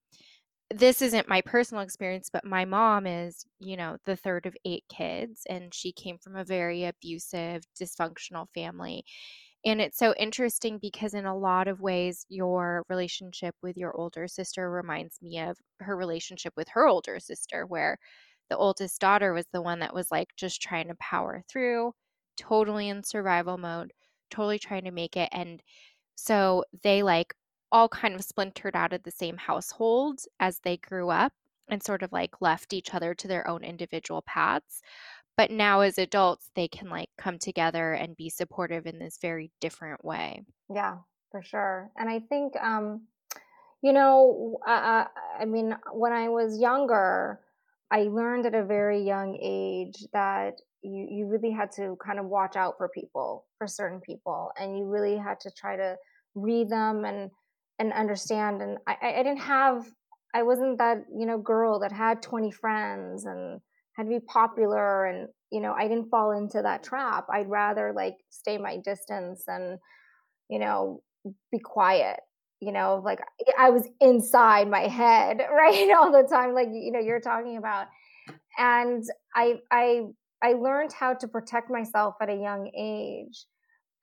this 0.71 1.01
isn't 1.01 1.27
my 1.27 1.41
personal 1.41 1.84
experience, 1.84 2.30
but 2.32 2.45
my 2.45 2.65
mom 2.65 3.07
is, 3.07 3.45
you 3.59 3.77
know, 3.77 3.97
the 4.05 4.15
third 4.15 4.45
of 4.45 4.55
eight 4.65 4.84
kids, 4.89 5.41
and 5.49 5.73
she 5.73 5.91
came 5.91 6.17
from 6.19 6.36
a 6.36 6.45
very 6.45 6.86
abusive, 6.86 7.63
dysfunctional 7.80 8.47
family. 8.53 9.03
And 9.65 9.82
it's 9.82 9.97
so 9.97 10.13
interesting 10.17 10.80
because, 10.82 11.13
in 11.13 11.25
a 11.25 11.38
lot 11.38 11.67
of 11.67 11.82
ways, 11.82 12.25
your 12.30 12.84
relationship 12.89 13.55
with 13.61 13.77
your 13.77 13.95
older 13.95 14.27
sister 14.27 14.69
reminds 14.71 15.21
me 15.21 15.39
of 15.39 15.57
her 15.82 15.97
relationship 15.97 16.53
with 16.55 16.69
her 16.69 16.88
older 16.88 17.19
sister, 17.19 17.65
where 17.65 17.97
the 18.49 18.57
oldest 18.57 18.99
daughter 19.01 19.33
was 19.33 19.45
the 19.51 19.61
one 19.61 19.79
that 19.79 19.93
was 19.93 20.11
like 20.11 20.29
just 20.35 20.61
trying 20.61 20.87
to 20.89 20.95
power 20.95 21.43
through, 21.49 21.93
totally 22.37 22.89
in 22.89 23.03
survival 23.03 23.57
mode, 23.57 23.93
totally 24.29 24.59
trying 24.59 24.83
to 24.85 24.91
make 24.91 25.17
it. 25.17 25.29
And 25.31 25.61
so 26.15 26.63
they 26.83 27.03
like 27.03 27.33
all 27.71 27.87
kind 27.89 28.15
of 28.15 28.23
splintered 28.23 28.75
out 28.75 28.93
of 28.93 29.03
the 29.03 29.11
same 29.11 29.37
household 29.37 30.21
as 30.39 30.59
they 30.59 30.77
grew 30.77 31.09
up 31.09 31.33
and 31.69 31.83
sort 31.83 32.01
of 32.03 32.11
like 32.11 32.41
left 32.41 32.73
each 32.73 32.93
other 32.93 33.13
to 33.13 33.27
their 33.27 33.47
own 33.47 33.63
individual 33.63 34.23
paths. 34.23 34.81
but 35.37 35.51
now 35.51 35.81
as 35.81 35.97
adults 35.97 36.51
they 36.55 36.67
can 36.67 36.89
like 36.89 37.09
come 37.17 37.37
together 37.39 37.93
and 37.93 38.17
be 38.17 38.29
supportive 38.29 38.85
in 38.87 38.99
this 38.99 39.17
very 39.21 39.51
different 39.61 40.03
way 40.03 40.41
yeah 40.73 40.97
for 41.31 41.41
sure 41.41 41.91
and 41.97 42.09
i 42.09 42.19
think 42.19 42.55
um 42.61 43.01
you 43.81 43.93
know 43.93 44.57
uh, 44.67 45.05
i 45.39 45.45
mean 45.45 45.75
when 45.93 46.11
i 46.13 46.27
was 46.29 46.59
younger 46.59 47.39
i 47.91 48.03
learned 48.03 48.45
at 48.45 48.55
a 48.55 48.63
very 48.63 49.01
young 49.01 49.37
age 49.41 50.05
that 50.13 50.53
you 50.81 51.07
you 51.09 51.27
really 51.27 51.51
had 51.51 51.71
to 51.71 51.97
kind 52.03 52.19
of 52.19 52.25
watch 52.25 52.55
out 52.55 52.75
for 52.77 52.89
people 52.89 53.45
for 53.57 53.67
certain 53.67 53.99
people 54.01 54.51
and 54.59 54.77
you 54.77 54.85
really 54.85 55.17
had 55.17 55.39
to 55.39 55.51
try 55.51 55.75
to 55.75 55.95
read 56.35 56.69
them 56.69 57.05
and 57.05 57.29
and 57.79 57.93
understand 57.93 58.61
and 58.61 58.77
i 58.87 58.95
i 59.01 59.23
didn't 59.23 59.39
have 59.39 59.85
i 60.33 60.43
wasn't 60.43 60.77
that 60.77 61.03
you 61.17 61.25
know 61.25 61.37
girl 61.37 61.79
that 61.79 61.91
had 61.91 62.21
20 62.21 62.51
friends 62.51 63.25
and 63.25 63.59
had 63.93 64.03
to 64.03 64.09
be 64.09 64.19
popular 64.19 65.05
and 65.05 65.27
you 65.51 65.59
know 65.59 65.73
i 65.73 65.87
didn't 65.87 66.09
fall 66.09 66.31
into 66.31 66.61
that 66.61 66.83
trap. 66.83 67.25
I'd 67.31 67.49
rather 67.49 67.91
like 67.93 68.15
stay 68.29 68.57
my 68.57 68.77
distance 68.77 69.43
and 69.47 69.79
you 70.49 70.59
know 70.59 71.01
be 71.51 71.59
quiet 71.59 72.19
you 72.62 72.72
know 72.72 73.01
like 73.03 73.20
i 73.57 73.70
was 73.70 73.88
inside 74.01 74.70
my 74.70 74.88
head 74.88 75.39
right 75.51 75.89
all 75.97 76.12
the 76.12 76.28
time 76.28 76.53
like 76.53 76.70
you 76.72 76.91
know 76.91 76.99
you're 76.99 77.22
talking 77.22 77.57
about. 77.57 77.88
And 78.57 79.03
i 79.36 79.55
i 79.72 80.03
I 80.41 80.53
learned 80.53 80.93
how 80.93 81.14
to 81.16 81.28
protect 81.28 81.70
myself 81.70 82.16
at 82.22 82.30
a 82.30 82.36
young 82.36 82.72
age, 82.78 83.45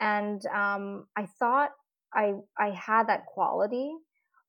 and 0.01 0.45
um, 0.47 1.07
I 1.17 1.27
thought 1.39 1.71
I 2.15 2.35
I 2.59 2.71
had 2.71 3.09
that 3.09 3.27
quality, 3.27 3.91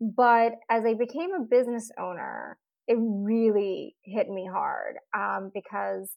but 0.01 0.53
as 0.69 0.85
I 0.85 0.93
became 0.95 1.31
a 1.33 1.45
business 1.49 1.89
owner, 1.99 2.57
it 2.87 2.97
really 2.99 3.95
hit 4.03 4.29
me 4.29 4.45
hard 4.51 4.95
um, 5.15 5.51
because 5.53 6.11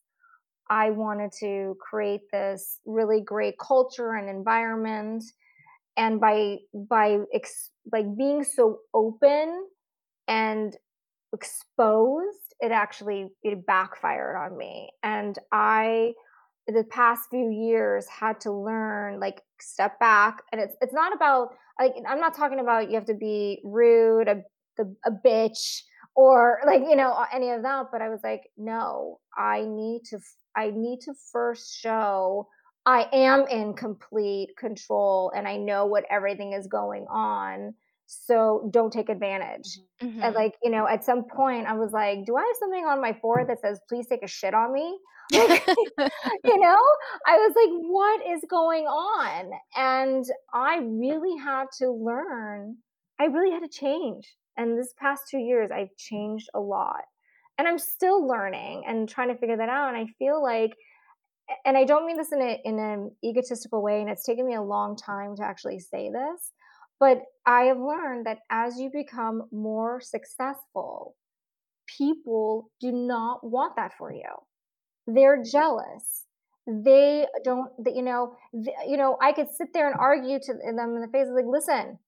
I 0.69 0.91
wanted 0.91 1.33
to 1.41 1.77
create 1.81 2.23
this 2.33 2.79
really 2.87 3.21
great 3.21 3.57
culture 3.59 4.15
and 4.15 4.29
environment, 4.29 5.25
and 5.97 6.21
by 6.21 6.59
by 6.75 7.19
ex- 7.35 7.71
like 7.93 8.17
being 8.17 8.45
so 8.45 8.79
open 8.95 9.67
and 10.29 10.77
exposed 11.33 12.55
it 12.61 12.73
actually 12.73 13.29
it 13.43 13.67
backfired 13.67 14.37
on 14.37 14.57
me. 14.57 14.91
And 15.03 15.39
i 15.53 16.13
the 16.67 16.85
past 16.85 17.29
few 17.31 17.51
years 17.51 18.07
had 18.07 18.41
to 18.41 18.53
learn 18.53 19.19
like 19.19 19.43
step 19.61 19.99
back. 19.99 20.43
And 20.53 20.61
it's 20.61 20.77
it's 20.81 20.95
not 20.95 21.15
about 21.15 21.49
like 21.79 21.95
i'm 22.09 22.21
not 22.21 22.37
talking 22.37 22.61
about 22.61 22.89
you 22.89 22.95
have 22.95 23.07
to 23.07 23.15
be 23.15 23.61
rude 23.65 24.29
a, 24.29 24.43
a 24.79 25.11
bitch 25.11 25.81
or 26.15 26.61
like 26.67 26.83
you 26.83 26.97
know 26.97 27.25
any 27.33 27.51
of 27.51 27.63
that. 27.63 27.87
But 27.93 28.03
i 28.03 28.09
was 28.09 28.21
like 28.23 28.43
no 28.57 29.19
i 29.37 29.65
need 29.67 30.03
to 30.11 30.19
i 30.57 30.71
need 30.71 31.01
to 31.03 31.15
first 31.33 31.79
show 31.79 32.49
i 32.87 33.07
am 33.13 33.47
in 33.49 33.75
complete 33.75 34.57
control 34.57 35.33
and 35.35 35.47
i 35.47 35.57
know 35.57 35.87
what 35.87 36.05
everything 36.11 36.53
is 36.53 36.67
going 36.67 37.07
on 37.09 37.75
so 38.13 38.69
don't 38.73 38.93
take 38.93 39.09
advantage. 39.09 39.79
Mm-hmm. 40.03 40.21
And 40.21 40.35
like, 40.35 40.57
you 40.65 40.71
know, 40.71 40.89
at 40.89 41.05
some 41.05 41.23
point 41.25 41.69
I 41.69 41.75
was 41.75 41.93
like, 41.93 42.27
do 42.27 42.37
I 42.37 42.41
have 42.41 42.57
something 42.59 42.85
on 42.85 43.01
my 43.01 43.13
forehead 43.13 43.49
that 43.49 43.61
says, 43.61 43.79
please 43.89 44.09
take 44.09 44.25
a 44.25 44.29
shit 44.29 44.55
on 44.55 44.73
me? 44.73 44.99
Like, 45.33 45.65
you 46.45 46.59
know, 46.59 46.79
I 47.25 47.37
was 47.37 47.55
like, 47.55 47.71
what 47.89 48.21
is 48.29 48.43
going 48.51 48.87
on? 48.87 49.53
And 49.77 50.25
I 50.53 50.81
really 50.83 51.39
had 51.39 51.67
to 51.79 51.93
learn, 51.93 52.79
I 53.21 53.27
really 53.27 53.53
had 53.53 53.63
to 53.63 53.69
change. 53.69 54.27
And 54.57 54.77
this 54.77 54.93
past 54.99 55.23
two 55.31 55.39
years, 55.39 55.71
I've 55.71 55.95
changed 55.97 56.49
a 56.53 56.59
lot. 56.59 57.05
And 57.59 57.69
I'm 57.69 57.79
still 57.79 58.27
learning 58.27 58.83
and 58.89 59.09
trying 59.09 59.29
to 59.29 59.37
figure 59.37 59.57
that 59.57 59.69
out. 59.69 59.95
And 59.95 59.97
I 59.97 60.07
feel 60.19 60.43
like, 60.43 60.73
and 61.65 61.77
I 61.77 61.85
don't 61.85 62.07
mean 62.07 62.17
this 62.17 62.33
in, 62.33 62.41
a, 62.41 62.61
in 62.65 62.79
an 62.79 63.11
egotistical 63.25 63.83
way, 63.83 64.01
and 64.01 64.11
it's 64.11 64.25
taken 64.25 64.47
me 64.47 64.55
a 64.55 64.63
long 64.63 64.97
time 64.97 65.37
to 65.37 65.45
actually 65.45 65.79
say 65.79 66.11
this 66.11 66.53
but 67.01 67.23
I 67.47 67.63
have 67.63 67.79
learned 67.79 68.27
that 68.27 68.41
as 68.51 68.79
you 68.79 68.91
become 68.93 69.45
more 69.51 70.01
successful, 70.03 71.17
people 71.99 72.71
do 72.79 72.93
not 72.93 73.43
want 73.43 73.75
that 73.77 73.93
for 73.97 74.13
you. 74.13 74.29
They're 75.07 75.43
jealous. 75.43 76.27
They 76.67 77.27
don't, 77.43 77.71
you 77.87 78.03
know, 78.03 78.37
you 78.87 78.99
know. 78.99 79.17
I 79.21 79.33
could 79.33 79.49
sit 79.51 79.69
there 79.73 79.91
and 79.91 79.99
argue 79.99 80.39
to 80.39 80.53
them 80.53 80.95
in 80.95 81.01
the 81.01 81.09
face, 81.11 81.27
like, 81.35 81.47
listen, 81.49 81.99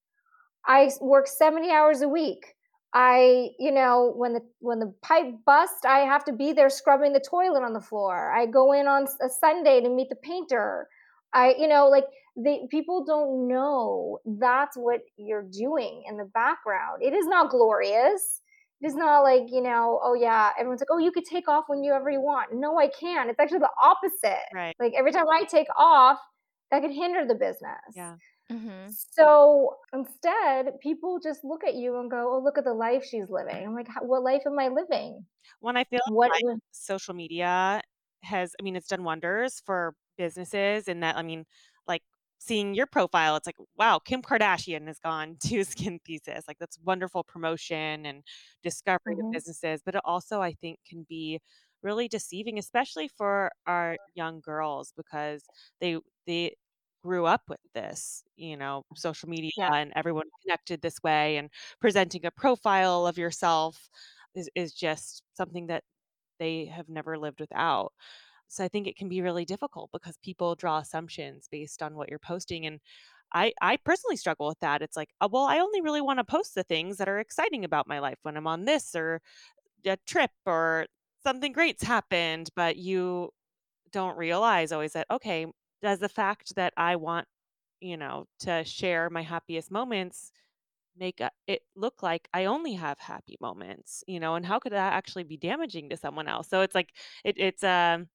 I 0.65 0.89
work 1.01 1.27
seventy 1.27 1.71
hours 1.71 2.01
a 2.01 2.07
week. 2.07 2.53
I, 2.93 3.49
you 3.57 3.71
know, 3.71 4.13
when 4.15 4.33
the 4.33 4.41
when 4.59 4.79
the 4.79 4.93
pipe 5.01 5.25
busts, 5.45 5.83
I 5.85 5.99
have 5.99 6.23
to 6.25 6.33
be 6.33 6.53
there 6.53 6.69
scrubbing 6.69 7.13
the 7.13 7.19
toilet 7.19 7.63
on 7.63 7.73
the 7.73 7.81
floor. 7.81 8.31
I 8.31 8.45
go 8.45 8.71
in 8.71 8.87
on 8.87 9.07
a 9.21 9.29
Sunday 9.29 9.81
to 9.81 9.89
meet 9.89 10.09
the 10.09 10.15
painter. 10.15 10.87
I, 11.33 11.55
you 11.57 11.67
know, 11.67 11.87
like 11.87 12.05
they 12.37 12.67
people 12.69 13.03
don't 13.03 13.47
know 13.47 14.19
that's 14.39 14.77
what 14.77 15.01
you're 15.17 15.47
doing 15.51 16.03
in 16.07 16.17
the 16.17 16.29
background. 16.33 17.01
It 17.01 17.13
is 17.13 17.25
not 17.25 17.49
glorious. 17.49 18.41
It 18.79 18.87
is 18.87 18.95
not 18.95 19.21
like, 19.21 19.43
you 19.49 19.61
know, 19.61 19.99
oh 20.03 20.13
yeah, 20.13 20.51
everyone's 20.59 20.81
like, 20.81 20.89
oh, 20.91 20.99
you 20.99 21.11
could 21.11 21.25
take 21.25 21.47
off 21.47 21.65
whenever 21.67 22.11
you 22.11 22.21
want. 22.21 22.49
No, 22.53 22.77
I 22.77 22.89
can't. 22.89 23.29
It's 23.29 23.39
actually 23.39 23.59
the 23.59 23.69
opposite. 23.81 24.45
Right. 24.53 24.75
Like 24.79 24.93
every 24.95 25.11
time 25.11 25.25
I 25.29 25.45
take 25.45 25.67
off, 25.77 26.19
that 26.69 26.81
could 26.81 26.91
hinder 26.91 27.25
the 27.25 27.35
business. 27.35 27.79
Yeah. 27.95 28.15
Mm-hmm. 28.51 28.91
So 29.11 29.75
instead, 29.93 30.79
people 30.81 31.19
just 31.23 31.43
look 31.43 31.63
at 31.63 31.75
you 31.75 31.99
and 31.99 32.11
go, 32.11 32.33
"Oh, 32.33 32.41
look 32.43 32.57
at 32.57 32.65
the 32.65 32.73
life 32.73 33.03
she's 33.03 33.29
living." 33.29 33.65
I'm 33.65 33.73
like, 33.73 33.87
"What 34.01 34.23
life 34.23 34.43
am 34.45 34.59
I 34.59 34.67
living?" 34.67 35.25
When 35.59 35.77
I 35.77 35.85
feel 35.85 36.01
what 36.09 36.31
like 36.31 36.59
social 36.71 37.13
media 37.13 37.81
has, 38.23 38.53
I 38.59 38.63
mean, 38.63 38.75
it's 38.75 38.87
done 38.87 39.03
wonders 39.03 39.61
for 39.65 39.95
businesses, 40.17 40.87
and 40.87 41.01
that 41.03 41.15
I 41.15 41.23
mean, 41.23 41.45
like 41.87 42.03
seeing 42.39 42.73
your 42.73 42.85
profile, 42.85 43.35
it's 43.37 43.47
like, 43.47 43.55
wow, 43.77 43.99
Kim 43.99 44.21
Kardashian 44.21 44.87
has 44.87 44.99
gone 44.99 45.37
to 45.47 45.63
Skin 45.63 45.99
Thesis. 46.05 46.43
Like 46.47 46.59
that's 46.59 46.77
wonderful 46.83 47.23
promotion 47.23 48.05
and 48.05 48.23
discovery 48.61 49.15
mm-hmm. 49.15 49.27
of 49.27 49.31
businesses. 49.31 49.81
But 49.85 49.95
it 49.95 50.01
also, 50.05 50.41
I 50.41 50.53
think, 50.53 50.79
can 50.87 51.05
be 51.09 51.39
really 51.81 52.07
deceiving, 52.07 52.59
especially 52.59 53.09
for 53.17 53.51
our 53.67 53.97
young 54.15 54.41
girls, 54.41 54.93
because 54.95 55.43
they 55.79 55.97
they 56.27 56.55
grew 57.03 57.25
up 57.25 57.41
with 57.49 57.59
this, 57.73 58.23
you 58.35 58.57
know, 58.57 58.83
social 58.95 59.29
media 59.29 59.51
yeah. 59.57 59.75
and 59.75 59.91
everyone 59.95 60.25
connected 60.41 60.81
this 60.81 61.01
way 61.03 61.37
and 61.37 61.49
presenting 61.81 62.25
a 62.25 62.31
profile 62.31 63.05
of 63.05 63.17
yourself 63.17 63.89
is, 64.35 64.49
is 64.55 64.73
just 64.73 65.23
something 65.33 65.67
that 65.67 65.83
they 66.39 66.65
have 66.65 66.89
never 66.89 67.17
lived 67.17 67.39
without. 67.39 67.91
So 68.47 68.63
I 68.63 68.67
think 68.67 68.87
it 68.87 68.97
can 68.97 69.09
be 69.09 69.21
really 69.21 69.45
difficult 69.45 69.89
because 69.91 70.17
people 70.23 70.55
draw 70.55 70.79
assumptions 70.79 71.47
based 71.51 71.81
on 71.81 71.95
what 71.95 72.09
you're 72.09 72.19
posting. 72.19 72.65
And 72.65 72.79
I, 73.33 73.53
I 73.61 73.77
personally 73.77 74.17
struggle 74.17 74.47
with 74.47 74.59
that. 74.59 74.81
It's 74.81 74.95
like, 74.95 75.09
oh, 75.21 75.29
well, 75.31 75.43
I 75.43 75.59
only 75.59 75.81
really 75.81 76.01
want 76.01 76.19
to 76.19 76.23
post 76.23 76.55
the 76.55 76.63
things 76.63 76.97
that 76.97 77.09
are 77.09 77.19
exciting 77.19 77.65
about 77.65 77.87
my 77.87 77.99
life 77.99 78.17
when 78.21 78.37
I'm 78.37 78.47
on 78.47 78.65
this 78.65 78.95
or 78.95 79.21
a 79.85 79.97
trip 80.05 80.31
or 80.45 80.85
something 81.23 81.51
great's 81.51 81.83
happened. 81.83 82.49
But 82.55 82.77
you 82.77 83.31
don't 83.91 84.17
realize 84.17 84.71
always 84.71 84.93
that, 84.93 85.07
okay, 85.09 85.47
does 85.83 85.99
the 85.99 86.09
fact 86.09 86.55
that 86.55 86.73
I 86.77 86.95
want, 86.95 87.27
you 87.81 87.97
know, 87.97 88.25
to 88.39 88.63
share 88.63 89.09
my 89.09 89.21
happiest 89.21 89.71
moments 89.71 90.31
make 90.95 91.19
it 91.47 91.61
look 91.75 92.03
like 92.03 92.29
I 92.33 92.45
only 92.45 92.73
have 92.73 92.99
happy 92.99 93.35
moments, 93.41 94.03
you 94.07 94.19
know, 94.19 94.35
and 94.35 94.45
how 94.45 94.59
could 94.59 94.73
that 94.73 94.93
actually 94.93 95.23
be 95.23 95.37
damaging 95.37 95.89
to 95.89 95.97
someone 95.97 96.27
else? 96.27 96.47
So 96.47 96.61
it's 96.61 96.75
like 96.75 96.89
it, 97.23 97.35
it's 97.39 97.63
a 97.63 98.05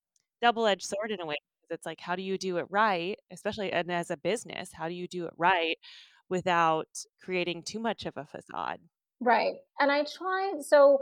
double-edged 0.41 0.85
sword 0.85 1.11
in 1.11 1.21
a 1.21 1.27
way 1.27 1.35
it's 1.71 1.87
like 1.87 2.01
how 2.01 2.16
do 2.16 2.23
you 2.23 2.39
do 2.39 2.57
it 2.59 2.66
right 2.71 3.19
especially 3.31 3.73
and 3.73 3.91
as 3.91 4.11
a 4.11 4.16
business 4.16 4.71
how 4.73 4.89
do 4.89 4.95
you 4.95 5.09
do 5.09 5.27
it 5.27 5.33
right 5.37 5.77
without 6.29 6.89
creating 7.23 7.62
too 7.62 7.79
much 7.79 8.07
of 8.07 8.16
a 8.16 8.25
facade 8.25 8.81
right 9.21 9.55
and 9.79 9.91
i 9.91 10.05
tried 10.05 10.62
so 10.62 10.99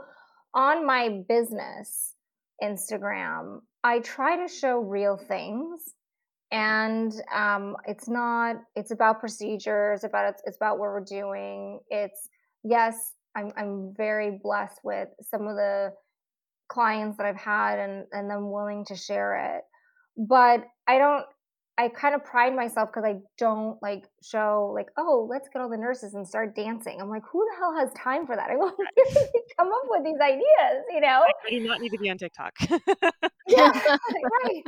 on 0.54 0.86
my 0.86 1.20
business 1.28 2.14
instagram 2.62 3.60
i 3.84 3.98
try 4.00 4.36
to 4.36 4.52
show 4.52 4.78
real 4.78 5.16
things 5.16 5.80
and 6.52 7.12
um, 7.34 7.76
it's 7.86 8.08
not 8.08 8.56
it's 8.74 8.90
about 8.90 9.20
procedures 9.20 10.04
about 10.04 10.30
it's, 10.30 10.42
it's 10.44 10.56
about 10.56 10.78
what 10.78 10.88
we're 10.88 11.04
doing 11.04 11.80
it's 11.90 12.28
yes 12.62 13.14
I'm, 13.36 13.52
I'm 13.56 13.94
very 13.96 14.38
blessed 14.42 14.80
with 14.82 15.08
some 15.30 15.46
of 15.46 15.56
the 15.56 15.92
clients 16.68 17.16
that 17.18 17.26
I've 17.26 17.36
had 17.36 17.78
and 17.78 18.04
and 18.12 18.30
them 18.30 18.50
willing 18.50 18.84
to 18.86 18.96
share 18.96 19.56
it. 19.56 19.62
But 20.16 20.64
I 20.86 20.98
don't 20.98 21.24
I 21.78 21.88
kind 21.88 22.14
of 22.14 22.24
pride 22.24 22.56
myself 22.56 22.88
because 22.88 23.04
I 23.04 23.16
don't 23.36 23.80
like 23.82 24.04
show 24.22 24.72
like, 24.74 24.86
oh, 24.96 25.26
let's 25.30 25.48
get 25.52 25.60
all 25.60 25.68
the 25.68 25.76
nurses 25.76 26.14
and 26.14 26.26
start 26.26 26.56
dancing. 26.56 26.98
I'm 27.00 27.10
like, 27.10 27.22
who 27.30 27.46
the 27.50 27.56
hell 27.58 27.74
has 27.78 27.92
time 27.92 28.26
for 28.26 28.34
that? 28.34 28.50
I 28.50 28.56
want 28.56 28.74
to 28.78 29.42
come 29.58 29.68
up 29.68 29.82
with 29.90 30.02
these 30.02 30.18
ideas, 30.18 30.84
you 30.90 31.02
know? 31.02 31.22
I 31.46 31.50
do 31.50 31.60
not 31.60 31.82
need 31.82 31.90
to 31.90 31.98
be 31.98 32.08
on 32.08 32.16
TikTok. 32.16 32.54
yeah, 33.46 33.72
right. 34.44 34.62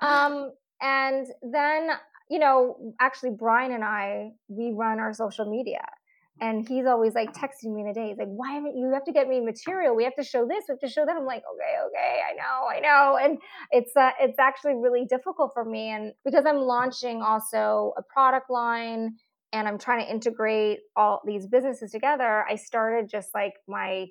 Um, 0.00 0.52
and 0.80 1.26
then, 1.42 1.90
you 2.30 2.38
know, 2.38 2.94
actually 3.00 3.30
Brian 3.38 3.72
and 3.72 3.84
I, 3.84 4.32
we 4.48 4.72
run 4.76 4.98
our 5.00 5.12
social 5.14 5.46
media. 5.50 5.84
and 6.38 6.68
he's 6.68 6.84
always 6.86 7.14
like 7.14 7.32
texting 7.32 7.74
me 7.74 7.80
in 7.80 7.88
a 7.88 7.94
day. 7.94 8.08
He's 8.08 8.18
like, 8.18 8.28
"Why 8.28 8.52
haven't 8.52 8.76
you 8.76 8.90
have 8.92 9.04
to 9.04 9.12
get 9.12 9.26
me 9.26 9.40
material? 9.40 9.96
We 9.96 10.04
have 10.04 10.14
to 10.16 10.22
show 10.22 10.46
this. 10.46 10.64
We 10.68 10.72
have 10.74 10.80
to 10.80 10.88
show 10.88 11.06
that." 11.06 11.16
I'm 11.16 11.24
like, 11.24 11.42
"Okay, 11.54 11.74
okay, 11.86 12.20
I 12.30 12.34
know, 12.34 12.68
I 12.68 12.80
know." 12.80 13.16
And 13.16 13.38
it's 13.70 13.96
uh, 13.96 14.10
it's 14.20 14.38
actually 14.38 14.74
really 14.74 15.06
difficult 15.06 15.52
for 15.54 15.64
me, 15.64 15.88
and 15.90 16.12
because 16.26 16.44
I'm 16.46 16.58
launching 16.58 17.22
also 17.22 17.94
a 17.96 18.02
product 18.02 18.50
line, 18.50 19.16
and 19.52 19.66
I'm 19.66 19.78
trying 19.78 20.04
to 20.04 20.10
integrate 20.12 20.80
all 20.94 21.22
these 21.24 21.46
businesses 21.46 21.90
together. 21.90 22.44
I 22.48 22.56
started 22.56 23.08
just 23.08 23.30
like 23.34 23.54
my 23.66 24.06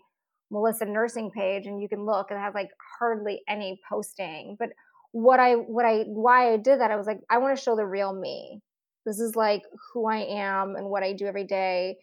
Melissa 0.51 0.85
nursing 0.85 1.29
page, 1.31 1.67
and 1.67 1.79
you 1.81 1.87
can 1.89 2.05
look, 2.05 2.31
it 2.31 2.37
has 2.37 2.55
like 2.55 2.69
hardly 2.99 3.41
any 3.47 3.79
posting, 3.89 4.55
but 4.59 4.69
what 5.15 5.39
I 5.39 5.53
what 5.53 5.85
I 5.85 6.03
why 6.07 6.51
I 6.51 6.57
did 6.57 6.81
that 6.81 6.91
I 6.91 6.97
was 6.97 7.07
like 7.07 7.21
I 7.29 7.37
want 7.37 7.57
to 7.57 7.63
show 7.63 7.77
the 7.77 7.85
real 7.85 8.11
me. 8.11 8.59
This 9.05 9.17
is 9.17 9.33
like 9.33 9.61
who 9.93 10.07
I 10.07 10.17
am 10.17 10.75
and 10.75 10.89
what 10.89 11.03
I 11.03 11.13
do 11.13 11.25
every 11.25 11.45
day. 11.45 11.95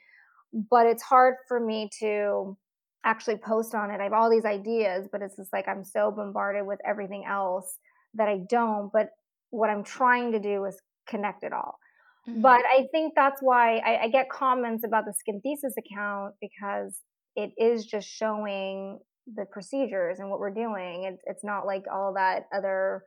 But 0.71 0.87
it's 0.87 1.03
hard 1.03 1.35
for 1.47 1.61
me 1.61 1.91
to 2.01 2.57
actually 3.05 3.37
post 3.37 3.75
on 3.75 3.91
it. 3.91 4.01
I 4.01 4.05
have 4.05 4.15
all 4.15 4.31
these 4.31 4.47
ideas, 4.47 5.09
but 5.13 5.21
it's 5.21 5.37
just 5.37 5.53
like 5.53 5.69
I'm 5.69 5.85
so 5.85 6.11
bombarded 6.11 6.67
with 6.67 6.79
everything 6.87 7.27
else 7.29 7.77
that 8.15 8.29
I 8.29 8.41
don't. 8.49 8.91
But 8.91 9.11
what 9.51 9.69
I'm 9.69 9.85
trying 9.85 10.33
to 10.33 10.41
do 10.41 10.65
is 10.65 10.81
connect 11.07 11.45
it 11.45 11.53
all. 11.53 11.79
Mm-hmm. 12.27 12.41
But 12.41 12.63
I 12.65 12.87
think 12.93 13.13
that's 13.15 13.43
why 13.43 13.77
I, 13.79 14.05
I 14.05 14.09
get 14.09 14.31
comments 14.31 14.85
about 14.87 15.05
the 15.05 15.13
Skin 15.13 15.43
Thesis 15.43 15.75
account 15.77 16.33
because 16.41 16.99
it 17.37 17.51
is 17.59 17.85
just 17.85 18.09
showing 18.09 19.01
the 19.27 19.45
procedures 19.51 20.19
and 20.19 20.31
what 20.31 20.41
we're 20.41 20.55
doing. 20.55 21.05
It's 21.05 21.23
it's 21.27 21.45
not 21.45 21.67
like 21.67 21.85
all 21.93 22.15
that 22.15 22.47
other, 22.55 23.05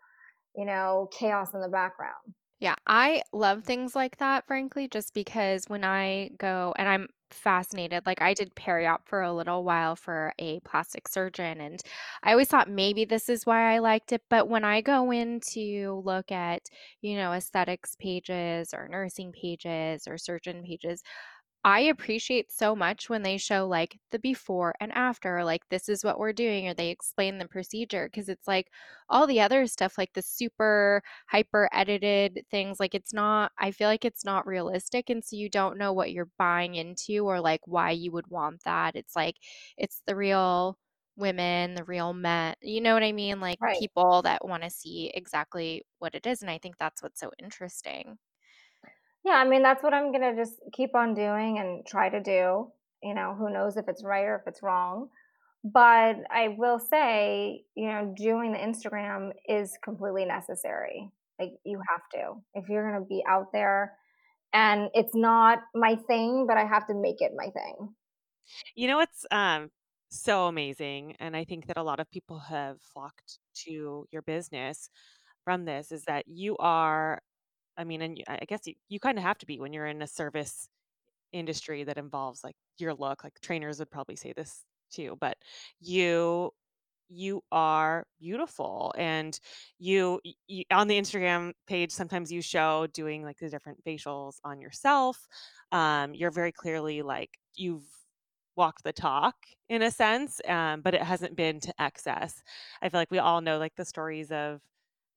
you 0.55 0.65
know, 0.65 1.09
chaos 1.17 1.53
in 1.53 1.61
the 1.61 1.69
background. 1.69 2.33
Yeah, 2.59 2.75
I 2.87 3.21
love 3.33 3.63
things 3.65 3.95
like 3.95 4.17
that, 4.17 4.47
frankly, 4.47 4.87
just 4.87 5.13
because 5.13 5.65
when 5.67 5.83
I 5.83 6.29
go 6.37 6.73
and 6.77 6.87
I'm 6.87 7.09
fascinated, 7.29 8.05
like 8.05 8.21
I 8.21 8.33
did 8.33 8.55
peri-op 8.55 9.09
for 9.09 9.21
a 9.21 9.33
little 9.33 9.65
while 9.65 9.97
for 9.97 10.33
a 10.39 10.61
plastic 10.61 11.09
surgeon, 11.09 11.59
and 11.59 11.81
I 12.23 12.31
always 12.31 12.47
thought 12.47 12.69
maybe 12.69 13.03
this 13.03 13.27
is 13.27 13.45
why 13.45 13.73
I 13.75 13.79
liked 13.79 14.13
it. 14.13 14.21
But 14.29 14.47
when 14.47 14.63
I 14.63 14.79
go 14.79 15.11
in 15.11 15.41
to 15.51 16.01
look 16.05 16.31
at, 16.31 16.61
you 17.01 17.17
know, 17.17 17.33
aesthetics 17.33 17.97
pages 17.99 18.73
or 18.73 18.87
nursing 18.87 19.33
pages 19.33 20.07
or 20.07 20.17
surgeon 20.17 20.63
pages, 20.63 21.03
I 21.65 21.79
appreciate 21.81 22.51
so 22.51 22.75
much 22.75 23.09
when 23.09 23.23
they 23.23 23.37
show 23.37 23.67
like 23.67 23.99
the 24.11 24.19
before 24.19 24.75
and 24.79 24.91
after, 24.93 25.43
like 25.43 25.67
this 25.69 25.89
is 25.89 26.03
what 26.03 26.19
we're 26.19 26.31
doing, 26.33 26.67
or 26.67 26.75
they 26.75 26.89
explain 26.91 27.39
the 27.39 27.47
procedure. 27.47 28.07
Cause 28.13 28.29
it's 28.29 28.47
like 28.47 28.71
all 29.09 29.25
the 29.25 29.41
other 29.41 29.65
stuff, 29.65 29.97
like 29.97 30.13
the 30.13 30.21
super 30.21 31.01
hyper 31.27 31.67
edited 31.73 32.45
things, 32.51 32.79
like 32.79 32.93
it's 32.93 33.13
not, 33.13 33.51
I 33.57 33.71
feel 33.71 33.87
like 33.89 34.05
it's 34.05 34.23
not 34.23 34.45
realistic. 34.45 35.09
And 35.09 35.25
so 35.25 35.35
you 35.35 35.49
don't 35.49 35.77
know 35.79 35.91
what 35.91 36.11
you're 36.11 36.29
buying 36.37 36.75
into 36.75 37.25
or 37.27 37.41
like 37.41 37.61
why 37.65 37.89
you 37.91 38.11
would 38.11 38.27
want 38.27 38.63
that. 38.65 38.95
It's 38.95 39.15
like, 39.15 39.37
it's 39.77 40.01
the 40.05 40.15
real 40.15 40.77
women, 41.17 41.73
the 41.75 41.83
real 41.83 42.13
men, 42.13 42.55
you 42.61 42.79
know 42.81 42.93
what 42.93 43.03
I 43.03 43.11
mean? 43.11 43.39
Like 43.39 43.59
right. 43.59 43.79
people 43.79 44.21
that 44.23 44.47
want 44.47 44.61
to 44.63 44.69
see 44.69 45.11
exactly 45.15 45.83
what 45.99 46.13
it 46.15 46.27
is. 46.27 46.41
And 46.43 46.51
I 46.51 46.59
think 46.59 46.77
that's 46.77 47.01
what's 47.01 47.19
so 47.19 47.31
interesting. 47.41 48.19
Yeah, 49.25 49.33
I 49.33 49.43
mean, 49.43 49.63
that's 49.63 49.81
what 49.81 49.93
I'm 49.93 50.11
going 50.11 50.21
to 50.21 50.35
just 50.39 50.61
keep 50.71 50.93
on 50.93 51.15
doing 51.15 51.57
and 51.57 51.85
try 51.85 52.09
to 52.09 52.21
do. 52.21 52.71
You 53.03 53.13
know, 53.13 53.35
who 53.37 53.51
knows 53.51 53.75
if 53.75 53.87
it's 53.87 54.03
right 54.03 54.23
or 54.23 54.35
if 54.35 54.47
it's 54.47 54.61
wrong. 54.61 55.09
But 55.63 56.17
I 56.29 56.55
will 56.57 56.79
say, 56.79 57.63
you 57.75 57.87
know, 57.87 58.13
doing 58.15 58.51
the 58.51 58.59
Instagram 58.59 59.31
is 59.49 59.77
completely 59.83 60.25
necessary. 60.25 61.09
Like, 61.39 61.53
you 61.65 61.81
have 61.89 62.07
to. 62.13 62.39
If 62.53 62.69
you're 62.69 62.89
going 62.89 63.03
to 63.03 63.07
be 63.07 63.23
out 63.27 63.51
there, 63.51 63.93
and 64.53 64.89
it's 64.93 65.15
not 65.15 65.59
my 65.73 65.95
thing, 66.07 66.45
but 66.47 66.57
I 66.57 66.65
have 66.65 66.85
to 66.87 66.93
make 66.93 67.19
it 67.19 67.31
my 67.35 67.49
thing. 67.49 67.89
You 68.75 68.87
know, 68.87 68.99
it's 68.99 69.25
um, 69.31 69.69
so 70.09 70.45
amazing. 70.45 71.15
And 71.19 71.35
I 71.35 71.45
think 71.45 71.65
that 71.65 71.77
a 71.77 71.83
lot 71.83 71.99
of 71.99 72.09
people 72.11 72.39
have 72.39 72.77
flocked 72.93 73.39
to 73.65 74.05
your 74.11 74.21
business 74.21 74.89
from 75.43 75.65
this 75.65 75.91
is 75.91 76.03
that 76.03 76.25
you 76.27 76.55
are 76.57 77.19
I 77.77 77.83
mean, 77.83 78.01
and 78.01 78.23
I 78.27 78.45
guess 78.47 78.61
you, 78.65 78.75
you 78.89 78.99
kind 78.99 79.17
of 79.17 79.23
have 79.23 79.37
to 79.39 79.45
be 79.45 79.59
when 79.59 79.73
you're 79.73 79.87
in 79.87 80.01
a 80.01 80.07
service 80.07 80.69
industry 81.33 81.83
that 81.83 81.97
involves 81.97 82.43
like 82.43 82.55
your 82.77 82.93
look. 82.93 83.23
Like 83.23 83.39
trainers 83.41 83.79
would 83.79 83.91
probably 83.91 84.15
say 84.15 84.33
this 84.33 84.63
too, 84.91 85.17
but 85.19 85.37
you 85.79 86.51
you 87.09 87.41
are 87.51 88.05
beautiful 88.19 88.93
and 88.97 89.39
you, 89.79 90.19
you 90.47 90.63
on 90.71 90.87
the 90.87 90.99
instagram 90.99 91.53
page 91.67 91.91
sometimes 91.91 92.31
you 92.31 92.41
show 92.41 92.87
doing 92.93 93.23
like 93.23 93.37
the 93.37 93.49
different 93.49 93.83
facials 93.85 94.37
on 94.43 94.59
yourself 94.59 95.27
um 95.71 96.15
you're 96.15 96.31
very 96.31 96.51
clearly 96.51 97.01
like 97.03 97.29
you've 97.55 97.85
walked 98.55 98.83
the 98.83 98.93
talk 98.93 99.35
in 99.69 99.81
a 99.83 99.91
sense 99.91 100.41
um 100.47 100.81
but 100.81 100.93
it 100.95 101.01
hasn't 101.01 101.35
been 101.35 101.59
to 101.59 101.73
excess 101.79 102.41
i 102.81 102.89
feel 102.89 102.99
like 102.99 103.11
we 103.11 103.19
all 103.19 103.41
know 103.41 103.57
like 103.59 103.75
the 103.75 103.85
stories 103.85 104.31
of 104.31 104.61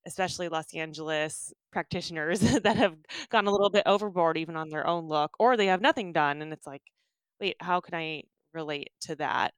especially 0.09 0.49
Los 0.49 0.75
Angeles 0.75 1.53
practitioners 1.71 2.41
that 2.63 2.77
have 2.77 2.97
gone 3.31 3.47
a 3.47 3.53
little 3.53 3.71
bit 3.71 3.85
overboard 3.87 4.37
even 4.37 4.57
on 4.57 4.71
their 4.71 4.87
own 4.87 5.07
look, 5.07 5.33
or 5.39 5.57
they 5.57 5.67
have 5.67 5.81
nothing 5.81 6.13
done. 6.13 6.43
And 6.43 6.53
it's 6.53 6.67
like, 6.67 6.83
wait, 7.41 7.57
how 7.61 7.81
can 7.81 7.95
I 7.95 8.23
relate 8.53 8.91
to 9.03 9.15
that? 9.17 9.53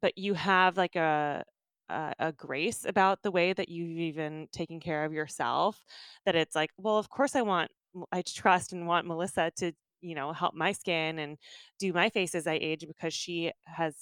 But 0.00 0.16
you 0.16 0.34
have 0.34 0.76
like 0.76 0.96
a, 0.96 1.44
a, 1.90 2.32
grace 2.32 2.86
about 2.86 3.22
the 3.22 3.32
way 3.32 3.52
that 3.52 3.68
you've 3.68 3.98
even 3.98 4.46
taken 4.52 4.80
care 4.80 5.04
of 5.04 5.12
yourself 5.12 5.84
that 6.24 6.36
it's 6.36 6.54
like, 6.54 6.70
well, 6.78 6.96
of 6.96 7.10
course 7.10 7.34
I 7.34 7.42
want, 7.42 7.70
I 8.12 8.22
trust 8.22 8.72
and 8.72 8.86
want 8.86 9.06
Melissa 9.06 9.50
to, 9.56 9.72
you 10.00 10.14
know, 10.14 10.32
help 10.32 10.54
my 10.54 10.72
skin 10.72 11.18
and 11.18 11.36
do 11.80 11.92
my 11.92 12.08
face 12.08 12.34
as 12.34 12.46
I 12.46 12.58
age 12.62 12.84
because 12.86 13.12
she 13.12 13.52
has 13.66 13.94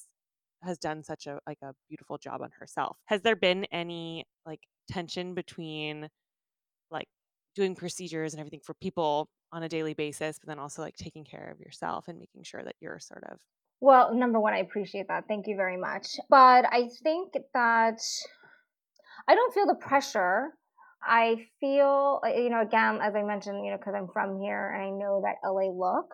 has 0.63 0.77
done 0.79 1.05
such 1.05 1.29
a 1.29 1.39
like 1.47 1.59
a 1.63 1.73
beautiful 1.89 2.19
job 2.19 2.43
on 2.43 2.51
herself. 2.59 2.97
Has 3.07 3.23
there 3.23 3.37
been 3.37 3.65
any 3.67 4.25
like 4.45 4.61
tension 4.89 5.35
between 5.35 6.09
like 6.91 7.09
doing 7.55 7.75
procedures 7.75 8.35
and 8.35 8.41
everything 8.41 8.61
for 8.65 8.75
people 8.75 9.29
on 9.53 9.63
a 9.63 9.69
daily 9.69 9.95
basis, 9.95 10.39
but 10.39 10.49
then 10.49 10.59
also 10.59 10.83
like 10.83 10.97
taking 10.97 11.25
care 11.25 11.51
of 11.53 11.61
yourself 11.61 12.09
and 12.09 12.19
making 12.19 12.43
sure 12.43 12.63
that 12.63 12.75
you're 12.81 12.99
sort 12.99 13.25
of 13.25 13.39
well, 13.81 14.13
number 14.15 14.41
one, 14.41 14.55
I 14.55 14.59
appreciate 14.59 15.07
that. 15.09 15.29
Thank 15.29 15.47
you 15.47 15.57
very 15.57 15.77
much. 15.77 16.17
But 16.29 16.65
I 16.71 16.89
think 17.03 17.35
that 17.55 18.01
I 19.29 19.35
don't 19.35 19.55
feel 19.55 19.67
the 19.67 19.75
pressure. 19.75 20.49
I 21.03 21.47
feel, 21.61 22.21
uh, 22.25 22.29
you 22.29 22.51
know, 22.51 22.61
again, 22.61 22.99
as 23.01 23.15
I 23.15 23.23
mentioned, 23.23 23.65
you 23.65 23.71
know, 23.71 23.77
because 23.79 23.95
I'm 23.97 24.09
from 24.13 24.41
here 24.41 24.73
and 24.75 24.83
I 24.83 24.91
know 24.91 25.23
that 25.25 25.37
LA 25.49 25.71
look. 25.71 26.07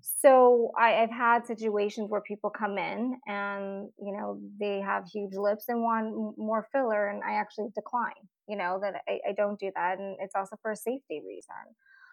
So 0.00 0.70
I, 0.78 0.90
have 0.90 1.10
had 1.10 1.46
situations 1.46 2.08
where 2.08 2.20
people 2.20 2.48
come 2.48 2.78
in 2.78 3.18
and 3.26 3.88
you 3.98 4.16
know 4.16 4.38
they 4.60 4.80
have 4.80 5.04
huge 5.12 5.34
lips 5.34 5.64
and 5.68 5.82
want 5.82 6.38
more 6.38 6.66
filler, 6.72 7.08
and 7.08 7.22
I 7.24 7.34
actually 7.34 7.68
decline. 7.74 8.12
You 8.48 8.56
know 8.56 8.78
that 8.82 8.94
I, 9.08 9.20
I 9.30 9.32
don't 9.36 9.58
do 9.58 9.70
that, 9.74 9.98
and 9.98 10.16
it's 10.20 10.34
also 10.34 10.56
for 10.62 10.70
a 10.70 10.76
safety 10.76 11.22
reason. 11.26 11.54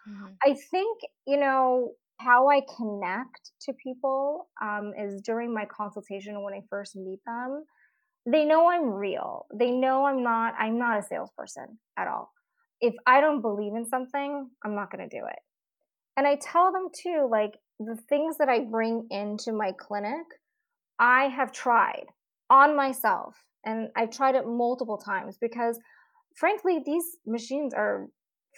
Mm-hmm. 0.08 0.32
I 0.44 0.56
think 0.70 1.00
you 1.26 1.38
know 1.38 1.92
how 2.18 2.48
I 2.48 2.62
connect 2.76 3.52
to 3.62 3.72
people 3.74 4.48
um, 4.60 4.92
is 4.98 5.22
during 5.22 5.54
my 5.54 5.64
consultation 5.64 6.42
when 6.42 6.54
I 6.54 6.62
first 6.68 6.96
meet 6.96 7.20
them. 7.26 7.64
They 8.26 8.44
know 8.44 8.70
I'm 8.70 8.88
real. 8.88 9.46
They 9.54 9.70
know 9.70 10.06
I'm 10.06 10.22
not. 10.22 10.54
I'm 10.58 10.78
not 10.78 10.98
a 10.98 11.02
salesperson 11.02 11.78
at 11.96 12.08
all. 12.08 12.30
If 12.80 12.94
I 13.06 13.20
don't 13.20 13.40
believe 13.40 13.74
in 13.74 13.86
something, 13.86 14.48
I'm 14.64 14.74
not 14.74 14.90
going 14.90 15.08
to 15.08 15.16
do 15.16 15.24
it. 15.26 15.38
And 16.16 16.26
I 16.26 16.36
tell 16.36 16.72
them 16.72 16.88
too, 16.94 17.28
like 17.30 17.58
the 17.78 17.96
things 18.08 18.38
that 18.38 18.48
I 18.48 18.60
bring 18.60 19.06
into 19.10 19.52
my 19.52 19.72
clinic, 19.72 20.26
I 20.98 21.24
have 21.24 21.52
tried 21.52 22.06
on 22.50 22.76
myself 22.76 23.36
and 23.64 23.88
I've 23.96 24.10
tried 24.10 24.34
it 24.34 24.46
multiple 24.46 24.98
times 24.98 25.38
because 25.40 25.78
frankly, 26.36 26.80
these 26.84 27.04
machines 27.26 27.74
are 27.74 28.08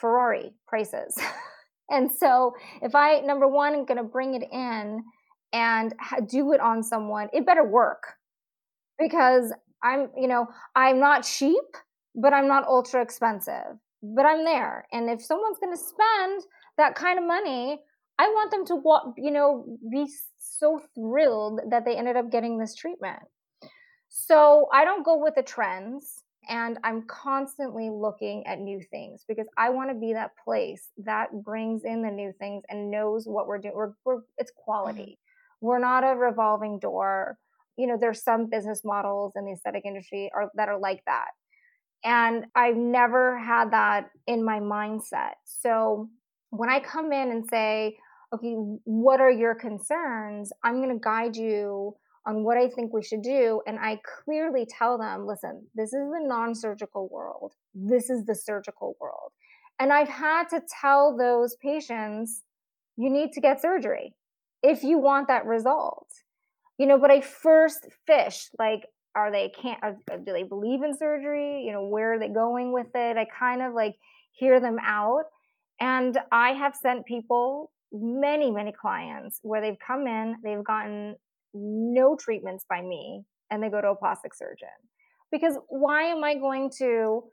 Ferrari 0.00 0.52
prices. 0.66 1.16
and 1.90 2.10
so 2.10 2.52
if 2.82 2.94
I, 2.94 3.20
number 3.20 3.48
one, 3.48 3.74
am 3.74 3.84
going 3.84 3.98
to 3.98 4.04
bring 4.04 4.34
it 4.34 4.44
in 4.50 5.02
and 5.52 5.94
do 6.28 6.52
it 6.52 6.60
on 6.60 6.82
someone, 6.82 7.28
it 7.32 7.46
better 7.46 7.64
work 7.64 8.14
because 8.98 9.52
I'm, 9.82 10.08
you 10.16 10.28
know, 10.28 10.48
I'm 10.74 10.98
not 10.98 11.24
cheap, 11.24 11.64
but 12.14 12.32
I'm 12.32 12.48
not 12.48 12.66
ultra 12.66 13.02
expensive, 13.02 13.78
but 14.02 14.24
I'm 14.24 14.44
there. 14.44 14.86
And 14.92 15.10
if 15.10 15.22
someone's 15.22 15.58
going 15.58 15.76
to 15.76 15.82
spend 15.82 16.42
that 16.76 16.94
kind 16.94 17.18
of 17.18 17.24
money, 17.24 17.78
I 18.18 18.28
want 18.28 18.50
them 18.50 18.64
to, 18.66 18.76
walk, 18.76 19.14
you 19.16 19.30
know, 19.30 19.78
be 19.90 20.06
so 20.38 20.80
thrilled 20.94 21.60
that 21.70 21.84
they 21.84 21.96
ended 21.96 22.16
up 22.16 22.30
getting 22.30 22.58
this 22.58 22.74
treatment. 22.74 23.20
So 24.08 24.68
I 24.72 24.84
don't 24.84 25.04
go 25.04 25.16
with 25.16 25.34
the 25.34 25.42
trends 25.42 26.22
and 26.48 26.78
I'm 26.84 27.02
constantly 27.06 27.90
looking 27.90 28.46
at 28.46 28.60
new 28.60 28.80
things 28.90 29.24
because 29.26 29.46
I 29.56 29.70
want 29.70 29.90
to 29.90 29.94
be 29.94 30.12
that 30.12 30.32
place 30.44 30.88
that 30.98 31.42
brings 31.42 31.84
in 31.84 32.02
the 32.02 32.10
new 32.10 32.32
things 32.38 32.62
and 32.68 32.90
knows 32.90 33.26
what 33.26 33.48
we're 33.48 33.58
doing. 33.58 33.74
We're, 33.74 33.92
we're 34.04 34.20
it's 34.38 34.52
quality. 34.54 35.02
Mm-hmm. 35.02 35.66
We're 35.66 35.78
not 35.78 36.04
a 36.04 36.14
revolving 36.14 36.78
door. 36.78 37.38
You 37.76 37.86
know, 37.86 37.96
there's 37.98 38.22
some 38.22 38.48
business 38.48 38.82
models 38.84 39.32
in 39.36 39.44
the 39.44 39.52
aesthetic 39.52 39.84
industry 39.84 40.30
are, 40.34 40.50
that 40.54 40.68
are 40.68 40.78
like 40.78 41.02
that. 41.06 41.28
And 42.04 42.44
I've 42.54 42.76
never 42.76 43.38
had 43.38 43.72
that 43.72 44.10
in 44.26 44.44
my 44.44 44.60
mindset. 44.60 45.32
So 45.44 46.10
when 46.56 46.70
I 46.70 46.80
come 46.80 47.12
in 47.12 47.30
and 47.30 47.44
say, 47.48 47.96
okay, 48.32 48.54
what 48.84 49.20
are 49.20 49.30
your 49.30 49.54
concerns? 49.54 50.52
I'm 50.62 50.76
going 50.82 50.90
to 50.90 51.00
guide 51.02 51.36
you 51.36 51.94
on 52.26 52.42
what 52.42 52.56
I 52.56 52.68
think 52.68 52.92
we 52.92 53.02
should 53.02 53.22
do. 53.22 53.60
And 53.66 53.78
I 53.78 54.00
clearly 54.24 54.66
tell 54.66 54.98
them, 54.98 55.26
listen, 55.26 55.66
this 55.74 55.92
is 55.92 56.10
the 56.10 56.20
non 56.22 56.54
surgical 56.54 57.08
world, 57.08 57.52
this 57.74 58.10
is 58.10 58.24
the 58.24 58.34
surgical 58.34 58.96
world. 59.00 59.32
And 59.78 59.92
I've 59.92 60.08
had 60.08 60.48
to 60.50 60.62
tell 60.80 61.16
those 61.16 61.56
patients, 61.56 62.42
you 62.96 63.10
need 63.10 63.32
to 63.32 63.40
get 63.40 63.60
surgery 63.60 64.14
if 64.62 64.82
you 64.82 64.98
want 64.98 65.28
that 65.28 65.46
result. 65.46 66.08
You 66.78 66.86
know, 66.86 66.98
but 66.98 67.10
I 67.10 67.20
first 67.20 67.86
fish 68.06 68.48
like, 68.58 68.86
are 69.14 69.30
they 69.30 69.48
can't, 69.48 69.80
are, 69.82 69.96
uh, 70.10 70.16
do 70.16 70.32
they 70.32 70.42
believe 70.42 70.82
in 70.82 70.96
surgery? 70.96 71.62
You 71.64 71.72
know, 71.72 71.84
where 71.84 72.14
are 72.14 72.18
they 72.18 72.28
going 72.28 72.72
with 72.72 72.88
it? 72.94 73.16
I 73.16 73.26
kind 73.26 73.62
of 73.62 73.72
like 73.72 73.94
hear 74.32 74.58
them 74.58 74.78
out. 74.84 75.24
And 75.80 76.18
I 76.32 76.50
have 76.50 76.74
sent 76.74 77.06
people, 77.06 77.72
many, 77.92 78.50
many 78.50 78.72
clients, 78.72 79.40
where 79.42 79.60
they've 79.60 79.78
come 79.84 80.06
in, 80.06 80.36
they've 80.42 80.64
gotten 80.64 81.16
no 81.52 82.16
treatments 82.16 82.64
by 82.68 82.82
me, 82.82 83.22
and 83.50 83.62
they 83.62 83.68
go 83.68 83.80
to 83.80 83.90
a 83.90 83.96
plastic 83.96 84.34
surgeon. 84.34 84.68
Because 85.30 85.58
why 85.68 86.04
am 86.04 86.22
I 86.22 86.34
going 86.34 86.70
to, 86.78 87.24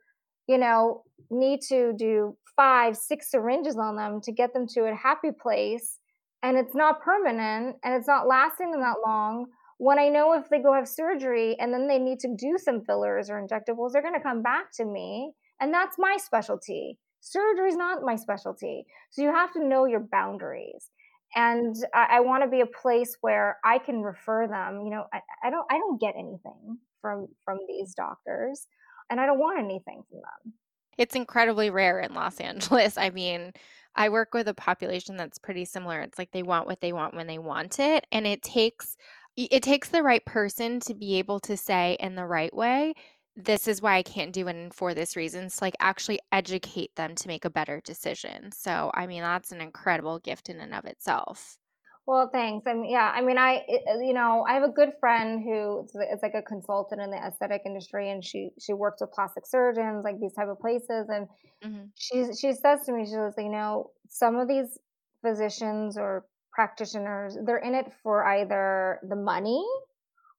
you 0.48 0.58
know, 0.58 1.02
need 1.30 1.60
to 1.68 1.92
do 1.96 2.36
five, 2.56 2.96
six 2.96 3.30
syringes 3.30 3.76
on 3.76 3.96
them 3.96 4.20
to 4.22 4.32
get 4.32 4.52
them 4.52 4.66
to 4.68 4.82
a 4.82 4.94
happy 4.94 5.30
place? 5.30 5.98
And 6.42 6.56
it's 6.56 6.74
not 6.74 7.00
permanent 7.00 7.76
and 7.84 7.94
it's 7.94 8.08
not 8.08 8.26
lasting 8.26 8.72
them 8.72 8.80
that 8.80 8.96
long. 9.06 9.46
When 9.78 9.98
I 9.98 10.08
know 10.08 10.32
if 10.34 10.48
they 10.48 10.60
go 10.60 10.72
have 10.74 10.88
surgery 10.88 11.56
and 11.58 11.72
then 11.72 11.86
they 11.86 11.98
need 11.98 12.18
to 12.20 12.34
do 12.36 12.56
some 12.58 12.84
fillers 12.84 13.30
or 13.30 13.40
injectables, 13.40 13.92
they're 13.92 14.02
going 14.02 14.14
to 14.14 14.20
come 14.20 14.42
back 14.42 14.72
to 14.74 14.84
me. 14.84 15.32
And 15.60 15.72
that's 15.72 15.96
my 15.98 16.16
specialty. 16.18 16.98
Surgery 17.22 17.68
is 17.68 17.76
not 17.76 18.02
my 18.02 18.16
specialty. 18.16 18.84
So 19.10 19.22
you 19.22 19.32
have 19.32 19.52
to 19.52 19.64
know 19.64 19.86
your 19.86 20.00
boundaries. 20.00 20.90
And 21.36 21.76
I, 21.94 22.16
I 22.16 22.20
want 22.20 22.42
to 22.42 22.50
be 22.50 22.60
a 22.60 22.66
place 22.66 23.16
where 23.20 23.58
I 23.64 23.78
can 23.78 24.02
refer 24.02 24.48
them. 24.48 24.82
You 24.84 24.90
know, 24.90 25.04
I, 25.14 25.20
I 25.44 25.50
don't 25.50 25.64
I 25.70 25.78
don't 25.78 26.00
get 26.00 26.14
anything 26.18 26.78
from 27.00 27.28
from 27.44 27.58
these 27.68 27.94
doctors, 27.94 28.66
and 29.08 29.18
I 29.18 29.24
don't 29.24 29.38
want 29.38 29.58
anything 29.58 30.02
from 30.10 30.18
them. 30.18 30.52
It's 30.98 31.14
incredibly 31.14 31.70
rare 31.70 32.00
in 32.00 32.12
Los 32.12 32.38
Angeles. 32.40 32.98
I 32.98 33.10
mean, 33.10 33.52
I 33.94 34.08
work 34.10 34.34
with 34.34 34.48
a 34.48 34.54
population 34.54 35.16
that's 35.16 35.38
pretty 35.38 35.64
similar. 35.64 36.00
It's 36.00 36.18
like 36.18 36.32
they 36.32 36.42
want 36.42 36.66
what 36.66 36.80
they 36.80 36.92
want 36.92 37.14
when 37.14 37.28
they 37.28 37.38
want 37.38 37.78
it, 37.78 38.06
and 38.12 38.26
it 38.26 38.42
takes 38.42 38.96
it 39.36 39.62
takes 39.62 39.88
the 39.88 40.02
right 40.02 40.24
person 40.26 40.80
to 40.80 40.92
be 40.92 41.18
able 41.18 41.40
to 41.40 41.56
say 41.56 41.96
in 42.00 42.14
the 42.14 42.26
right 42.26 42.54
way 42.54 42.92
this 43.36 43.66
is 43.66 43.80
why 43.80 43.96
I 43.96 44.02
can't 44.02 44.32
do 44.32 44.48
it 44.48 44.56
and 44.56 44.74
for 44.74 44.94
this 44.94 45.16
reason. 45.16 45.48
So 45.48 45.64
like 45.64 45.76
actually 45.80 46.20
educate 46.30 46.94
them 46.96 47.14
to 47.14 47.28
make 47.28 47.44
a 47.44 47.50
better 47.50 47.80
decision. 47.80 48.52
So 48.52 48.90
I 48.94 49.06
mean 49.06 49.22
that's 49.22 49.52
an 49.52 49.60
incredible 49.60 50.18
gift 50.18 50.48
in 50.48 50.60
and 50.60 50.74
of 50.74 50.84
itself. 50.84 51.58
Well, 52.04 52.28
thanks. 52.32 52.66
I 52.66 52.74
mean, 52.74 52.90
yeah, 52.90 53.12
I 53.14 53.20
mean, 53.20 53.38
I, 53.38 53.62
it, 53.68 53.82
uh, 53.88 54.00
you 54.00 54.12
know, 54.12 54.44
I 54.48 54.54
have 54.54 54.64
a 54.64 54.68
good 54.68 54.90
friend 54.98 55.40
who 55.40 55.84
is 55.84 56.20
like 56.20 56.34
a 56.34 56.42
consultant 56.42 57.00
in 57.00 57.12
the 57.12 57.16
aesthetic 57.16 57.62
industry, 57.64 58.10
and 58.10 58.24
she 58.24 58.50
she 58.60 58.72
works 58.72 59.00
with 59.00 59.12
plastic 59.12 59.46
surgeons, 59.46 60.02
like 60.02 60.18
these 60.18 60.32
type 60.32 60.48
of 60.48 60.58
places, 60.58 61.08
and 61.08 61.28
mm-hmm. 61.64 61.84
she 61.94 62.24
she 62.34 62.54
says 62.54 62.84
to 62.86 62.92
me, 62.92 63.04
she 63.04 63.12
says, 63.12 63.34
you 63.38 63.50
know, 63.50 63.92
some 64.08 64.36
of 64.36 64.48
these 64.48 64.78
physicians 65.24 65.96
or 65.96 66.26
practitioners, 66.52 67.38
they're 67.46 67.58
in 67.58 67.74
it 67.74 67.92
for 68.02 68.26
either 68.26 68.98
the 69.08 69.16
money 69.16 69.64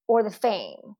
or 0.07 0.21
the 0.21 0.31
fame 0.31 0.95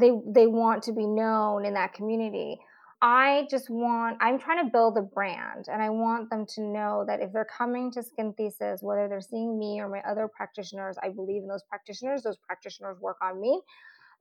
they 0.00 0.12
they 0.26 0.46
want 0.46 0.82
to 0.84 0.92
be 0.92 1.06
known 1.06 1.64
in 1.66 1.74
that 1.74 1.94
community. 1.94 2.58
I 3.02 3.46
just 3.50 3.70
want 3.70 4.18
i'm 4.20 4.38
trying 4.38 4.64
to 4.64 4.70
build 4.70 4.98
a 4.98 5.02
brand 5.02 5.66
and 5.72 5.80
i 5.82 5.88
want 5.88 6.28
them 6.28 6.44
to 6.54 6.60
know 6.60 7.04
that 7.06 7.20
if 7.20 7.32
they're 7.32 7.46
coming 7.46 7.90
to 7.92 8.02
skin 8.02 8.34
thesis 8.36 8.82
whether 8.82 9.08
they're 9.08 9.22
seeing 9.22 9.58
me 9.58 9.80
or 9.80 9.88
my 9.88 10.02
other 10.02 10.28
practitioners 10.28 10.96
i 11.02 11.08
believe 11.08 11.42
in 11.42 11.48
those 11.48 11.62
practitioners 11.62 12.22
those 12.22 12.36
practitioners 12.46 13.00
work 13.00 13.16
on 13.22 13.40
me 13.40 13.58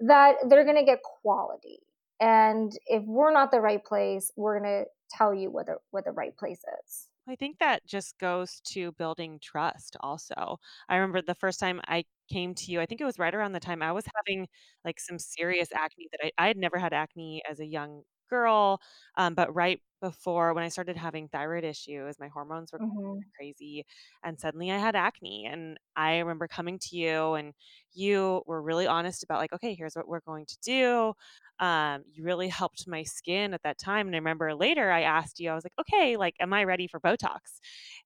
that 0.01 0.35
they're 0.49 0.63
going 0.63 0.77
to 0.77 0.85
get 0.85 1.03
quality. 1.03 1.79
And 2.21 2.71
if 2.87 3.03
we're 3.05 3.33
not 3.33 3.51
the 3.51 3.61
right 3.61 3.83
place 3.83 4.31
we're 4.35 4.59
going 4.59 4.83
to 4.83 4.85
tell 5.17 5.33
you 5.33 5.51
what 5.51 5.67
the 5.67 5.77
what 5.91 6.05
the 6.05 6.11
right 6.11 6.37
place 6.37 6.63
is 6.85 7.08
I 7.29 7.35
think 7.35 7.59
that 7.59 7.85
just 7.85 8.17
goes 8.19 8.59
to 8.71 8.91
building 8.93 9.39
trust 9.41 9.95
also. 10.01 10.59
I 10.89 10.95
remember 10.95 11.21
the 11.21 11.35
first 11.35 11.59
time 11.59 11.79
I 11.87 12.05
came 12.31 12.55
to 12.55 12.71
you, 12.71 12.81
I 12.81 12.85
think 12.85 13.01
it 13.01 13.05
was 13.05 13.19
right 13.19 13.33
around 13.33 13.53
the 13.53 13.59
time 13.59 13.81
I 13.81 13.91
was 13.91 14.05
having 14.15 14.47
like 14.85 14.99
some 14.99 15.19
serious 15.19 15.69
acne 15.73 16.07
that 16.11 16.25
I, 16.25 16.31
I 16.45 16.47
had 16.47 16.57
never 16.57 16.77
had 16.79 16.93
acne 16.93 17.41
as 17.49 17.59
a 17.59 17.65
young 17.65 18.03
girl. 18.29 18.79
Um, 19.17 19.33
but 19.33 19.53
right 19.53 19.79
before 20.01 20.53
when 20.53 20.63
I 20.63 20.69
started 20.69 20.95
having 20.95 21.27
thyroid 21.27 21.63
issues, 21.63 22.19
my 22.19 22.27
hormones 22.27 22.71
were 22.71 22.79
mm-hmm. 22.79 23.19
crazy. 23.35 23.85
And 24.23 24.39
suddenly 24.39 24.71
I 24.71 24.77
had 24.77 24.95
acne. 24.95 25.47
And 25.51 25.77
I 25.95 26.19
remember 26.19 26.47
coming 26.47 26.79
to 26.79 26.95
you 26.95 27.33
and 27.33 27.53
you 27.93 28.41
were 28.45 28.61
really 28.61 28.87
honest 28.87 29.23
about 29.23 29.39
like, 29.39 29.53
okay, 29.53 29.75
here's 29.75 29.95
what 29.95 30.07
we're 30.07 30.21
going 30.21 30.45
to 30.45 30.57
do. 30.61 31.13
Um, 31.59 32.03
you 32.13 32.23
really 32.23 32.47
helped 32.47 32.87
my 32.87 33.03
skin 33.03 33.53
at 33.53 33.63
that 33.63 33.77
time. 33.77 34.07
And 34.07 34.15
I 34.15 34.19
remember 34.19 34.55
later 34.55 34.91
I 34.91 35.01
asked 35.01 35.39
you, 35.39 35.49
I 35.49 35.55
was 35.55 35.65
like, 35.65 35.73
okay, 35.79 36.15
like, 36.15 36.35
am 36.39 36.53
I 36.53 36.63
ready 36.63 36.87
for 36.87 36.99
Botox? 36.99 37.59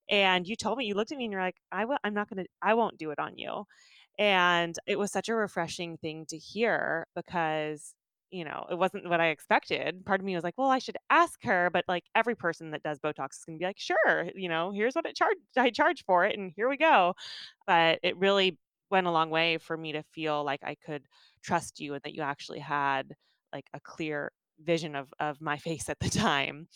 And 0.10 0.48
you 0.48 0.56
told 0.56 0.80
me, 0.80 0.86
you 0.86 0.96
looked 0.96 1.12
at 1.12 1.18
me 1.18 1.26
and 1.26 1.32
you're 1.32 1.42
like, 1.42 1.62
I 1.72 1.82
w- 1.82 2.00
I'm 2.04 2.16
not 2.16 2.30
going 2.30 2.44
to, 2.44 2.50
I 2.62 2.74
won't 2.74 2.98
do 2.98 3.12
it 3.12 3.20
on 3.20 3.38
you. 3.38 3.66
And 4.18 4.76
it 4.88 4.98
was 4.98 5.12
such 5.12 5.30
a 5.30 5.36
refreshing 5.36 5.98
thing 5.98 6.26
to 6.30 6.38
hear 6.38 7.08
because 7.16 7.94
you 8.34 8.44
know, 8.44 8.66
it 8.72 8.78
wasn't 8.78 9.08
what 9.08 9.22
I 9.22 9.28
expected. 9.28 10.04
Part 10.06 10.20
of 10.20 10.26
me 10.26 10.34
was 10.36 10.44
like, 10.44 10.56
well, 10.58 10.70
I 10.70 10.80
should 10.80 10.98
ask 11.12 11.42
her, 11.44 11.70
but 11.72 11.86
like 11.88 12.06
every 12.16 12.36
person 12.36 12.72
that 12.72 12.82
does 12.84 13.00
Botox 13.00 13.38
is 13.38 13.44
going 13.46 13.60
to 13.60 13.62
be 13.62 13.66
like, 13.66 13.80
sure, 13.80 14.30
you 14.36 14.50
know, 14.50 14.72
here's 14.72 14.96
what 14.96 15.06
it 15.06 15.16
charge 15.16 15.38
I 15.56 15.70
charge 15.70 16.04
for 16.06 16.26
it 16.26 16.38
and 16.38 16.52
here 16.56 16.68
we 16.68 16.78
go. 16.78 17.14
But 17.68 18.00
it 18.04 18.18
really 18.18 18.58
went 18.90 19.08
a 19.08 19.12
long 19.12 19.30
way 19.30 19.58
for 19.60 19.78
me 19.78 19.92
to 19.94 20.04
feel 20.04 20.44
like 20.44 20.62
I 20.64 20.76
could 20.76 21.04
trust 21.44 21.80
you 21.80 21.94
and 21.94 22.02
that 22.04 22.16
you 22.16 22.24
actually 22.24 22.60
had 22.60 23.14
like 23.54 23.66
a 23.74 23.80
clear 23.80 24.32
vision 24.64 24.96
of 24.96 25.14
of 25.20 25.40
my 25.42 25.58
face 25.60 25.88
at 25.90 26.00
the 26.00 26.10
time. 26.10 26.68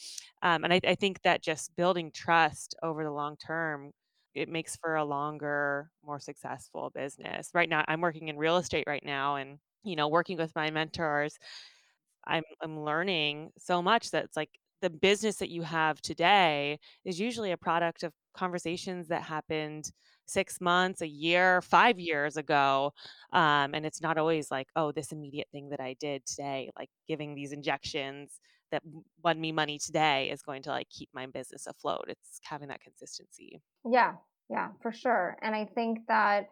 Um, 0.43 0.64
and 0.64 0.74
I, 0.74 0.82
I 0.86 0.95
think 0.95 1.22
that 1.24 1.41
just 1.43 1.76
building 1.76 2.12
trust 2.12 2.76
over 2.84 3.03
the 3.03 3.12
long 3.12 3.36
term 3.38 3.91
it 4.36 4.49
makes 4.49 4.76
for 4.76 4.95
a 4.95 5.03
longer, 5.03 5.89
more 6.05 6.20
successful 6.20 6.91
business. 6.93 7.49
Right 7.55 7.68
now, 7.70 7.84
I'm 7.88 8.01
working 8.01 8.28
in 8.28 8.38
real 8.38 8.58
estate 8.58 8.84
right 8.88 9.03
now, 9.03 9.38
and 9.38 9.58
you 9.84 9.95
know, 9.95 10.07
working 10.07 10.38
with 10.38 10.55
my 10.55 10.69
mentors, 10.71 11.38
I'm 12.25 12.43
I'm 12.61 12.84
learning 12.84 13.51
so 13.57 13.82
much 13.82 14.11
that 14.11 14.25
it's 14.25 14.38
like 14.38 14.49
the 14.82 14.89
business 14.89 15.38
that 15.38 15.49
you 15.49 15.63
have 15.63 16.01
today 16.01 16.80
is 17.03 17.19
usually 17.19 17.51
a 17.51 17.57
product 17.57 18.03
of 18.03 18.13
conversations 18.34 19.07
that 19.07 19.23
happened 19.23 19.91
six 20.28 20.61
months, 20.61 21.01
a 21.01 21.07
year, 21.07 21.61
five 21.61 21.99
years 21.99 22.38
ago. 22.38 22.93
Um, 23.34 23.73
and 23.73 23.86
it's 23.86 24.01
not 24.01 24.17
always 24.17 24.51
like, 24.51 24.67
oh, 24.75 24.91
this 24.91 25.11
immediate 25.11 25.47
thing 25.51 25.69
that 25.69 25.80
I 25.80 25.95
did 25.99 26.25
today, 26.25 26.69
like 26.78 26.89
giving 27.07 27.34
these 27.34 27.53
injections 27.53 28.39
that 28.71 28.84
won 29.23 29.39
me 29.39 29.51
money 29.51 29.80
today 29.80 30.30
is 30.30 30.41
going 30.41 30.61
to 30.63 30.69
like 30.69 30.89
keep 30.89 31.09
my 31.13 31.25
business 31.25 31.65
afloat. 31.65 32.05
It's 32.09 32.39
having 32.43 32.67
that 32.67 32.82
consistency. 32.82 33.61
Yeah, 33.89 34.13
yeah, 34.49 34.69
for 34.82 34.91
sure. 34.91 35.38
And 35.41 35.55
I 35.55 35.65
think 35.65 35.99
that 36.07 36.49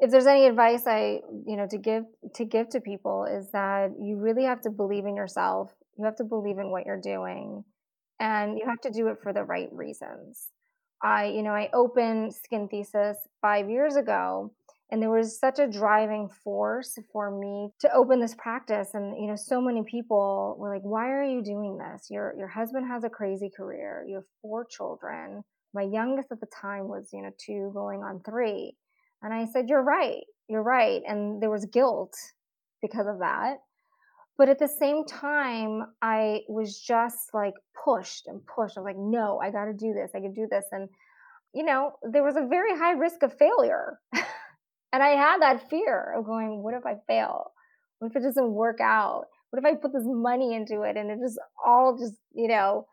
if 0.00 0.10
there's 0.10 0.26
any 0.26 0.46
advice 0.46 0.86
I, 0.86 1.20
you 1.46 1.56
know, 1.56 1.66
to 1.68 1.78
give 1.78 2.04
to 2.34 2.44
give 2.44 2.68
to 2.70 2.80
people 2.80 3.24
is 3.24 3.50
that 3.52 3.90
you 4.00 4.16
really 4.16 4.44
have 4.44 4.60
to 4.62 4.70
believe 4.70 5.06
in 5.06 5.16
yourself. 5.16 5.72
You 5.96 6.04
have 6.04 6.16
to 6.16 6.24
believe 6.24 6.58
in 6.58 6.70
what 6.70 6.86
you're 6.86 7.00
doing 7.00 7.64
and 8.20 8.58
you 8.58 8.64
have 8.66 8.80
to 8.82 8.90
do 8.90 9.08
it 9.08 9.18
for 9.22 9.32
the 9.32 9.44
right 9.44 9.68
reasons. 9.72 10.48
I, 11.02 11.26
you 11.26 11.42
know, 11.42 11.52
I 11.52 11.70
opened 11.72 12.34
Skin 12.34 12.68
Thesis 12.68 13.16
5 13.42 13.70
years 13.70 13.96
ago 13.96 14.52
and 14.90 15.02
there 15.02 15.10
was 15.10 15.38
such 15.38 15.58
a 15.58 15.66
driving 15.66 16.28
force 16.28 16.98
for 17.12 17.30
me 17.30 17.70
to 17.80 17.92
open 17.94 18.20
this 18.20 18.34
practice 18.34 18.94
and 18.94 19.16
you 19.20 19.26
know 19.26 19.36
so 19.36 19.60
many 19.60 19.82
people 19.82 20.56
were 20.58 20.72
like 20.72 20.82
why 20.82 21.10
are 21.10 21.24
you 21.24 21.42
doing 21.42 21.78
this 21.78 22.08
your 22.10 22.34
your 22.38 22.48
husband 22.48 22.86
has 22.86 23.04
a 23.04 23.10
crazy 23.10 23.50
career 23.54 24.04
you 24.08 24.14
have 24.14 24.24
four 24.40 24.64
children 24.64 25.42
my 25.74 25.82
youngest 25.82 26.32
at 26.32 26.40
the 26.40 26.46
time 26.46 26.88
was 26.88 27.10
you 27.12 27.22
know 27.22 27.30
2 27.44 27.70
going 27.74 28.02
on 28.02 28.20
3 28.24 28.74
and 29.22 29.32
I 29.32 29.46
said, 29.46 29.68
You're 29.68 29.82
right. 29.82 30.24
You're 30.48 30.62
right. 30.62 31.02
And 31.06 31.42
there 31.42 31.50
was 31.50 31.66
guilt 31.66 32.14
because 32.80 33.06
of 33.06 33.18
that. 33.20 33.56
But 34.36 34.48
at 34.48 34.58
the 34.58 34.68
same 34.68 35.04
time, 35.04 35.82
I 36.00 36.42
was 36.48 36.80
just 36.80 37.34
like 37.34 37.54
pushed 37.84 38.28
and 38.28 38.40
pushed. 38.46 38.76
I 38.76 38.80
was 38.80 38.86
like, 38.86 38.96
No, 38.98 39.38
I 39.42 39.50
got 39.50 39.66
to 39.66 39.72
do 39.72 39.92
this. 39.92 40.10
I 40.14 40.20
can 40.20 40.32
do 40.32 40.46
this. 40.50 40.64
And, 40.70 40.88
you 41.52 41.64
know, 41.64 41.92
there 42.02 42.22
was 42.22 42.36
a 42.36 42.46
very 42.46 42.76
high 42.76 42.92
risk 42.92 43.22
of 43.22 43.36
failure. 43.36 43.98
and 44.12 45.02
I 45.02 45.10
had 45.10 45.42
that 45.42 45.68
fear 45.68 46.14
of 46.16 46.24
going, 46.24 46.62
What 46.62 46.74
if 46.74 46.86
I 46.86 46.96
fail? 47.06 47.52
What 47.98 48.10
if 48.10 48.16
it 48.16 48.22
doesn't 48.22 48.52
work 48.52 48.80
out? 48.80 49.24
What 49.50 49.58
if 49.58 49.64
I 49.64 49.74
put 49.74 49.92
this 49.92 50.04
money 50.04 50.54
into 50.54 50.82
it 50.82 50.96
and 50.96 51.10
it 51.10 51.18
just 51.20 51.38
all 51.64 51.96
just, 51.98 52.14
you 52.34 52.48
know, 52.48 52.86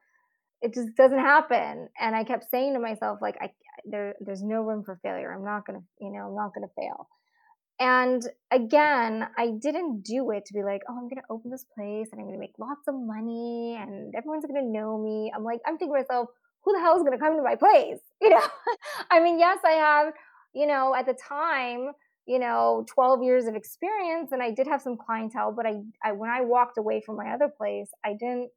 it 0.65 0.73
just 0.73 0.95
doesn't 0.95 1.19
happen. 1.19 1.87
And 1.99 2.15
I 2.15 2.23
kept 2.23 2.49
saying 2.49 2.73
to 2.73 2.79
myself, 2.79 3.19
like, 3.21 3.37
I, 3.39 3.51
there, 3.85 4.15
there's 4.19 4.41
no 4.41 4.61
room 4.63 4.83
for 4.83 4.99
failure. 5.03 5.31
I'm 5.31 5.45
not 5.45 5.65
going 5.67 5.79
to, 5.79 5.85
you 6.01 6.11
know, 6.11 6.27
I'm 6.27 6.35
not 6.35 6.55
going 6.55 6.67
to 6.67 6.73
fail. 6.75 7.07
And 7.79 8.23
again, 8.51 9.27
I 9.37 9.51
didn't 9.61 10.01
do 10.01 10.31
it 10.31 10.45
to 10.45 10.53
be 10.53 10.63
like, 10.63 10.81
oh, 10.89 10.93
I'm 10.93 11.07
going 11.09 11.21
to 11.21 11.29
open 11.29 11.51
this 11.51 11.65
place 11.75 12.07
and 12.11 12.19
I'm 12.19 12.25
going 12.25 12.37
to 12.37 12.39
make 12.39 12.57
lots 12.57 12.87
of 12.87 12.95
money 12.95 13.77
and 13.79 14.15
everyone's 14.15 14.45
going 14.45 14.63
to 14.63 14.67
know 14.67 14.97
me. 14.97 15.31
I'm 15.35 15.43
like, 15.43 15.59
I'm 15.67 15.77
thinking 15.77 15.93
to 15.93 16.01
myself, 16.01 16.29
who 16.63 16.73
the 16.73 16.79
hell 16.79 16.95
is 16.95 17.03
going 17.03 17.11
to 17.11 17.23
come 17.23 17.35
to 17.37 17.43
my 17.43 17.55
place? 17.55 17.99
You 18.21 18.29
know, 18.31 18.41
I 19.11 19.19
mean, 19.19 19.37
yes, 19.37 19.59
I 19.63 19.73
have, 19.73 20.13
you 20.55 20.65
know, 20.65 20.95
at 20.95 21.05
the 21.05 21.13
time, 21.13 21.89
you 22.25 22.39
know, 22.39 22.85
12 22.91 23.21
years 23.21 23.45
of 23.45 23.55
experience 23.55 24.31
and 24.31 24.41
I 24.41 24.49
did 24.49 24.65
have 24.65 24.81
some 24.81 24.97
clientele, 24.97 25.53
but 25.55 25.67
I, 25.67 25.81
I 26.03 26.13
when 26.13 26.31
I 26.31 26.41
walked 26.41 26.79
away 26.79 27.03
from 27.05 27.17
my 27.17 27.27
other 27.33 27.49
place, 27.55 27.89
I 28.03 28.13
didn't, 28.13 28.49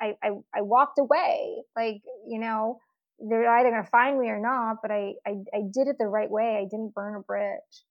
I, 0.00 0.14
I, 0.22 0.30
I 0.54 0.62
walked 0.62 0.98
away. 0.98 1.62
Like, 1.76 2.02
you 2.26 2.38
know, 2.38 2.78
they're 3.18 3.48
either 3.48 3.70
going 3.70 3.82
to 3.82 3.90
find 3.90 4.18
me 4.18 4.28
or 4.28 4.40
not, 4.40 4.76
but 4.82 4.90
I, 4.90 5.14
I, 5.26 5.34
I 5.52 5.60
did 5.72 5.88
it 5.88 5.96
the 5.98 6.06
right 6.06 6.30
way. 6.30 6.58
I 6.60 6.64
didn't 6.64 6.94
burn 6.94 7.16
a 7.16 7.20
bridge. 7.20 7.84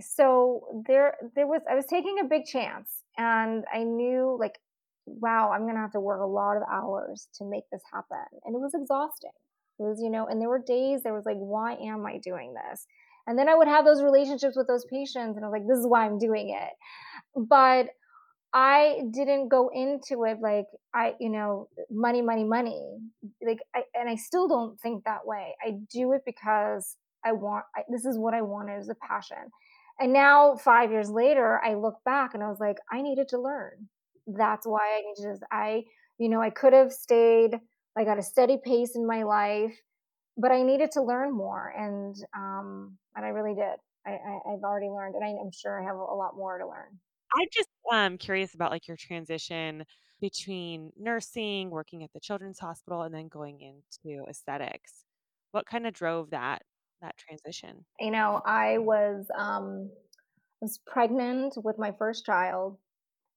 So 0.00 0.84
there, 0.88 1.14
there 1.36 1.46
was, 1.46 1.60
I 1.70 1.74
was 1.74 1.86
taking 1.86 2.18
a 2.20 2.24
big 2.24 2.46
chance 2.46 2.88
and 3.16 3.64
I 3.72 3.84
knew 3.84 4.36
like, 4.40 4.58
wow, 5.06 5.50
I'm 5.52 5.62
going 5.62 5.74
to 5.74 5.80
have 5.80 5.92
to 5.92 6.00
work 6.00 6.20
a 6.20 6.26
lot 6.26 6.56
of 6.56 6.62
hours 6.70 7.28
to 7.34 7.44
make 7.44 7.64
this 7.70 7.82
happen. 7.92 8.24
And 8.44 8.54
it 8.54 8.60
was 8.60 8.74
exhausting. 8.74 9.30
It 9.78 9.82
was, 9.82 10.00
you 10.02 10.10
know, 10.10 10.26
and 10.26 10.40
there 10.40 10.48
were 10.48 10.62
days 10.62 11.02
there 11.02 11.14
was 11.14 11.26
like, 11.26 11.36
why 11.36 11.74
am 11.74 12.06
I 12.06 12.18
doing 12.18 12.54
this? 12.54 12.86
And 13.26 13.38
then 13.38 13.48
I 13.48 13.54
would 13.54 13.68
have 13.68 13.84
those 13.84 14.02
relationships 14.02 14.56
with 14.56 14.66
those 14.66 14.84
patients 14.86 15.36
and 15.36 15.44
I 15.44 15.48
was 15.48 15.52
like, 15.52 15.68
this 15.68 15.78
is 15.78 15.86
why 15.86 16.06
I'm 16.06 16.18
doing 16.18 16.50
it. 16.50 16.72
But 17.36 17.88
I 18.54 19.02
didn't 19.10 19.48
go 19.48 19.70
into 19.72 20.24
it 20.24 20.38
like 20.40 20.66
I, 20.94 21.14
you 21.18 21.30
know, 21.30 21.68
money, 21.90 22.20
money, 22.20 22.44
money. 22.44 22.98
Like, 23.44 23.60
I, 23.74 23.84
and 23.94 24.08
I 24.08 24.16
still 24.16 24.46
don't 24.46 24.78
think 24.80 25.04
that 25.04 25.26
way. 25.26 25.54
I 25.64 25.78
do 25.90 26.12
it 26.12 26.22
because 26.26 26.96
I 27.24 27.32
want. 27.32 27.64
I, 27.74 27.82
this 27.90 28.04
is 28.04 28.18
what 28.18 28.34
I 28.34 28.42
wanted 28.42 28.78
as 28.78 28.88
a 28.90 28.94
passion. 28.96 29.38
And 29.98 30.12
now, 30.12 30.56
five 30.56 30.90
years 30.90 31.10
later, 31.10 31.60
I 31.64 31.74
look 31.74 31.96
back 32.04 32.34
and 32.34 32.42
I 32.42 32.48
was 32.48 32.60
like, 32.60 32.76
I 32.90 33.00
needed 33.02 33.28
to 33.28 33.38
learn. 33.38 33.88
That's 34.26 34.66
why 34.66 34.80
I 34.80 35.02
needed 35.06 35.40
to. 35.40 35.46
I, 35.50 35.84
you 36.18 36.28
know, 36.28 36.42
I 36.42 36.50
could 36.50 36.72
have 36.74 36.92
stayed 36.92 37.58
like 37.96 38.06
at 38.08 38.18
a 38.18 38.22
steady 38.22 38.58
pace 38.62 38.96
in 38.96 39.06
my 39.06 39.22
life, 39.22 39.74
but 40.36 40.52
I 40.52 40.62
needed 40.62 40.90
to 40.92 41.02
learn 41.02 41.32
more, 41.32 41.72
and 41.76 42.16
um, 42.36 42.96
and 43.16 43.24
I 43.24 43.28
really 43.28 43.54
did. 43.54 43.76
I, 44.06 44.12
I 44.12 44.50
have 44.52 44.62
already 44.64 44.88
learned, 44.88 45.14
and 45.14 45.24
I, 45.24 45.28
I'm 45.28 45.52
sure 45.52 45.80
I 45.80 45.84
have 45.84 45.96
a 45.96 46.14
lot 46.14 46.36
more 46.36 46.58
to 46.58 46.66
learn. 46.66 46.98
I'm 47.34 47.48
just 47.52 47.68
um, 47.90 48.18
curious 48.18 48.54
about 48.54 48.70
like 48.70 48.86
your 48.88 48.96
transition 48.96 49.84
between 50.20 50.92
nursing, 50.98 51.70
working 51.70 52.04
at 52.04 52.12
the 52.12 52.20
children's 52.20 52.58
hospital, 52.58 53.02
and 53.02 53.14
then 53.14 53.28
going 53.28 53.60
into 53.60 54.24
aesthetics. 54.28 55.04
What 55.50 55.66
kind 55.66 55.86
of 55.86 55.92
drove 55.92 56.30
that 56.30 56.62
that 57.02 57.16
transition? 57.16 57.84
You 58.00 58.12
know, 58.12 58.40
I 58.46 58.78
was 58.78 59.26
um, 59.36 59.90
was 60.60 60.78
pregnant 60.86 61.54
with 61.56 61.78
my 61.78 61.92
first 61.98 62.24
child, 62.24 62.78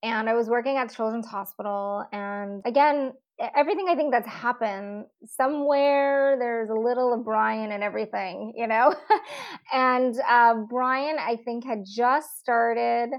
and 0.04 0.30
I 0.30 0.34
was 0.34 0.48
working 0.48 0.78
at 0.78 0.94
Children's 0.94 1.28
Hospital. 1.28 2.06
And 2.14 2.62
again, 2.66 3.14
everything 3.56 3.88
I 3.90 3.96
think 3.96 4.12
that's 4.12 4.28
happened 4.28 5.06
somewhere 5.26 6.38
there's 6.40 6.70
a 6.70 6.74
little 6.74 7.14
of 7.14 7.26
Brian 7.26 7.72
and 7.72 7.84
everything, 7.84 8.54
you 8.56 8.68
know. 8.68 8.94
and 9.74 10.16
uh, 10.30 10.54
Brian, 10.70 11.18
I 11.20 11.38
think, 11.44 11.66
had 11.66 11.84
just 11.86 12.40
started 12.40 13.10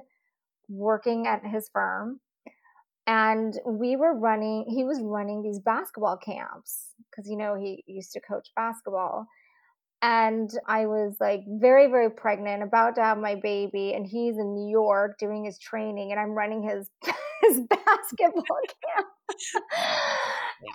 working 0.68 1.26
at 1.26 1.44
his 1.44 1.68
firm 1.72 2.20
and 3.06 3.54
we 3.64 3.96
were 3.96 4.14
running 4.14 4.64
he 4.68 4.84
was 4.84 5.00
running 5.00 5.42
these 5.42 5.60
basketball 5.60 6.16
camps 6.16 6.88
because 7.10 7.30
you 7.30 7.36
know 7.36 7.54
he 7.54 7.84
used 7.86 8.12
to 8.12 8.20
coach 8.20 8.48
basketball. 8.56 9.26
And 10.02 10.50
i 10.68 10.84
was 10.84 11.16
like 11.20 11.40
very 11.48 11.90
very 11.90 12.10
pregnant 12.10 12.62
about 12.62 12.96
to 12.96 13.02
have 13.02 13.18
my 13.18 13.34
baby 13.34 13.94
and 13.94 14.06
he's 14.06 14.36
in 14.36 14.54
new 14.54 14.70
york 14.70 15.18
doing 15.18 15.44
his 15.44 15.58
training 15.58 16.12
and 16.12 16.20
i'm 16.20 16.32
running 16.32 16.62
his 16.62 16.90
his 17.42 17.60
basketball 17.60 18.60
camp 18.94 19.06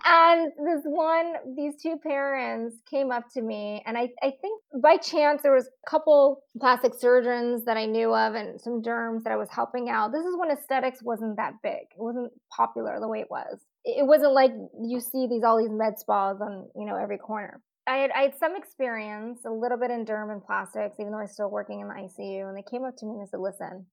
and 0.05 0.51
this 0.65 0.83
one 0.83 1.33
these 1.55 1.73
two 1.81 1.97
parents 2.01 2.77
came 2.89 3.11
up 3.11 3.23
to 3.33 3.41
me 3.41 3.83
and 3.85 3.97
I, 3.97 4.09
I 4.21 4.33
think 4.41 4.61
by 4.81 4.97
chance 4.97 5.41
there 5.41 5.53
was 5.53 5.67
a 5.67 5.89
couple 5.89 6.43
plastic 6.59 6.93
surgeons 6.93 7.65
that 7.65 7.77
i 7.77 7.85
knew 7.85 8.13
of 8.13 8.35
and 8.35 8.59
some 8.59 8.81
derms 8.81 9.23
that 9.23 9.31
i 9.31 9.37
was 9.37 9.49
helping 9.51 9.89
out. 9.89 10.11
This 10.11 10.25
is 10.25 10.35
when 10.37 10.51
aesthetics 10.51 11.01
wasn't 11.03 11.37
that 11.37 11.53
big. 11.63 11.81
It 11.91 11.97
wasn't 11.97 12.31
popular 12.55 12.99
the 12.99 13.07
way 13.07 13.19
it 13.19 13.29
was. 13.29 13.59
It 13.83 14.05
wasn't 14.05 14.33
like 14.33 14.51
you 14.81 14.99
see 14.99 15.27
these 15.27 15.43
all 15.43 15.57
these 15.57 15.71
med 15.71 15.99
spas 15.99 16.41
on 16.41 16.67
you 16.75 16.85
know 16.85 16.95
every 16.95 17.17
corner. 17.17 17.61
I 17.87 17.97
had, 17.97 18.11
I 18.11 18.21
had 18.23 18.37
some 18.37 18.55
experience 18.55 19.39
a 19.45 19.51
little 19.51 19.77
bit 19.77 19.91
in 19.91 20.05
derm 20.05 20.31
and 20.31 20.43
plastics 20.43 20.97
even 20.99 21.11
though 21.11 21.17
i 21.17 21.23
was 21.23 21.33
still 21.33 21.49
working 21.49 21.79
in 21.81 21.87
the 21.87 21.95
icu 21.95 22.47
and 22.47 22.55
they 22.55 22.63
came 22.69 22.85
up 22.85 22.95
to 22.97 23.05
me 23.07 23.13
and 23.13 23.21
they 23.21 23.29
said 23.29 23.39
listen 23.39 23.87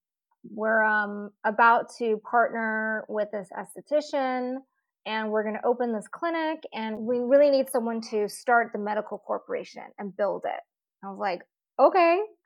we're 0.53 0.83
um, 0.83 1.31
about 1.43 1.87
to 1.97 2.21
partner 2.29 3.03
with 3.09 3.29
this 3.31 3.49
esthetician 3.57 4.57
and 5.09 5.31
we're 5.31 5.41
going 5.41 5.55
to 5.55 5.65
open 5.65 5.91
this 5.91 6.07
clinic 6.07 6.63
and 6.71 6.95
we 6.95 7.17
really 7.17 7.49
need 7.49 7.67
someone 7.67 7.99
to 7.99 8.29
start 8.29 8.69
the 8.71 8.77
medical 8.77 9.17
corporation 9.17 9.81
and 9.97 10.15
build 10.15 10.43
it. 10.45 10.61
I 11.03 11.09
was 11.09 11.17
like, 11.17 11.41
okay. 11.79 12.21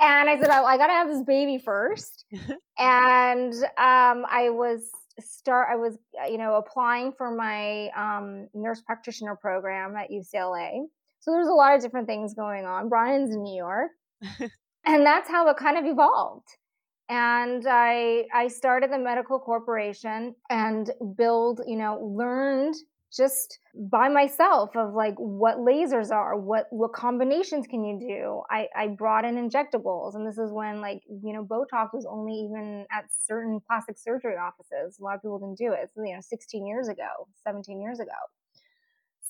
and 0.00 0.28
I 0.28 0.36
said, 0.40 0.50
I, 0.50 0.64
I 0.64 0.76
got 0.76 0.88
to 0.88 0.92
have 0.92 1.08
this 1.08 1.22
baby 1.22 1.58
first. 1.58 2.24
and 2.78 3.54
um, 3.78 4.26
I 4.28 4.50
was 4.50 4.90
start, 5.20 5.68
I 5.70 5.76
was, 5.76 5.96
uh, 6.20 6.26
you 6.26 6.38
know, 6.38 6.56
applying 6.56 7.12
for 7.16 7.30
my 7.30 7.88
um, 7.96 8.48
nurse 8.52 8.80
practitioner 8.80 9.36
program 9.36 9.94
at 9.94 10.10
UCLA. 10.10 10.86
So 11.20 11.30
there's 11.30 11.46
a 11.46 11.52
lot 11.52 11.76
of 11.76 11.82
different 11.82 12.08
things 12.08 12.34
going 12.34 12.66
on. 12.66 12.88
Brian's 12.88 13.32
in 13.32 13.44
New 13.44 13.56
York 13.56 13.92
and 14.84 15.06
that's 15.06 15.30
how 15.30 15.48
it 15.48 15.56
kind 15.56 15.78
of 15.78 15.84
evolved 15.84 16.48
and 17.08 17.66
i 17.68 18.24
i 18.34 18.48
started 18.48 18.90
the 18.90 18.98
medical 18.98 19.38
corporation 19.38 20.34
and 20.50 20.90
build 21.16 21.60
you 21.66 21.76
know 21.76 21.98
learned 22.16 22.74
just 23.14 23.58
by 23.90 24.08
myself 24.08 24.70
of 24.76 24.94
like 24.94 25.14
what 25.16 25.58
lasers 25.58 26.10
are 26.10 26.36
what 26.36 26.66
what 26.70 26.92
combinations 26.92 27.66
can 27.66 27.84
you 27.84 27.98
do? 27.98 28.42
I 28.50 28.68
i 28.76 28.88
brought 28.88 29.24
in 29.24 29.36
injectables 29.36 30.14
and 30.14 30.26
this 30.26 30.38
is 30.38 30.50
when 30.52 30.80
like 30.80 31.02
you 31.08 31.32
know 31.32 31.44
botox 31.44 31.90
was 31.92 32.06
only 32.10 32.32
even 32.32 32.86
at 32.90 33.04
certain 33.26 33.60
plastic 33.66 33.98
surgery 33.98 34.36
offices. 34.36 34.98
A 34.98 35.02
lot 35.02 35.14
of 35.14 35.22
people 35.22 35.38
didn't 35.38 35.58
do 35.58 35.72
it 35.72 35.90
you 35.96 36.14
know 36.14 36.20
16 36.20 36.66
years 36.66 36.88
ago 36.88 37.28
17 37.44 37.80
years 37.80 38.00
ago. 38.00 38.10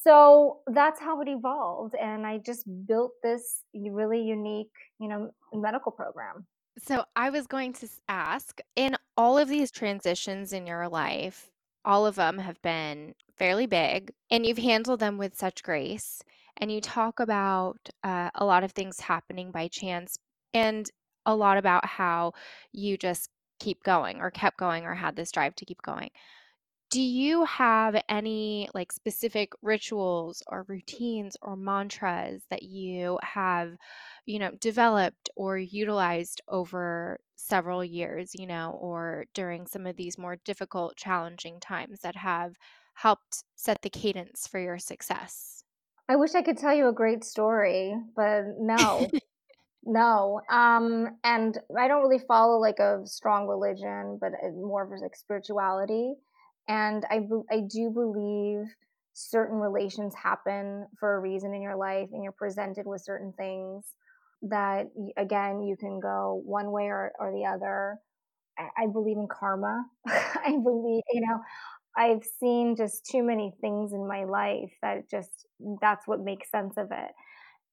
So 0.02 0.58
that's 0.66 1.00
how 1.00 1.20
it 1.22 1.28
evolved 1.28 1.94
and 1.94 2.26
i 2.26 2.38
just 2.38 2.66
built 2.86 3.12
this 3.22 3.62
really 3.74 4.20
unique 4.20 4.72
you 4.98 5.08
know 5.08 5.30
medical 5.52 5.92
program 5.92 6.46
so 6.78 7.04
i 7.16 7.30
was 7.30 7.46
going 7.46 7.72
to 7.72 7.88
ask 8.08 8.60
in 8.76 8.96
all 9.16 9.38
of 9.38 9.48
these 9.48 9.70
transitions 9.70 10.52
in 10.52 10.66
your 10.66 10.88
life 10.88 11.50
all 11.84 12.06
of 12.06 12.14
them 12.14 12.38
have 12.38 12.60
been 12.62 13.14
fairly 13.36 13.66
big 13.66 14.12
and 14.30 14.46
you've 14.46 14.58
handled 14.58 15.00
them 15.00 15.18
with 15.18 15.36
such 15.36 15.62
grace 15.62 16.22
and 16.58 16.70
you 16.70 16.80
talk 16.80 17.20
about 17.20 17.88
uh, 18.04 18.30
a 18.36 18.44
lot 18.44 18.62
of 18.64 18.72
things 18.72 19.00
happening 19.00 19.50
by 19.50 19.68
chance 19.68 20.16
and 20.52 20.90
a 21.26 21.34
lot 21.34 21.56
about 21.56 21.84
how 21.84 22.32
you 22.72 22.96
just 22.96 23.28
keep 23.58 23.82
going 23.82 24.20
or 24.20 24.30
kept 24.30 24.56
going 24.56 24.84
or 24.84 24.94
had 24.94 25.16
this 25.16 25.32
drive 25.32 25.54
to 25.56 25.64
keep 25.64 25.80
going 25.82 26.10
do 26.94 27.02
you 27.02 27.44
have 27.44 28.00
any 28.08 28.68
like 28.72 28.92
specific 28.92 29.52
rituals 29.62 30.44
or 30.46 30.64
routines 30.68 31.36
or 31.42 31.56
mantras 31.56 32.44
that 32.50 32.62
you 32.62 33.18
have 33.20 33.76
you 34.26 34.38
know 34.38 34.52
developed 34.60 35.28
or 35.34 35.58
utilized 35.58 36.40
over 36.46 37.18
several 37.34 37.84
years 37.84 38.30
you 38.34 38.46
know 38.46 38.78
or 38.80 39.24
during 39.34 39.66
some 39.66 39.88
of 39.88 39.96
these 39.96 40.16
more 40.16 40.36
difficult 40.44 40.96
challenging 40.96 41.58
times 41.58 41.98
that 42.02 42.14
have 42.14 42.54
helped 42.94 43.42
set 43.56 43.82
the 43.82 43.90
cadence 43.90 44.46
for 44.46 44.60
your 44.60 44.78
success? 44.78 45.64
I 46.08 46.14
wish 46.14 46.36
i 46.36 46.42
could 46.42 46.58
tell 46.58 46.74
you 46.74 46.86
a 46.86 46.92
great 46.92 47.24
story 47.24 47.96
but 48.14 48.44
no. 48.60 49.10
No 49.86 50.40
um 50.48 51.18
and 51.24 51.58
i 51.78 51.88
don't 51.88 52.00
really 52.00 52.24
follow 52.26 52.58
like 52.58 52.78
a 52.78 53.02
strong 53.04 53.46
religion 53.48 54.16
but 54.18 54.32
uh, 54.32 54.48
more 54.52 54.82
of 54.84 55.02
like 55.02 55.14
spirituality 55.14 56.14
and 56.68 57.04
I, 57.10 57.20
I 57.50 57.60
do 57.60 57.90
believe 57.90 58.66
certain 59.12 59.58
relations 59.58 60.14
happen 60.14 60.86
for 60.98 61.16
a 61.16 61.20
reason 61.20 61.54
in 61.54 61.62
your 61.62 61.76
life 61.76 62.08
and 62.12 62.22
you're 62.22 62.32
presented 62.32 62.86
with 62.86 63.02
certain 63.02 63.32
things 63.36 63.84
that 64.42 64.86
again 65.16 65.62
you 65.62 65.76
can 65.76 66.00
go 66.00 66.42
one 66.44 66.70
way 66.72 66.84
or, 66.84 67.12
or 67.18 67.32
the 67.32 67.44
other. 67.44 67.98
I, 68.58 68.84
I 68.84 68.86
believe 68.88 69.16
in 69.16 69.28
karma. 69.28 69.84
I 70.06 70.58
believe 70.62 71.02
you 71.12 71.20
know 71.20 71.40
i've 71.96 72.24
seen 72.40 72.74
just 72.76 73.06
too 73.06 73.22
many 73.22 73.52
things 73.60 73.92
in 73.92 74.06
my 74.08 74.24
life 74.24 74.72
that 74.82 75.08
just 75.08 75.46
that's 75.80 76.08
what 76.08 76.20
makes 76.20 76.50
sense 76.50 76.74
of 76.76 76.88
it. 76.90 77.10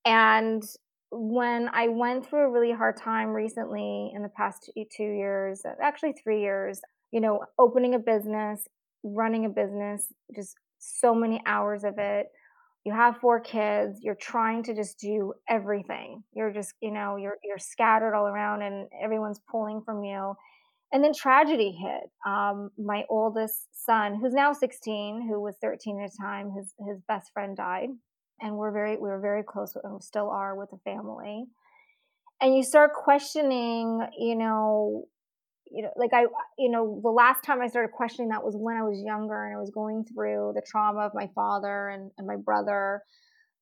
And 0.06 0.64
when 1.12 1.70
i 1.74 1.88
went 1.90 2.26
through 2.26 2.48
a 2.48 2.50
really 2.52 2.72
hard 2.72 2.96
time 2.98 3.30
recently 3.30 4.12
in 4.16 4.22
the 4.24 4.30
past 4.30 4.72
two 4.96 5.04
years 5.04 5.64
actually 5.82 6.14
three 6.14 6.42
years 6.42 6.80
you 7.12 7.20
know 7.20 7.44
opening 7.60 7.94
a 7.96 8.00
business 8.00 8.66
running 9.04 9.46
a 9.46 9.50
business, 9.50 10.12
just 10.36 10.56
so 10.80 11.14
many 11.16 11.42
hours 11.46 11.84
of 11.84 11.96
it. 11.98 12.28
You 12.86 12.94
have 12.94 13.18
four 13.18 13.40
kids, 13.40 14.00
you're 14.02 14.16
trying 14.16 14.64
to 14.64 14.74
just 14.74 15.00
do 15.00 15.34
everything. 15.50 16.24
You're 16.34 16.52
just, 16.52 16.74
you 16.82 16.92
know, 16.92 17.16
you're 17.18 17.38
you're 17.44 17.60
scattered 17.60 18.16
all 18.16 18.28
around 18.28 18.64
and 18.64 18.88
everyone's 19.02 19.40
pulling 19.52 19.82
from 19.84 20.04
you. 20.04 20.36
and 20.94 21.04
then 21.04 21.14
tragedy 21.14 21.72
hit. 21.72 22.10
Um, 22.26 22.70
my 22.78 23.06
oldest 23.10 23.68
son, 23.86 24.16
who's 24.20 24.34
now 24.34 24.54
16, 24.54 25.28
who 25.28 25.42
was 25.42 25.56
13 25.62 26.02
at 26.02 26.12
the 26.12 26.18
time, 26.22 26.52
his 26.52 26.74
his 26.88 27.00
best 27.08 27.32
friend 27.34 27.56
died, 27.56 27.90
and 28.42 28.58
we're 28.58 28.72
very 28.72 28.98
we 28.98 29.10
were 29.10 29.20
very 29.20 29.44
close, 29.44 29.76
and 29.84 29.94
we 29.94 30.00
still 30.02 30.30
are 30.30 30.56
with 30.56 30.70
the 30.72 30.80
family. 30.84 31.46
And 32.42 32.56
you 32.56 32.64
start 32.64 32.94
questioning, 32.94 34.02
you 34.18 34.36
know, 34.36 35.06
you 35.74 35.84
know, 35.84 35.92
like 35.96 36.12
I, 36.14 36.24
you 36.58 36.70
know, 36.70 37.00
the 37.02 37.10
last 37.10 37.44
time 37.44 37.62
I 37.62 37.68
started 37.68 37.92
questioning 37.92 38.30
that 38.30 38.44
was 38.44 38.56
when 38.58 38.76
I 38.76 38.84
was 38.84 39.02
younger 39.04 39.46
and 39.46 39.56
I 39.56 39.60
was 39.60 39.72
going 39.72 40.04
through 40.04 40.54
the 40.56 40.62
trauma 40.66 41.02
of 41.02 41.14
my 41.14 41.30
father 41.34 41.90
and, 41.90 42.12
and 42.18 42.28
my 42.28 42.36
brother. 42.36 43.02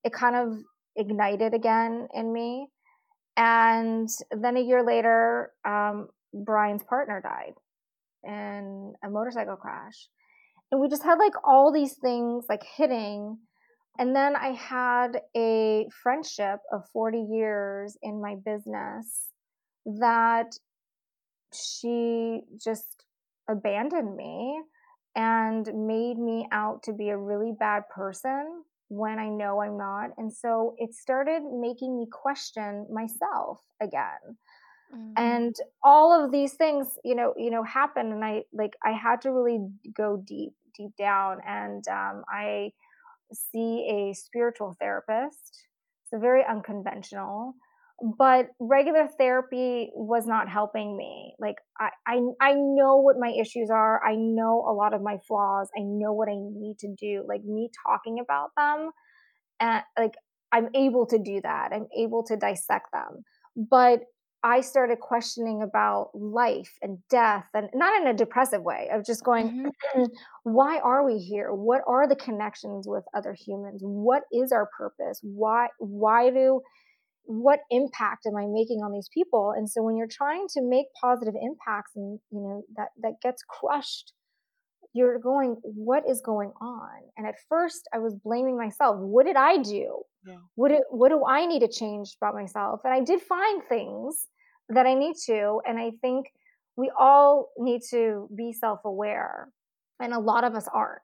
It 0.03 0.13
kind 0.13 0.35
of 0.35 0.57
ignited 0.95 1.53
again 1.53 2.07
in 2.13 2.33
me. 2.33 2.67
And 3.37 4.09
then 4.31 4.57
a 4.57 4.61
year 4.61 4.83
later, 4.83 5.51
um, 5.65 6.07
Brian's 6.33 6.83
partner 6.83 7.21
died 7.21 7.53
in 8.23 8.93
a 9.03 9.09
motorcycle 9.09 9.55
crash. 9.55 10.07
And 10.71 10.81
we 10.81 10.89
just 10.89 11.03
had 11.03 11.19
like 11.19 11.33
all 11.43 11.71
these 11.71 11.95
things 12.01 12.45
like 12.49 12.63
hitting. 12.75 13.37
And 13.97 14.15
then 14.15 14.35
I 14.35 14.53
had 14.53 15.21
a 15.35 15.87
friendship 16.01 16.59
of 16.71 16.83
40 16.91 17.27
years 17.31 17.97
in 18.01 18.21
my 18.21 18.35
business 18.35 19.29
that 19.85 20.51
she 21.53 22.41
just 22.57 23.05
abandoned 23.49 24.15
me 24.15 24.61
and 25.15 25.65
made 25.87 26.17
me 26.17 26.47
out 26.51 26.83
to 26.83 26.93
be 26.93 27.09
a 27.09 27.17
really 27.17 27.51
bad 27.57 27.83
person 27.89 28.63
when 28.89 29.19
I 29.19 29.29
know 29.29 29.61
I'm 29.61 29.77
not. 29.77 30.11
And 30.17 30.31
so 30.31 30.75
it 30.77 30.93
started 30.93 31.41
making 31.43 31.97
me 31.97 32.07
question 32.11 32.87
myself 32.91 33.59
again. 33.81 34.37
Mm-hmm. 34.93 35.13
And 35.17 35.55
all 35.83 36.11
of 36.11 36.31
these 36.31 36.53
things, 36.53 36.87
you 37.03 37.15
know, 37.15 37.33
you 37.37 37.51
know, 37.51 37.63
happened 37.63 38.11
and 38.11 38.25
I 38.25 38.43
like 38.53 38.75
I 38.83 38.91
had 38.91 39.21
to 39.21 39.31
really 39.31 39.59
go 39.93 40.17
deep, 40.25 40.53
deep 40.75 40.95
down. 40.97 41.39
And 41.45 41.87
um, 41.87 42.23
I 42.27 42.71
see 43.31 43.87
a 43.89 44.13
spiritual 44.13 44.75
therapist. 44.79 45.67
It's 46.03 46.13
a 46.13 46.17
very 46.19 46.43
unconventional 46.43 47.53
but 48.17 48.47
regular 48.59 49.07
therapy 49.17 49.91
was 49.93 50.25
not 50.25 50.49
helping 50.49 50.95
me. 50.95 51.33
Like 51.39 51.55
I, 51.79 51.89
I 52.07 52.19
i 52.41 52.53
know 52.53 52.97
what 52.97 53.17
my 53.19 53.33
issues 53.39 53.69
are. 53.69 54.01
I 54.05 54.15
know 54.15 54.65
a 54.67 54.73
lot 54.73 54.93
of 54.93 55.01
my 55.01 55.17
flaws. 55.27 55.69
I 55.77 55.81
know 55.81 56.13
what 56.13 56.29
i 56.29 56.35
need 56.35 56.77
to 56.79 56.93
do. 56.97 57.25
Like 57.27 57.43
me 57.43 57.69
talking 57.85 58.19
about 58.19 58.49
them 58.57 58.91
and 59.59 59.83
like 59.97 60.13
i'm 60.51 60.69
able 60.73 61.05
to 61.07 61.19
do 61.19 61.41
that. 61.41 61.69
I'm 61.73 61.87
able 61.97 62.23
to 62.25 62.37
dissect 62.37 62.87
them. 62.93 63.23
But 63.55 64.01
i 64.41 64.61
started 64.61 65.01
questioning 65.01 65.61
about 65.61 66.11
life 66.13 66.71
and 66.81 66.99
death 67.09 67.47
and 67.53 67.67
not 67.73 68.01
in 68.01 68.07
a 68.07 68.13
depressive 68.13 68.61
way 68.61 68.87
of 68.93 69.05
just 69.05 69.21
going 69.21 69.69
mm-hmm. 69.95 70.03
why 70.43 70.79
are 70.79 71.05
we 71.05 71.17
here? 71.17 71.53
What 71.53 71.81
are 71.85 72.07
the 72.07 72.15
connections 72.15 72.87
with 72.87 73.03
other 73.13 73.35
humans? 73.37 73.81
What 73.83 74.23
is 74.31 74.53
our 74.53 74.69
purpose? 74.77 75.19
Why 75.21 75.67
why 75.79 76.29
do 76.29 76.61
what 77.29 77.59
impact 77.69 78.25
am 78.25 78.35
I 78.35 78.47
making 78.47 78.79
on 78.79 78.91
these 78.91 79.07
people? 79.13 79.53
And 79.55 79.69
so 79.69 79.83
when 79.83 79.95
you're 79.95 80.07
trying 80.07 80.47
to 80.55 80.63
make 80.63 80.87
positive 80.99 81.35
impacts 81.39 81.91
and 81.95 82.19
you 82.31 82.41
know 82.41 82.63
that 82.75 82.87
that 83.03 83.21
gets 83.21 83.43
crushed, 83.43 84.13
you're 84.93 85.19
going, 85.19 85.57
what 85.61 86.09
is 86.09 86.21
going 86.25 86.51
on? 86.59 86.89
And 87.15 87.27
at 87.27 87.35
first 87.47 87.87
I 87.93 87.99
was 87.99 88.15
blaming 88.15 88.57
myself. 88.57 88.97
What 88.97 89.27
did 89.27 89.35
I 89.35 89.57
do? 89.57 89.99
Yeah. 90.25 90.37
What 90.55 90.69
do, 90.69 90.83
what 90.89 91.09
do 91.09 91.23
I 91.23 91.45
need 91.45 91.59
to 91.59 91.67
change 91.67 92.15
about 92.19 92.33
myself? 92.33 92.81
And 92.83 92.95
I 92.95 93.01
did 93.01 93.21
find 93.21 93.61
things 93.69 94.25
that 94.69 94.87
I 94.87 94.95
need 94.95 95.15
to. 95.27 95.61
And 95.67 95.77
I 95.77 95.91
think 96.01 96.25
we 96.77 96.91
all 96.99 97.51
need 97.59 97.81
to 97.91 98.27
be 98.35 98.53
self-aware. 98.53 99.49
And 99.99 100.13
a 100.13 100.19
lot 100.19 100.43
of 100.43 100.55
us 100.55 100.67
aren't. 100.73 101.03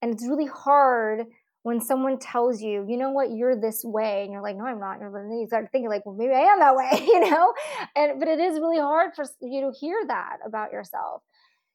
And 0.00 0.14
it's 0.14 0.26
really 0.26 0.46
hard 0.46 1.26
when 1.66 1.80
someone 1.80 2.16
tells 2.16 2.62
you, 2.62 2.86
you 2.88 2.96
know 2.96 3.10
what, 3.10 3.32
you're 3.32 3.60
this 3.60 3.82
way, 3.84 4.22
and 4.22 4.32
you're 4.32 4.40
like, 4.40 4.56
no, 4.56 4.66
I'm 4.66 4.78
not. 4.78 5.00
And 5.00 5.12
then 5.12 5.36
you 5.40 5.48
start 5.48 5.66
thinking, 5.72 5.88
like, 5.88 6.06
well, 6.06 6.14
maybe 6.14 6.32
I 6.32 6.42
am 6.42 6.60
that 6.60 6.76
way, 6.76 6.90
you 7.04 7.28
know? 7.28 7.52
And 7.96 8.20
but 8.20 8.28
it 8.28 8.38
is 8.38 8.60
really 8.60 8.78
hard 8.78 9.16
for 9.16 9.24
you 9.40 9.62
to 9.62 9.76
hear 9.76 9.96
that 10.06 10.36
about 10.46 10.70
yourself. 10.70 11.22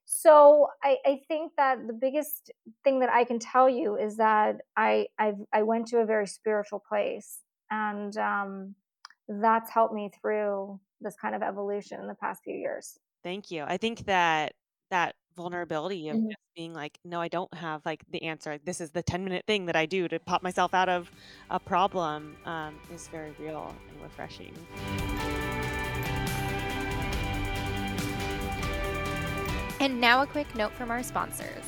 So 0.05 0.67
I, 0.81 0.95
I 1.05 1.19
think 1.27 1.51
that 1.57 1.87
the 1.87 1.93
biggest 1.93 2.51
thing 2.85 3.01
that 3.01 3.09
I 3.09 3.25
can 3.25 3.37
tell 3.37 3.69
you 3.69 3.97
is 3.97 4.15
that 4.15 4.61
I 4.77 5.07
I've, 5.19 5.41
I 5.51 5.63
went 5.63 5.87
to 5.87 5.97
a 5.97 6.05
very 6.05 6.25
spiritual 6.25 6.81
place, 6.87 7.39
and 7.69 8.15
um, 8.15 8.75
that's 9.27 9.71
helped 9.71 9.93
me 9.93 10.09
through 10.21 10.79
this 11.01 11.17
kind 11.21 11.35
of 11.35 11.41
evolution 11.41 11.99
in 11.99 12.07
the 12.07 12.15
past 12.15 12.43
few 12.45 12.55
years. 12.55 12.97
Thank 13.25 13.51
you. 13.51 13.65
I 13.67 13.75
think 13.75 14.05
that 14.05 14.53
that 14.91 15.15
vulnerability 15.35 16.09
of 16.09 16.17
mm-hmm. 16.17 16.29
just 16.29 16.41
being 16.55 16.73
like, 16.73 16.99
no, 17.03 17.19
I 17.19 17.27
don't 17.27 17.53
have 17.53 17.81
like 17.85 18.03
the 18.11 18.23
answer. 18.23 18.59
This 18.63 18.79
is 18.79 18.91
the 18.91 19.01
10 19.01 19.23
minute 19.23 19.45
thing 19.47 19.65
that 19.65 19.75
I 19.75 19.85
do 19.85 20.07
to 20.07 20.19
pop 20.19 20.43
myself 20.43 20.73
out 20.73 20.89
of 20.89 21.11
a 21.49 21.59
problem 21.59 22.35
um, 22.45 22.75
is 22.93 23.07
very 23.07 23.33
real 23.39 23.73
and 23.89 24.01
refreshing. 24.03 24.53
And 29.79 29.99
now 29.99 30.21
a 30.21 30.27
quick 30.27 30.53
note 30.55 30.73
from 30.73 30.91
our 30.91 31.01
sponsors. 31.01 31.65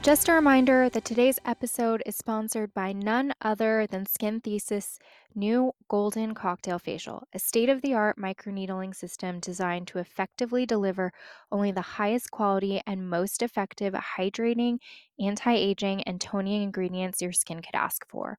Just 0.00 0.28
a 0.28 0.32
reminder 0.32 0.88
that 0.88 1.04
today's 1.04 1.40
episode 1.44 2.02
is 2.06 2.16
sponsored 2.16 2.72
by 2.72 2.92
none 2.92 3.34
other 3.42 3.86
than 3.90 4.06
Skin 4.06 4.40
Thesis 4.40 4.98
new 5.34 5.72
Golden 5.88 6.34
Cocktail 6.34 6.78
Facial, 6.78 7.24
a 7.34 7.38
state 7.38 7.68
of 7.68 7.82
the 7.82 7.94
art 7.94 8.16
microneedling 8.16 8.94
system 8.94 9.40
designed 9.40 9.88
to 9.88 9.98
effectively 9.98 10.64
deliver 10.64 11.12
only 11.50 11.72
the 11.72 11.80
highest 11.82 12.30
quality 12.30 12.80
and 12.86 13.10
most 13.10 13.42
effective 13.42 13.92
hydrating, 13.92 14.78
anti 15.20 15.52
aging, 15.52 16.04
and 16.04 16.20
toning 16.20 16.62
ingredients 16.62 17.20
your 17.20 17.32
skin 17.32 17.60
could 17.60 17.74
ask 17.74 18.08
for, 18.08 18.38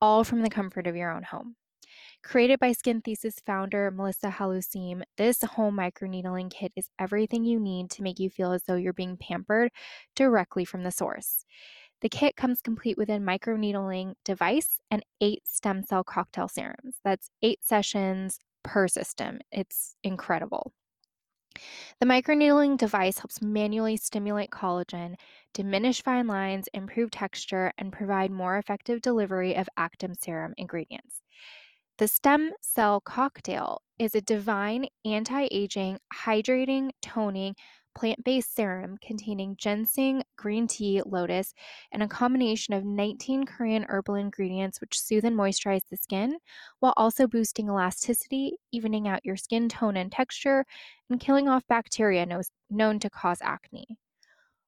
all 0.00 0.22
from 0.22 0.42
the 0.42 0.50
comfort 0.50 0.86
of 0.86 0.96
your 0.96 1.10
own 1.10 1.24
home. 1.24 1.56
Created 2.22 2.60
by 2.60 2.72
Skin 2.72 3.00
Thesis 3.02 3.40
founder 3.44 3.90
Melissa 3.90 4.30
Halousim, 4.30 5.02
this 5.16 5.42
home 5.42 5.76
microneedling 5.76 6.50
kit 6.50 6.72
is 6.76 6.88
everything 6.98 7.44
you 7.44 7.58
need 7.58 7.90
to 7.90 8.02
make 8.02 8.20
you 8.20 8.30
feel 8.30 8.52
as 8.52 8.62
though 8.62 8.76
you're 8.76 8.92
being 8.92 9.16
pampered 9.16 9.72
directly 10.14 10.64
from 10.64 10.84
the 10.84 10.92
source. 10.92 11.44
The 12.00 12.08
kit 12.08 12.36
comes 12.36 12.62
complete 12.62 12.96
with 12.96 13.08
a 13.10 13.18
microneedling 13.18 14.14
device 14.24 14.80
and 14.90 15.04
eight 15.20 15.42
stem 15.46 15.82
cell 15.82 16.04
cocktail 16.04 16.48
serums. 16.48 17.00
That's 17.04 17.30
eight 17.42 17.64
sessions 17.64 18.38
per 18.62 18.88
system. 18.88 19.40
It's 19.50 19.96
incredible. 20.04 20.72
The 22.00 22.06
microneedling 22.06 22.78
device 22.78 23.18
helps 23.18 23.42
manually 23.42 23.96
stimulate 23.96 24.50
collagen, 24.50 25.16
diminish 25.54 26.02
fine 26.02 26.28
lines, 26.28 26.68
improve 26.74 27.10
texture, 27.10 27.72
and 27.78 27.92
provide 27.92 28.30
more 28.30 28.58
effective 28.58 29.02
delivery 29.02 29.56
of 29.56 29.68
active 29.76 30.16
serum 30.20 30.54
ingredients. 30.56 31.21
The 32.02 32.08
stem 32.08 32.50
cell 32.60 33.00
cocktail 33.00 33.80
is 33.96 34.16
a 34.16 34.20
divine 34.20 34.88
anti 35.04 35.46
aging, 35.52 36.00
hydrating, 36.12 36.90
toning, 37.00 37.54
plant 37.94 38.24
based 38.24 38.56
serum 38.56 38.98
containing 39.00 39.54
ginseng, 39.56 40.24
green 40.36 40.66
tea, 40.66 41.00
lotus, 41.06 41.54
and 41.92 42.02
a 42.02 42.08
combination 42.08 42.74
of 42.74 42.84
19 42.84 43.46
Korean 43.46 43.86
herbal 43.88 44.16
ingredients 44.16 44.80
which 44.80 44.98
soothe 45.00 45.24
and 45.24 45.36
moisturize 45.36 45.86
the 45.88 45.96
skin 45.96 46.38
while 46.80 46.94
also 46.96 47.28
boosting 47.28 47.68
elasticity, 47.68 48.56
evening 48.72 49.06
out 49.06 49.24
your 49.24 49.36
skin 49.36 49.68
tone 49.68 49.96
and 49.96 50.10
texture, 50.10 50.64
and 51.08 51.20
killing 51.20 51.48
off 51.48 51.62
bacteria 51.68 52.26
known 52.68 52.98
to 52.98 53.10
cause 53.10 53.38
acne. 53.42 53.96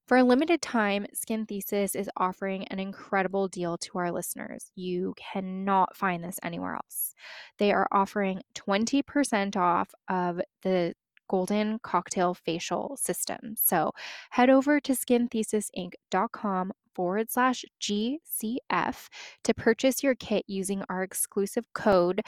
For 0.06 0.18
a 0.18 0.24
limited 0.24 0.60
time, 0.60 1.06
Skin 1.14 1.46
Thesis 1.46 1.94
is 1.94 2.10
offering 2.18 2.66
an 2.68 2.78
incredible 2.78 3.48
deal 3.48 3.78
to 3.78 3.98
our 3.98 4.12
listeners. 4.12 4.70
You 4.74 5.14
cannot 5.16 5.96
find 5.96 6.22
this 6.22 6.38
anywhere 6.42 6.74
else. 6.74 7.14
They 7.58 7.72
are 7.72 7.88
offering 7.90 8.42
20% 8.54 9.56
off 9.56 9.94
of 10.10 10.42
the 10.62 10.92
golden 11.30 11.78
cocktail 11.78 12.34
facial 12.34 12.98
system. 13.00 13.54
So 13.56 13.92
head 14.28 14.50
over 14.50 14.78
to 14.80 14.92
skinthesisinc.com 14.92 16.72
forward 16.94 17.30
slash 17.30 17.64
GCF 17.80 19.08
to 19.42 19.54
purchase 19.56 20.02
your 20.02 20.14
kit 20.14 20.44
using 20.46 20.82
our 20.90 21.02
exclusive 21.02 21.64
code 21.72 22.20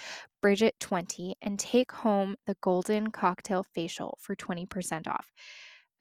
Bridget20 0.43 1.35
and 1.43 1.59
take 1.59 1.93
home 1.93 2.37
the 2.47 2.57
golden 2.63 3.11
cocktail 3.11 3.63
facial 3.75 4.17
for 4.21 4.35
20% 4.35 5.07
off. 5.07 5.33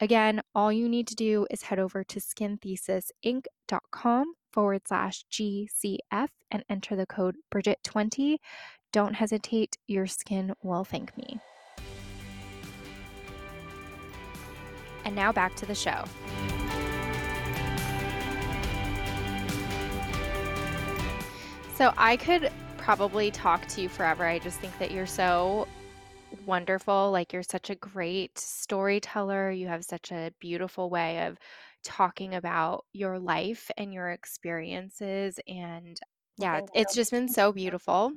Again, 0.01 0.41
all 0.53 0.73
you 0.73 0.89
need 0.89 1.07
to 1.07 1.15
do 1.15 1.47
is 1.49 1.63
head 1.63 1.79
over 1.79 2.03
to 2.03 2.19
skinthesisinc.com 2.19 4.33
forward 4.51 4.81
slash 4.87 5.23
GCF 5.31 6.27
and 6.51 6.65
enter 6.69 6.97
the 6.97 7.05
code 7.05 7.37
Bridget20. 7.53 8.39
Don't 8.91 9.13
hesitate, 9.13 9.77
your 9.87 10.07
skin 10.07 10.53
will 10.61 10.83
thank 10.83 11.15
me. 11.17 11.39
And 15.05 15.15
now 15.15 15.31
back 15.31 15.55
to 15.57 15.65
the 15.65 15.75
show. 15.75 16.03
So 21.75 21.93
I 21.97 22.17
could 22.17 22.51
probably 22.77 23.31
talk 23.31 23.65
to 23.67 23.81
you 23.81 23.89
forever. 23.89 24.25
I 24.25 24.39
just 24.39 24.59
think 24.59 24.77
that 24.79 24.91
you're 24.91 25.05
so 25.05 25.67
wonderful. 26.45 27.11
Like, 27.11 27.33
you're 27.33 27.43
such 27.43 27.69
a 27.69 27.75
great 27.75 28.37
storyteller. 28.37 29.51
You 29.51 29.67
have 29.67 29.85
such 29.85 30.11
a 30.11 30.33
beautiful 30.39 30.89
way 30.89 31.25
of 31.27 31.37
talking 31.83 32.35
about 32.35 32.85
your 32.93 33.19
life 33.19 33.69
and 33.77 33.93
your 33.93 34.09
experiences. 34.11 35.39
And 35.47 35.99
yeah, 36.37 36.59
Thank 36.59 36.71
it's 36.73 36.93
you. 36.93 36.95
just 36.95 37.11
been 37.11 37.27
so 37.29 37.51
beautiful. 37.51 38.13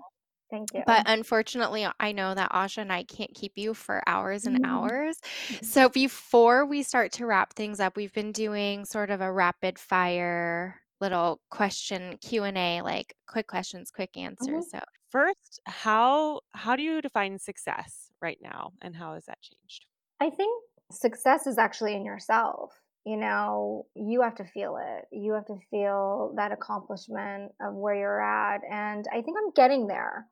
Thank 0.51 0.75
you. 0.75 0.85
But 0.87 1.03
unfortunately, 1.07 1.87
I 2.01 2.13
know 2.13 2.35
that 2.35 2.53
Asha 2.53 2.79
and 2.79 2.93
I 2.93 3.05
can't 3.05 3.35
keep 3.35 3.53
you 3.57 3.75
for 3.75 4.03
hours 4.09 4.47
and 4.47 4.59
Mhm. 4.61 4.65
hours. 4.65 5.19
So 5.63 5.89
before 5.89 6.65
we 6.67 6.83
start 6.83 7.13
to 7.13 7.27
wrap 7.27 7.55
things 7.55 7.81
up, 7.81 7.97
we've 7.97 8.13
been 8.15 8.33
doing 8.33 8.85
sort 8.85 9.11
of 9.11 9.21
a 9.21 9.33
rapid 9.33 9.79
fire 9.79 10.83
little 11.01 11.41
question 11.51 12.19
Q&A, 12.19 12.83
like 12.83 13.15
quick 13.27 13.47
questions, 13.49 13.91
quick 13.91 14.17
answers. 14.17 14.67
Mhm. 14.67 14.71
So 14.71 14.81
First, 15.11 15.61
how 15.67 16.43
how 16.53 16.77
do 16.77 16.83
you 16.83 17.01
define 17.01 17.39
success 17.39 18.08
right 18.21 18.39
now, 18.43 18.73
and 18.83 18.95
how 18.95 19.15
has 19.15 19.27
that 19.27 19.41
changed? 19.41 19.87
I 20.21 20.31
think 20.31 20.63
success 20.91 21.47
is 21.47 21.59
actually 21.59 21.95
in 21.95 22.05
yourself. 22.05 22.73
You 23.05 23.17
know, 23.17 23.87
you 23.95 24.23
have 24.23 24.35
to 24.37 24.45
feel 24.45 24.77
it. 24.77 25.05
You 25.13 25.33
have 25.33 25.47
to 25.47 25.57
feel 25.71 26.35
that 26.37 26.53
accomplishment 26.53 27.53
of 27.61 27.75
where 27.75 27.95
you're 27.95 28.23
at. 28.23 28.61
And 28.71 29.07
I 29.11 29.23
think 29.23 29.37
I'm 29.39 29.53
getting 29.55 29.87
there. 29.87 30.27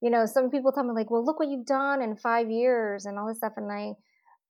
You 0.00 0.10
know, 0.10 0.26
some 0.26 0.50
people 0.50 0.70
tell 0.72 0.84
me 0.84 0.94
like, 0.94 1.10
well, 1.10 1.24
look 1.24 1.40
what 1.40 1.48
you've 1.48 1.66
done 1.66 2.02
in 2.02 2.16
five 2.16 2.50
years 2.50 3.06
and 3.06 3.18
all 3.18 3.26
this 3.26 3.38
stuff. 3.38 3.54
And 3.56 3.72
I, 3.72 3.94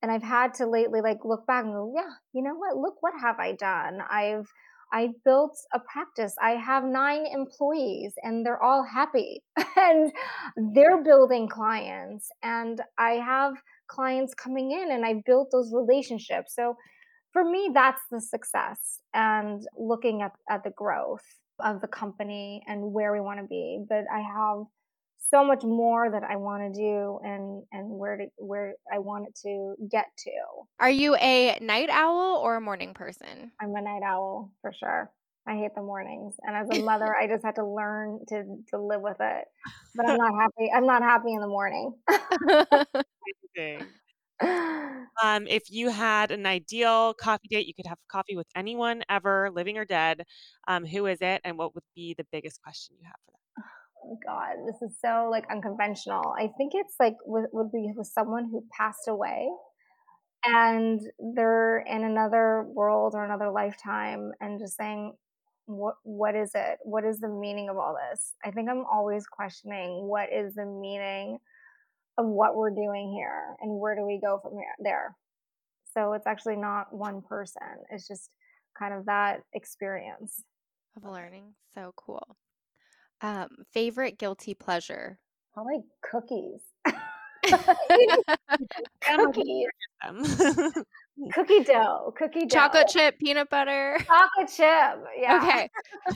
and 0.02 0.12
I've 0.12 0.22
had 0.22 0.54
to 0.54 0.66
lately 0.66 1.00
like 1.00 1.24
look 1.24 1.46
back 1.46 1.64
and 1.64 1.72
go, 1.72 1.92
yeah, 1.96 2.10
you 2.34 2.42
know 2.42 2.54
what? 2.54 2.76
Look, 2.76 2.96
what 3.00 3.14
have 3.18 3.38
I 3.38 3.52
done? 3.52 4.00
I've, 4.10 4.48
I 4.92 5.10
built 5.24 5.58
a 5.72 5.80
practice. 5.80 6.34
I 6.40 6.52
have 6.52 6.84
nine 6.84 7.26
employees 7.26 8.14
and 8.22 8.44
they're 8.44 8.62
all 8.62 8.84
happy 8.84 9.42
and 9.76 10.12
they're 10.74 11.02
building 11.02 11.48
clients 11.48 12.28
and 12.42 12.80
I 12.98 13.12
have 13.12 13.54
clients 13.88 14.34
coming 14.34 14.72
in 14.72 14.90
and 14.90 15.04
I 15.04 15.22
built 15.26 15.50
those 15.50 15.72
relationships. 15.72 16.54
So 16.54 16.76
for 17.32 17.44
me, 17.44 17.70
that's 17.74 18.02
the 18.10 18.20
success 18.20 19.00
and 19.12 19.62
looking 19.76 20.22
at, 20.22 20.32
at 20.48 20.64
the 20.64 20.70
growth 20.70 21.24
of 21.60 21.80
the 21.80 21.88
company 21.88 22.62
and 22.66 22.92
where 22.92 23.12
we 23.12 23.20
want 23.20 23.40
to 23.40 23.46
be. 23.46 23.84
But 23.88 24.04
I 24.12 24.20
have 24.20 24.64
so 25.30 25.44
much 25.44 25.62
more 25.64 26.10
that 26.10 26.22
I 26.22 26.36
want 26.36 26.72
to 26.72 26.80
do 26.80 27.20
and 27.22 27.62
and 27.72 27.90
where 27.90 28.16
to 28.16 28.26
where 28.36 28.74
I 28.92 28.98
want 28.98 29.28
it 29.28 29.38
to 29.42 29.74
get 29.90 30.06
to. 30.18 30.30
are 30.78 30.90
you 30.90 31.16
a 31.16 31.58
night 31.60 31.88
owl 31.90 32.40
or 32.42 32.56
a 32.56 32.60
morning 32.60 32.94
person? 32.94 33.50
I'm 33.60 33.74
a 33.74 33.82
night 33.82 34.02
owl 34.04 34.52
for 34.62 34.72
sure. 34.72 35.10
I 35.48 35.56
hate 35.56 35.74
the 35.76 35.82
mornings, 35.82 36.34
and 36.42 36.56
as 36.56 36.68
a 36.68 36.82
mother, 36.82 37.14
I 37.20 37.28
just 37.28 37.44
had 37.44 37.54
to 37.56 37.64
learn 37.64 38.20
to 38.28 38.44
to 38.70 38.78
live 38.78 39.00
with 39.00 39.18
it. 39.20 39.44
But 39.94 40.06
I'm 40.06 40.18
not 40.18 40.34
happy. 40.40 40.70
I'm 40.74 40.86
not 40.86 41.02
happy 41.02 41.32
in 41.32 41.40
the 41.40 41.46
morning. 41.46 41.94
Um, 45.22 45.46
if 45.46 45.70
you 45.70 45.88
had 45.88 46.30
an 46.30 46.44
ideal 46.44 47.14
coffee 47.14 47.48
date, 47.48 47.66
you 47.66 47.74
could 47.74 47.86
have 47.86 47.98
coffee 48.08 48.36
with 48.36 48.48
anyone 48.54 49.02
ever, 49.08 49.50
living 49.50 49.78
or 49.78 49.84
dead. 49.86 50.24
Um, 50.68 50.84
who 50.84 51.06
is 51.06 51.18
it, 51.22 51.40
and 51.44 51.56
what 51.56 51.74
would 51.74 51.84
be 51.94 52.14
the 52.14 52.26
biggest 52.30 52.62
question 52.62 52.96
you 53.00 53.06
have 53.06 53.16
for 53.24 53.32
them? 53.32 53.45
God, 54.24 54.56
this 54.66 54.82
is 54.82 54.96
so 55.00 55.28
like 55.30 55.44
unconventional. 55.50 56.34
I 56.38 56.48
think 56.56 56.72
it's 56.74 56.94
like 57.00 57.14
would, 57.24 57.46
would 57.52 57.72
be 57.72 57.92
with 57.96 58.06
someone 58.06 58.48
who 58.50 58.64
passed 58.76 59.08
away 59.08 59.48
and 60.44 61.00
they're 61.34 61.80
in 61.80 62.04
another 62.04 62.64
world 62.68 63.14
or 63.14 63.24
another 63.24 63.50
lifetime 63.50 64.32
and 64.40 64.60
just 64.60 64.76
saying 64.76 65.14
what 65.66 65.94
what 66.04 66.36
is 66.36 66.52
it? 66.54 66.78
What 66.82 67.04
is 67.04 67.18
the 67.18 67.28
meaning 67.28 67.68
of 67.68 67.76
all 67.76 67.96
this? 68.10 68.34
I 68.44 68.50
think 68.52 68.70
I'm 68.70 68.84
always 68.90 69.26
questioning 69.26 70.06
what 70.08 70.28
is 70.32 70.54
the 70.54 70.64
meaning 70.66 71.38
of 72.18 72.26
what 72.26 72.54
we're 72.54 72.70
doing 72.70 73.12
here 73.14 73.56
and 73.60 73.78
where 73.80 73.96
do 73.96 74.06
we 74.06 74.20
go 74.22 74.38
from 74.42 74.52
here 74.52 74.74
there. 74.78 75.16
So 75.92 76.12
it's 76.12 76.26
actually 76.26 76.56
not 76.56 76.92
one 76.92 77.22
person. 77.22 77.62
It's 77.90 78.06
just 78.06 78.30
kind 78.78 78.94
of 78.94 79.06
that 79.06 79.40
experience. 79.54 80.42
of 80.96 81.10
learning. 81.10 81.54
So 81.74 81.92
cool. 81.96 82.36
Um, 83.22 83.48
favorite 83.72 84.18
guilty 84.18 84.54
pleasure? 84.54 85.18
Probably 85.54 85.80
cookies. 86.10 86.60
Cookies. 89.02 89.66
Cookie 91.32 91.64
dough. 91.64 92.12
Cookie 92.18 92.40
dough. 92.46 92.48
Chocolate 92.48 92.88
chip, 92.88 93.18
peanut 93.18 93.48
butter. 93.48 93.96
Chocolate 94.06 94.48
chip. 94.54 95.04
Yeah. 95.18 95.36
Okay. 95.42 95.70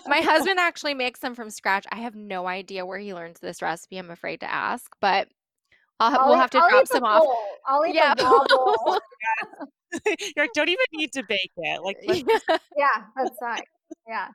My 0.06 0.18
husband 0.20 0.58
actually 0.58 0.94
makes 0.94 1.20
them 1.20 1.34
from 1.34 1.48
scratch. 1.50 1.86
I 1.92 1.98
have 2.00 2.14
no 2.16 2.46
idea 2.46 2.84
where 2.84 2.98
he 2.98 3.14
learns 3.14 3.38
this 3.40 3.62
recipe. 3.62 3.96
I'm 3.98 4.10
afraid 4.10 4.40
to 4.40 4.50
ask, 4.52 4.90
but 5.00 5.28
I'll, 6.00 6.18
I'll 6.18 6.26
we'll 6.28 6.36
eat- 6.36 6.40
have 6.40 6.50
to 6.50 6.58
I'll 6.58 6.68
drop 6.68 6.86
some 6.88 7.04
off. 7.04 7.24
I'll 7.66 7.86
eat 7.86 7.94
Yeah. 7.94 8.14
the 8.14 8.24
raw. 8.24 8.98
You're 10.36 10.44
like, 10.44 10.52
don't 10.54 10.68
even 10.68 10.84
need 10.92 11.12
to 11.12 11.22
bake 11.28 11.52
it. 11.56 11.82
Like, 11.82 11.98
let's 12.06 12.22
yeah, 12.76 13.04
that's 13.16 13.36
fine. 13.40 13.62
Yeah. 14.08 14.28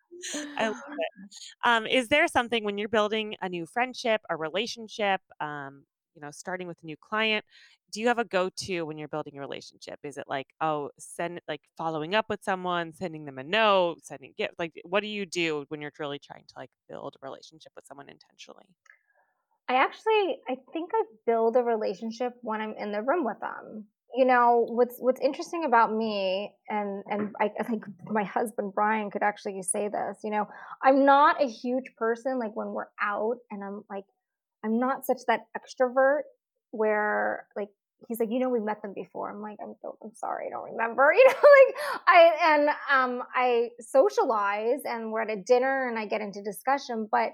I 0.58 0.68
love 0.68 0.76
it. 1.00 1.36
Um, 1.64 1.86
is 1.86 2.08
there 2.08 2.28
something 2.28 2.64
when 2.64 2.78
you're 2.78 2.90
building 2.90 3.36
a 3.42 3.50
new 3.50 3.66
friendship, 3.66 4.22
a 4.30 4.36
relationship, 4.36 5.22
um, 5.40 5.84
you 6.16 6.22
know, 6.22 6.32
starting 6.32 6.68
with 6.68 6.78
a 6.82 6.86
new 6.86 6.96
client? 6.98 7.44
Do 7.92 8.02
you 8.02 8.08
have 8.08 8.20
a 8.20 8.26
go-to 8.26 8.84
when 8.84 8.98
you're 8.98 9.08
building 9.08 9.38
a 9.38 9.40
relationship? 9.40 10.00
Is 10.04 10.18
it 10.18 10.26
like, 10.28 10.48
oh, 10.62 10.90
send 10.98 11.40
like 11.48 11.62
following 11.78 12.16
up 12.16 12.26
with 12.30 12.44
someone, 12.44 12.94
sending 12.94 13.26
them 13.26 13.38
a 13.38 13.44
note, 13.44 13.98
sending 14.04 14.34
gift? 14.38 14.56
Like, 14.58 14.74
what 14.84 15.02
do 15.02 15.08
you 15.08 15.26
do 15.26 15.66
when 15.70 15.82
you're 15.82 15.92
really 16.00 16.20
trying 16.20 16.44
to 16.48 16.54
like 16.58 16.70
build 16.90 17.16
a 17.22 17.26
relationship 17.26 17.72
with 17.76 17.86
someone 17.86 18.10
intentionally? 18.10 18.66
I 19.68 19.76
actually 19.76 20.40
I 20.48 20.58
think 20.74 20.92
I 20.94 21.04
build 21.26 21.56
a 21.56 21.64
relationship 21.64 22.34
when 22.42 22.62
I'm 22.62 22.76
in 22.78 22.92
the 22.92 23.02
room 23.02 23.24
with 23.24 23.40
them. 23.40 23.86
You 24.16 24.26
know, 24.26 24.66
what's 24.70 24.96
what's 25.00 25.20
interesting 25.20 25.66
about 25.66 25.94
me 25.94 26.54
and 26.70 27.04
and 27.10 27.36
I, 27.40 27.52
I 27.60 27.64
think 27.64 27.86
my 28.06 28.24
husband 28.24 28.74
Brian 28.74 29.12
could 29.12 29.24
actually 29.24 29.62
say 29.64 29.90
this, 29.90 30.20
you 30.24 30.32
know, 30.32 30.48
I'm 30.82 31.06
not 31.06 31.42
a 31.42 31.48
huge 31.48 31.96
person 31.98 32.40
like 32.40 32.56
when 32.56 32.68
we're 32.70 32.88
out 33.02 33.38
and 33.52 33.64
I'm 33.64 33.84
like 33.90 34.06
I'm 34.64 34.80
not 34.80 35.06
such 35.06 35.20
that 35.28 35.42
extrovert 35.58 36.22
where 36.72 37.46
like 37.56 37.70
he's 38.08 38.20
like, 38.20 38.32
you 38.32 38.40
know, 38.40 38.50
we 38.50 38.60
met 38.60 38.82
them 38.82 38.94
before. 38.94 39.30
I'm 39.30 39.42
like, 39.42 39.58
I'm 39.62 39.76
I'm 40.04 40.14
sorry, 40.14 40.48
I 40.48 40.50
don't 40.50 40.72
remember. 40.72 41.14
You 41.18 41.26
know, 41.28 41.34
like 41.34 41.76
I 42.08 42.54
and 42.54 42.70
um 42.92 43.24
I 43.34 43.70
socialize 43.80 44.82
and 44.86 45.12
we're 45.12 45.22
at 45.22 45.30
a 45.30 45.42
dinner 45.42 45.88
and 45.90 45.98
I 46.00 46.06
get 46.06 46.22
into 46.22 46.42
discussion, 46.42 47.08
but 47.12 47.32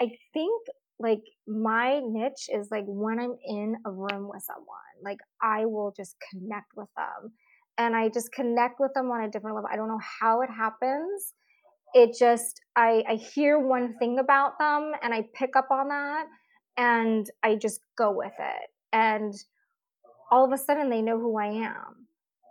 I 0.00 0.10
think 0.32 0.66
like 0.98 1.20
my 1.46 2.00
niche 2.04 2.48
is 2.52 2.68
like 2.70 2.84
when 2.86 3.18
I'm 3.18 3.36
in 3.46 3.76
a 3.84 3.90
room 3.90 4.28
with 4.32 4.42
someone, 4.42 4.76
like 5.02 5.18
I 5.42 5.66
will 5.66 5.92
just 5.96 6.16
connect 6.30 6.72
with 6.76 6.88
them. 6.96 7.32
And 7.78 7.94
I 7.94 8.08
just 8.08 8.32
connect 8.32 8.80
with 8.80 8.94
them 8.94 9.10
on 9.10 9.22
a 9.22 9.30
different 9.30 9.56
level. 9.56 9.68
I 9.70 9.76
don't 9.76 9.88
know 9.88 10.00
how 10.20 10.40
it 10.40 10.50
happens. 10.50 11.34
It 11.94 12.16
just 12.18 12.60
I 12.76 13.04
I 13.08 13.14
hear 13.16 13.58
one 13.58 13.96
thing 13.98 14.18
about 14.18 14.58
them 14.58 14.92
and 15.02 15.12
I 15.12 15.24
pick 15.34 15.56
up 15.56 15.68
on 15.70 15.88
that 15.88 16.26
and 16.76 17.30
I 17.42 17.56
just 17.56 17.80
go 17.96 18.10
with 18.12 18.32
it. 18.38 18.70
And 18.92 19.34
all 20.30 20.44
of 20.44 20.52
a 20.52 20.58
sudden 20.58 20.90
they 20.90 21.02
know 21.02 21.18
who 21.18 21.38
I 21.38 21.46
am. 21.46 22.06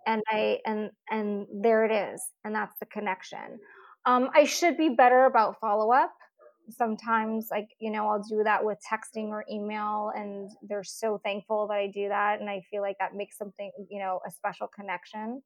And 0.07 0.21
I 0.29 0.59
and 0.65 0.91
and 1.09 1.47
there 1.51 1.85
it 1.85 1.91
is. 1.91 2.21
And 2.43 2.53
that's 2.53 2.75
the 2.79 2.85
connection. 2.85 3.59
Um, 4.05 4.29
I 4.35 4.43
should 4.45 4.77
be 4.77 4.89
better 4.89 5.25
about 5.25 5.59
follow 5.59 5.91
up 5.91 6.11
sometimes 6.69 7.49
like 7.51 7.69
you 7.79 7.91
know 7.91 8.07
i'll 8.07 8.21
do 8.23 8.43
that 8.43 8.63
with 8.65 8.79
texting 8.89 9.27
or 9.29 9.45
email 9.51 10.11
and 10.15 10.49
they're 10.63 10.83
so 10.83 11.17
thankful 11.23 11.67
that 11.67 11.77
i 11.77 11.87
do 11.87 12.07
that 12.09 12.39
and 12.39 12.49
i 12.49 12.61
feel 12.71 12.81
like 12.81 12.97
that 12.99 13.13
makes 13.15 13.37
something 13.37 13.71
you 13.89 13.99
know 13.99 14.19
a 14.27 14.31
special 14.31 14.67
connection 14.67 15.41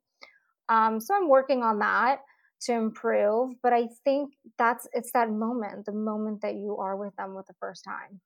um, 0.70 1.00
so 1.00 1.16
i'm 1.16 1.30
working 1.30 1.64
on 1.64 1.80
that 1.80 2.22
to 2.62 2.74
improve 2.74 3.56
but 3.64 3.74
i 3.74 3.88
think 4.04 4.34
that's 4.58 4.88
it's 4.94 5.12
that 5.14 5.30
moment 5.30 5.86
the 5.86 5.94
moment 5.94 6.42
that 6.42 6.56
you 6.56 6.78
are 6.78 6.98
with 6.98 7.16
them 7.18 7.36
with 7.36 7.48
the 7.48 7.56
first 7.60 7.84
time 7.84 8.22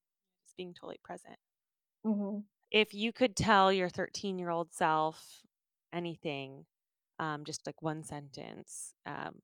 Just 0.45 0.55
being 0.57 0.73
totally 0.73 0.99
present. 1.03 1.37
hmm 2.03 2.45
If 2.71 2.93
you 2.93 3.13
could 3.13 3.35
tell 3.37 3.71
your 3.71 3.89
13 3.89 4.37
year 4.39 4.49
old 4.49 4.73
self 4.73 5.41
anything, 5.93 6.65
um, 7.19 7.45
just 7.45 7.65
like 7.65 7.81
one 7.81 8.03
sentence, 8.03 8.95
um, 9.05 9.41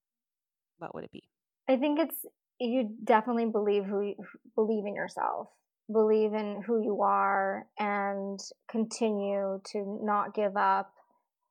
what 0.78 0.96
would 0.96 1.06
it 1.06 1.12
be? 1.12 1.30
I 1.68 1.78
think 1.78 2.00
it's 2.00 2.26
you 2.60 2.90
definitely 3.04 3.46
believe 3.46 3.86
who 3.86 4.02
you, 4.02 4.16
believe 4.56 4.86
in 4.86 4.96
yourself, 4.96 5.48
believe 5.92 6.34
in 6.34 6.62
who 6.66 6.84
you 6.84 7.02
are, 7.02 7.66
and 7.78 8.40
continue 8.70 9.62
to 9.72 10.00
not 10.04 10.34
give 10.34 10.58
up 10.58 10.92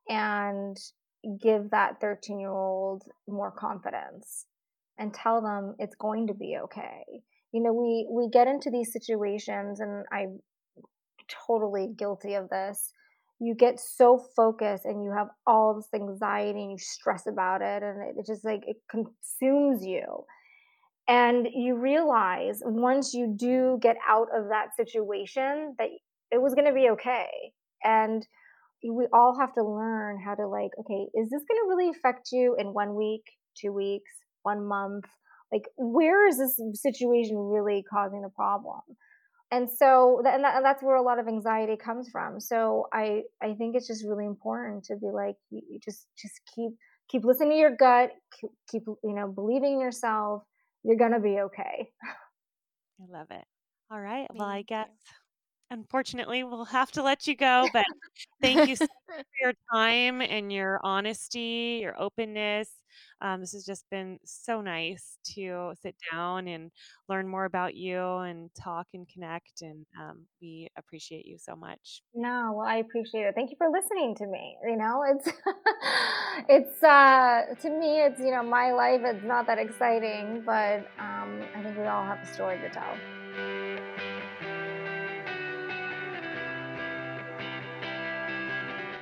and 0.09 0.76
give 1.43 1.70
that 1.70 2.01
13 2.01 2.39
year 2.39 2.52
old 2.52 3.02
more 3.26 3.51
confidence 3.51 4.47
and 4.98 5.14
tell 5.14 5.40
them 5.40 5.74
it's 5.78 5.97
going 5.97 6.26
to 6.26 6.35
be 6.35 6.56
okay. 6.64 7.02
You 7.52 7.62
know, 7.62 7.72
we 7.72 8.06
we 8.10 8.28
get 8.30 8.47
into 8.47 8.70
these 8.70 8.93
situations, 8.93 9.80
and 9.80 10.05
I'm 10.12 10.40
totally 11.47 11.89
guilty 11.97 12.35
of 12.35 12.51
this. 12.51 12.93
You 13.40 13.55
get 13.55 13.78
so 13.78 14.20
focused 14.36 14.85
and 14.85 15.02
you 15.05 15.12
have 15.16 15.28
all 15.47 15.74
this 15.74 15.89
anxiety 15.94 16.60
and 16.60 16.72
you 16.72 16.78
stress 16.78 17.26
about 17.26 17.62
it, 17.62 17.82
and 17.82 18.02
it, 18.02 18.16
it 18.18 18.26
just 18.26 18.44
like 18.44 18.62
it 18.66 18.76
consumes 18.90 19.86
you 19.86 20.24
and 21.09 21.48
you 21.55 21.76
realize 21.76 22.60
once 22.64 23.14
you 23.14 23.35
do 23.35 23.78
get 23.80 23.97
out 24.06 24.28
of 24.36 24.48
that 24.51 24.76
situation 24.76 25.74
that 25.78 25.89
it 26.30 26.40
was 26.40 26.55
going 26.55 26.66
to 26.66 26.74
be 26.74 26.90
okay. 26.90 27.28
And 27.82 28.26
we 28.85 29.06
all 29.12 29.36
have 29.40 29.55
to 29.55 29.64
learn 29.64 30.20
how 30.22 30.35
to 30.35 30.47
like, 30.47 30.70
okay, 30.80 31.06
is 31.14 31.30
this 31.30 31.43
going 31.48 31.60
to 31.62 31.68
really 31.68 31.90
affect 31.90 32.28
you 32.30 32.55
in 32.59 32.74
one 32.74 32.94
week, 32.94 33.22
two 33.60 33.72
weeks, 33.72 34.12
one 34.43 34.66
month? 34.66 35.05
Like, 35.51 35.64
where 35.76 36.28
is 36.28 36.39
this 36.39 36.60
situation 36.74 37.36
really 37.39 37.82
causing 37.90 38.20
the 38.20 38.28
problem? 38.28 38.80
And 39.51 39.68
so, 39.70 40.20
and, 40.26 40.44
that, 40.44 40.56
and 40.56 40.64
that's 40.64 40.82
where 40.82 40.97
a 40.97 41.02
lot 41.02 41.18
of 41.18 41.26
anxiety 41.26 41.76
comes 41.82 42.10
from. 42.10 42.39
So 42.39 42.86
I, 42.93 43.22
I 43.43 43.55
think 43.55 43.76
it's 43.76 43.86
just 43.86 44.05
really 44.06 44.26
important 44.26 44.85
to 44.85 44.97
be 44.97 45.09
like, 45.10 45.36
you, 45.51 45.62
just, 45.82 46.06
just 46.20 46.35
keep, 46.55 46.72
keep 47.09 47.24
listening 47.24 47.52
to 47.52 47.56
your 47.56 47.74
gut, 47.74 48.10
keep, 48.39 48.51
keep, 48.70 48.82
you 48.86 49.14
know, 49.14 49.26
believing 49.26 49.74
in 49.74 49.80
yourself. 49.80 50.43
You're 50.84 50.96
gonna 50.96 51.20
be 51.20 51.40
okay. 51.40 51.90
I 53.00 53.18
love 53.18 53.30
it. 53.30 53.44
All 53.90 54.00
right. 54.00 54.26
Well, 54.34 54.48
I 54.48 54.62
guess 54.62 54.88
unfortunately 55.70 56.44
we'll 56.44 56.64
have 56.66 56.90
to 56.92 57.02
let 57.02 57.26
you 57.26 57.36
go, 57.36 57.68
but 57.72 57.84
thank 58.42 58.68
you 58.68 58.76
so 58.76 58.86
much 59.09 59.18
for 59.18 59.24
your 59.42 59.52
time 59.72 60.20
and 60.20 60.52
your 60.52 60.80
honesty, 60.82 61.80
your 61.82 62.00
openness. 62.00 62.70
Um, 63.20 63.40
this 63.40 63.52
has 63.52 63.65
just 63.65 63.85
been 63.90 64.19
so 64.24 64.60
nice 64.60 65.19
to 65.35 65.73
sit 65.82 65.94
down 66.12 66.48
and 66.48 66.70
learn 67.09 67.28
more 67.28 67.44
about 67.44 67.74
you 67.74 68.01
and 68.19 68.51
talk 68.55 68.86
and 68.94 69.09
connect. 69.09 69.62
And 69.62 69.85
um, 70.01 70.27
we 70.40 70.69
appreciate 70.77 71.27
you 71.27 71.39
so 71.39 71.56
much. 71.56 72.02
No, 72.15 72.52
well, 72.55 72.66
I 72.66 72.77
appreciate 72.77 73.23
it. 73.23 73.35
Thank 73.35 73.51
you 73.51 73.56
for 73.56 73.69
listening 73.70 74.15
to 74.16 74.27
me. 74.27 74.56
You 74.65 74.77
know, 74.77 75.05
it's 75.09 75.28
it's 76.48 76.82
uh, 76.82 77.43
to 77.60 77.70
me, 77.70 78.01
it's 78.02 78.20
you 78.20 78.31
know, 78.31 78.43
my 78.43 78.73
life. 78.73 79.01
It's 79.05 79.24
not 79.24 79.47
that 79.47 79.59
exciting, 79.59 80.43
but 80.44 80.89
um, 80.98 81.43
I 81.55 81.62
think 81.62 81.77
we 81.78 81.86
all 81.86 82.05
have 82.05 82.23
a 82.23 82.27
story 82.27 82.59
to 82.59 82.70
tell. 82.70 82.94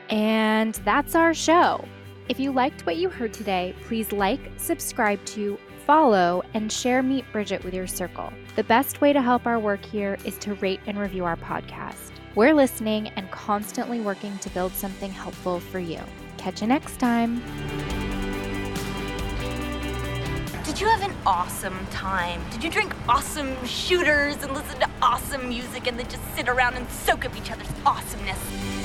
And 0.08 0.74
that's 0.84 1.14
our 1.14 1.34
show. 1.34 1.84
If 2.28 2.40
you 2.40 2.50
liked 2.50 2.84
what 2.84 2.96
you 2.96 3.08
heard 3.08 3.32
today, 3.32 3.72
please 3.84 4.10
like, 4.10 4.40
subscribe 4.56 5.24
to, 5.26 5.56
follow, 5.86 6.42
and 6.54 6.72
share 6.72 7.00
Meet 7.00 7.24
Bridget 7.30 7.62
with 7.62 7.72
your 7.72 7.86
circle. 7.86 8.32
The 8.56 8.64
best 8.64 9.00
way 9.00 9.12
to 9.12 9.22
help 9.22 9.46
our 9.46 9.60
work 9.60 9.84
here 9.84 10.18
is 10.24 10.36
to 10.38 10.54
rate 10.54 10.80
and 10.88 10.98
review 10.98 11.24
our 11.24 11.36
podcast. 11.36 12.10
We're 12.34 12.52
listening 12.52 13.08
and 13.10 13.30
constantly 13.30 14.00
working 14.00 14.36
to 14.38 14.50
build 14.50 14.72
something 14.72 15.12
helpful 15.12 15.60
for 15.60 15.78
you. 15.78 16.00
Catch 16.36 16.62
you 16.62 16.66
next 16.66 16.98
time. 16.98 17.40
Did 20.64 20.80
you 20.80 20.88
have 20.88 21.02
an 21.02 21.16
awesome 21.24 21.86
time? 21.92 22.40
Did 22.50 22.64
you 22.64 22.70
drink 22.70 22.92
awesome 23.08 23.64
shooters 23.64 24.42
and 24.42 24.52
listen 24.52 24.80
to 24.80 24.90
awesome 25.00 25.48
music 25.48 25.86
and 25.86 25.96
then 25.96 26.08
just 26.08 26.34
sit 26.34 26.48
around 26.48 26.74
and 26.74 26.90
soak 26.90 27.24
up 27.24 27.36
each 27.36 27.52
other's 27.52 27.70
awesomeness? 27.86 28.75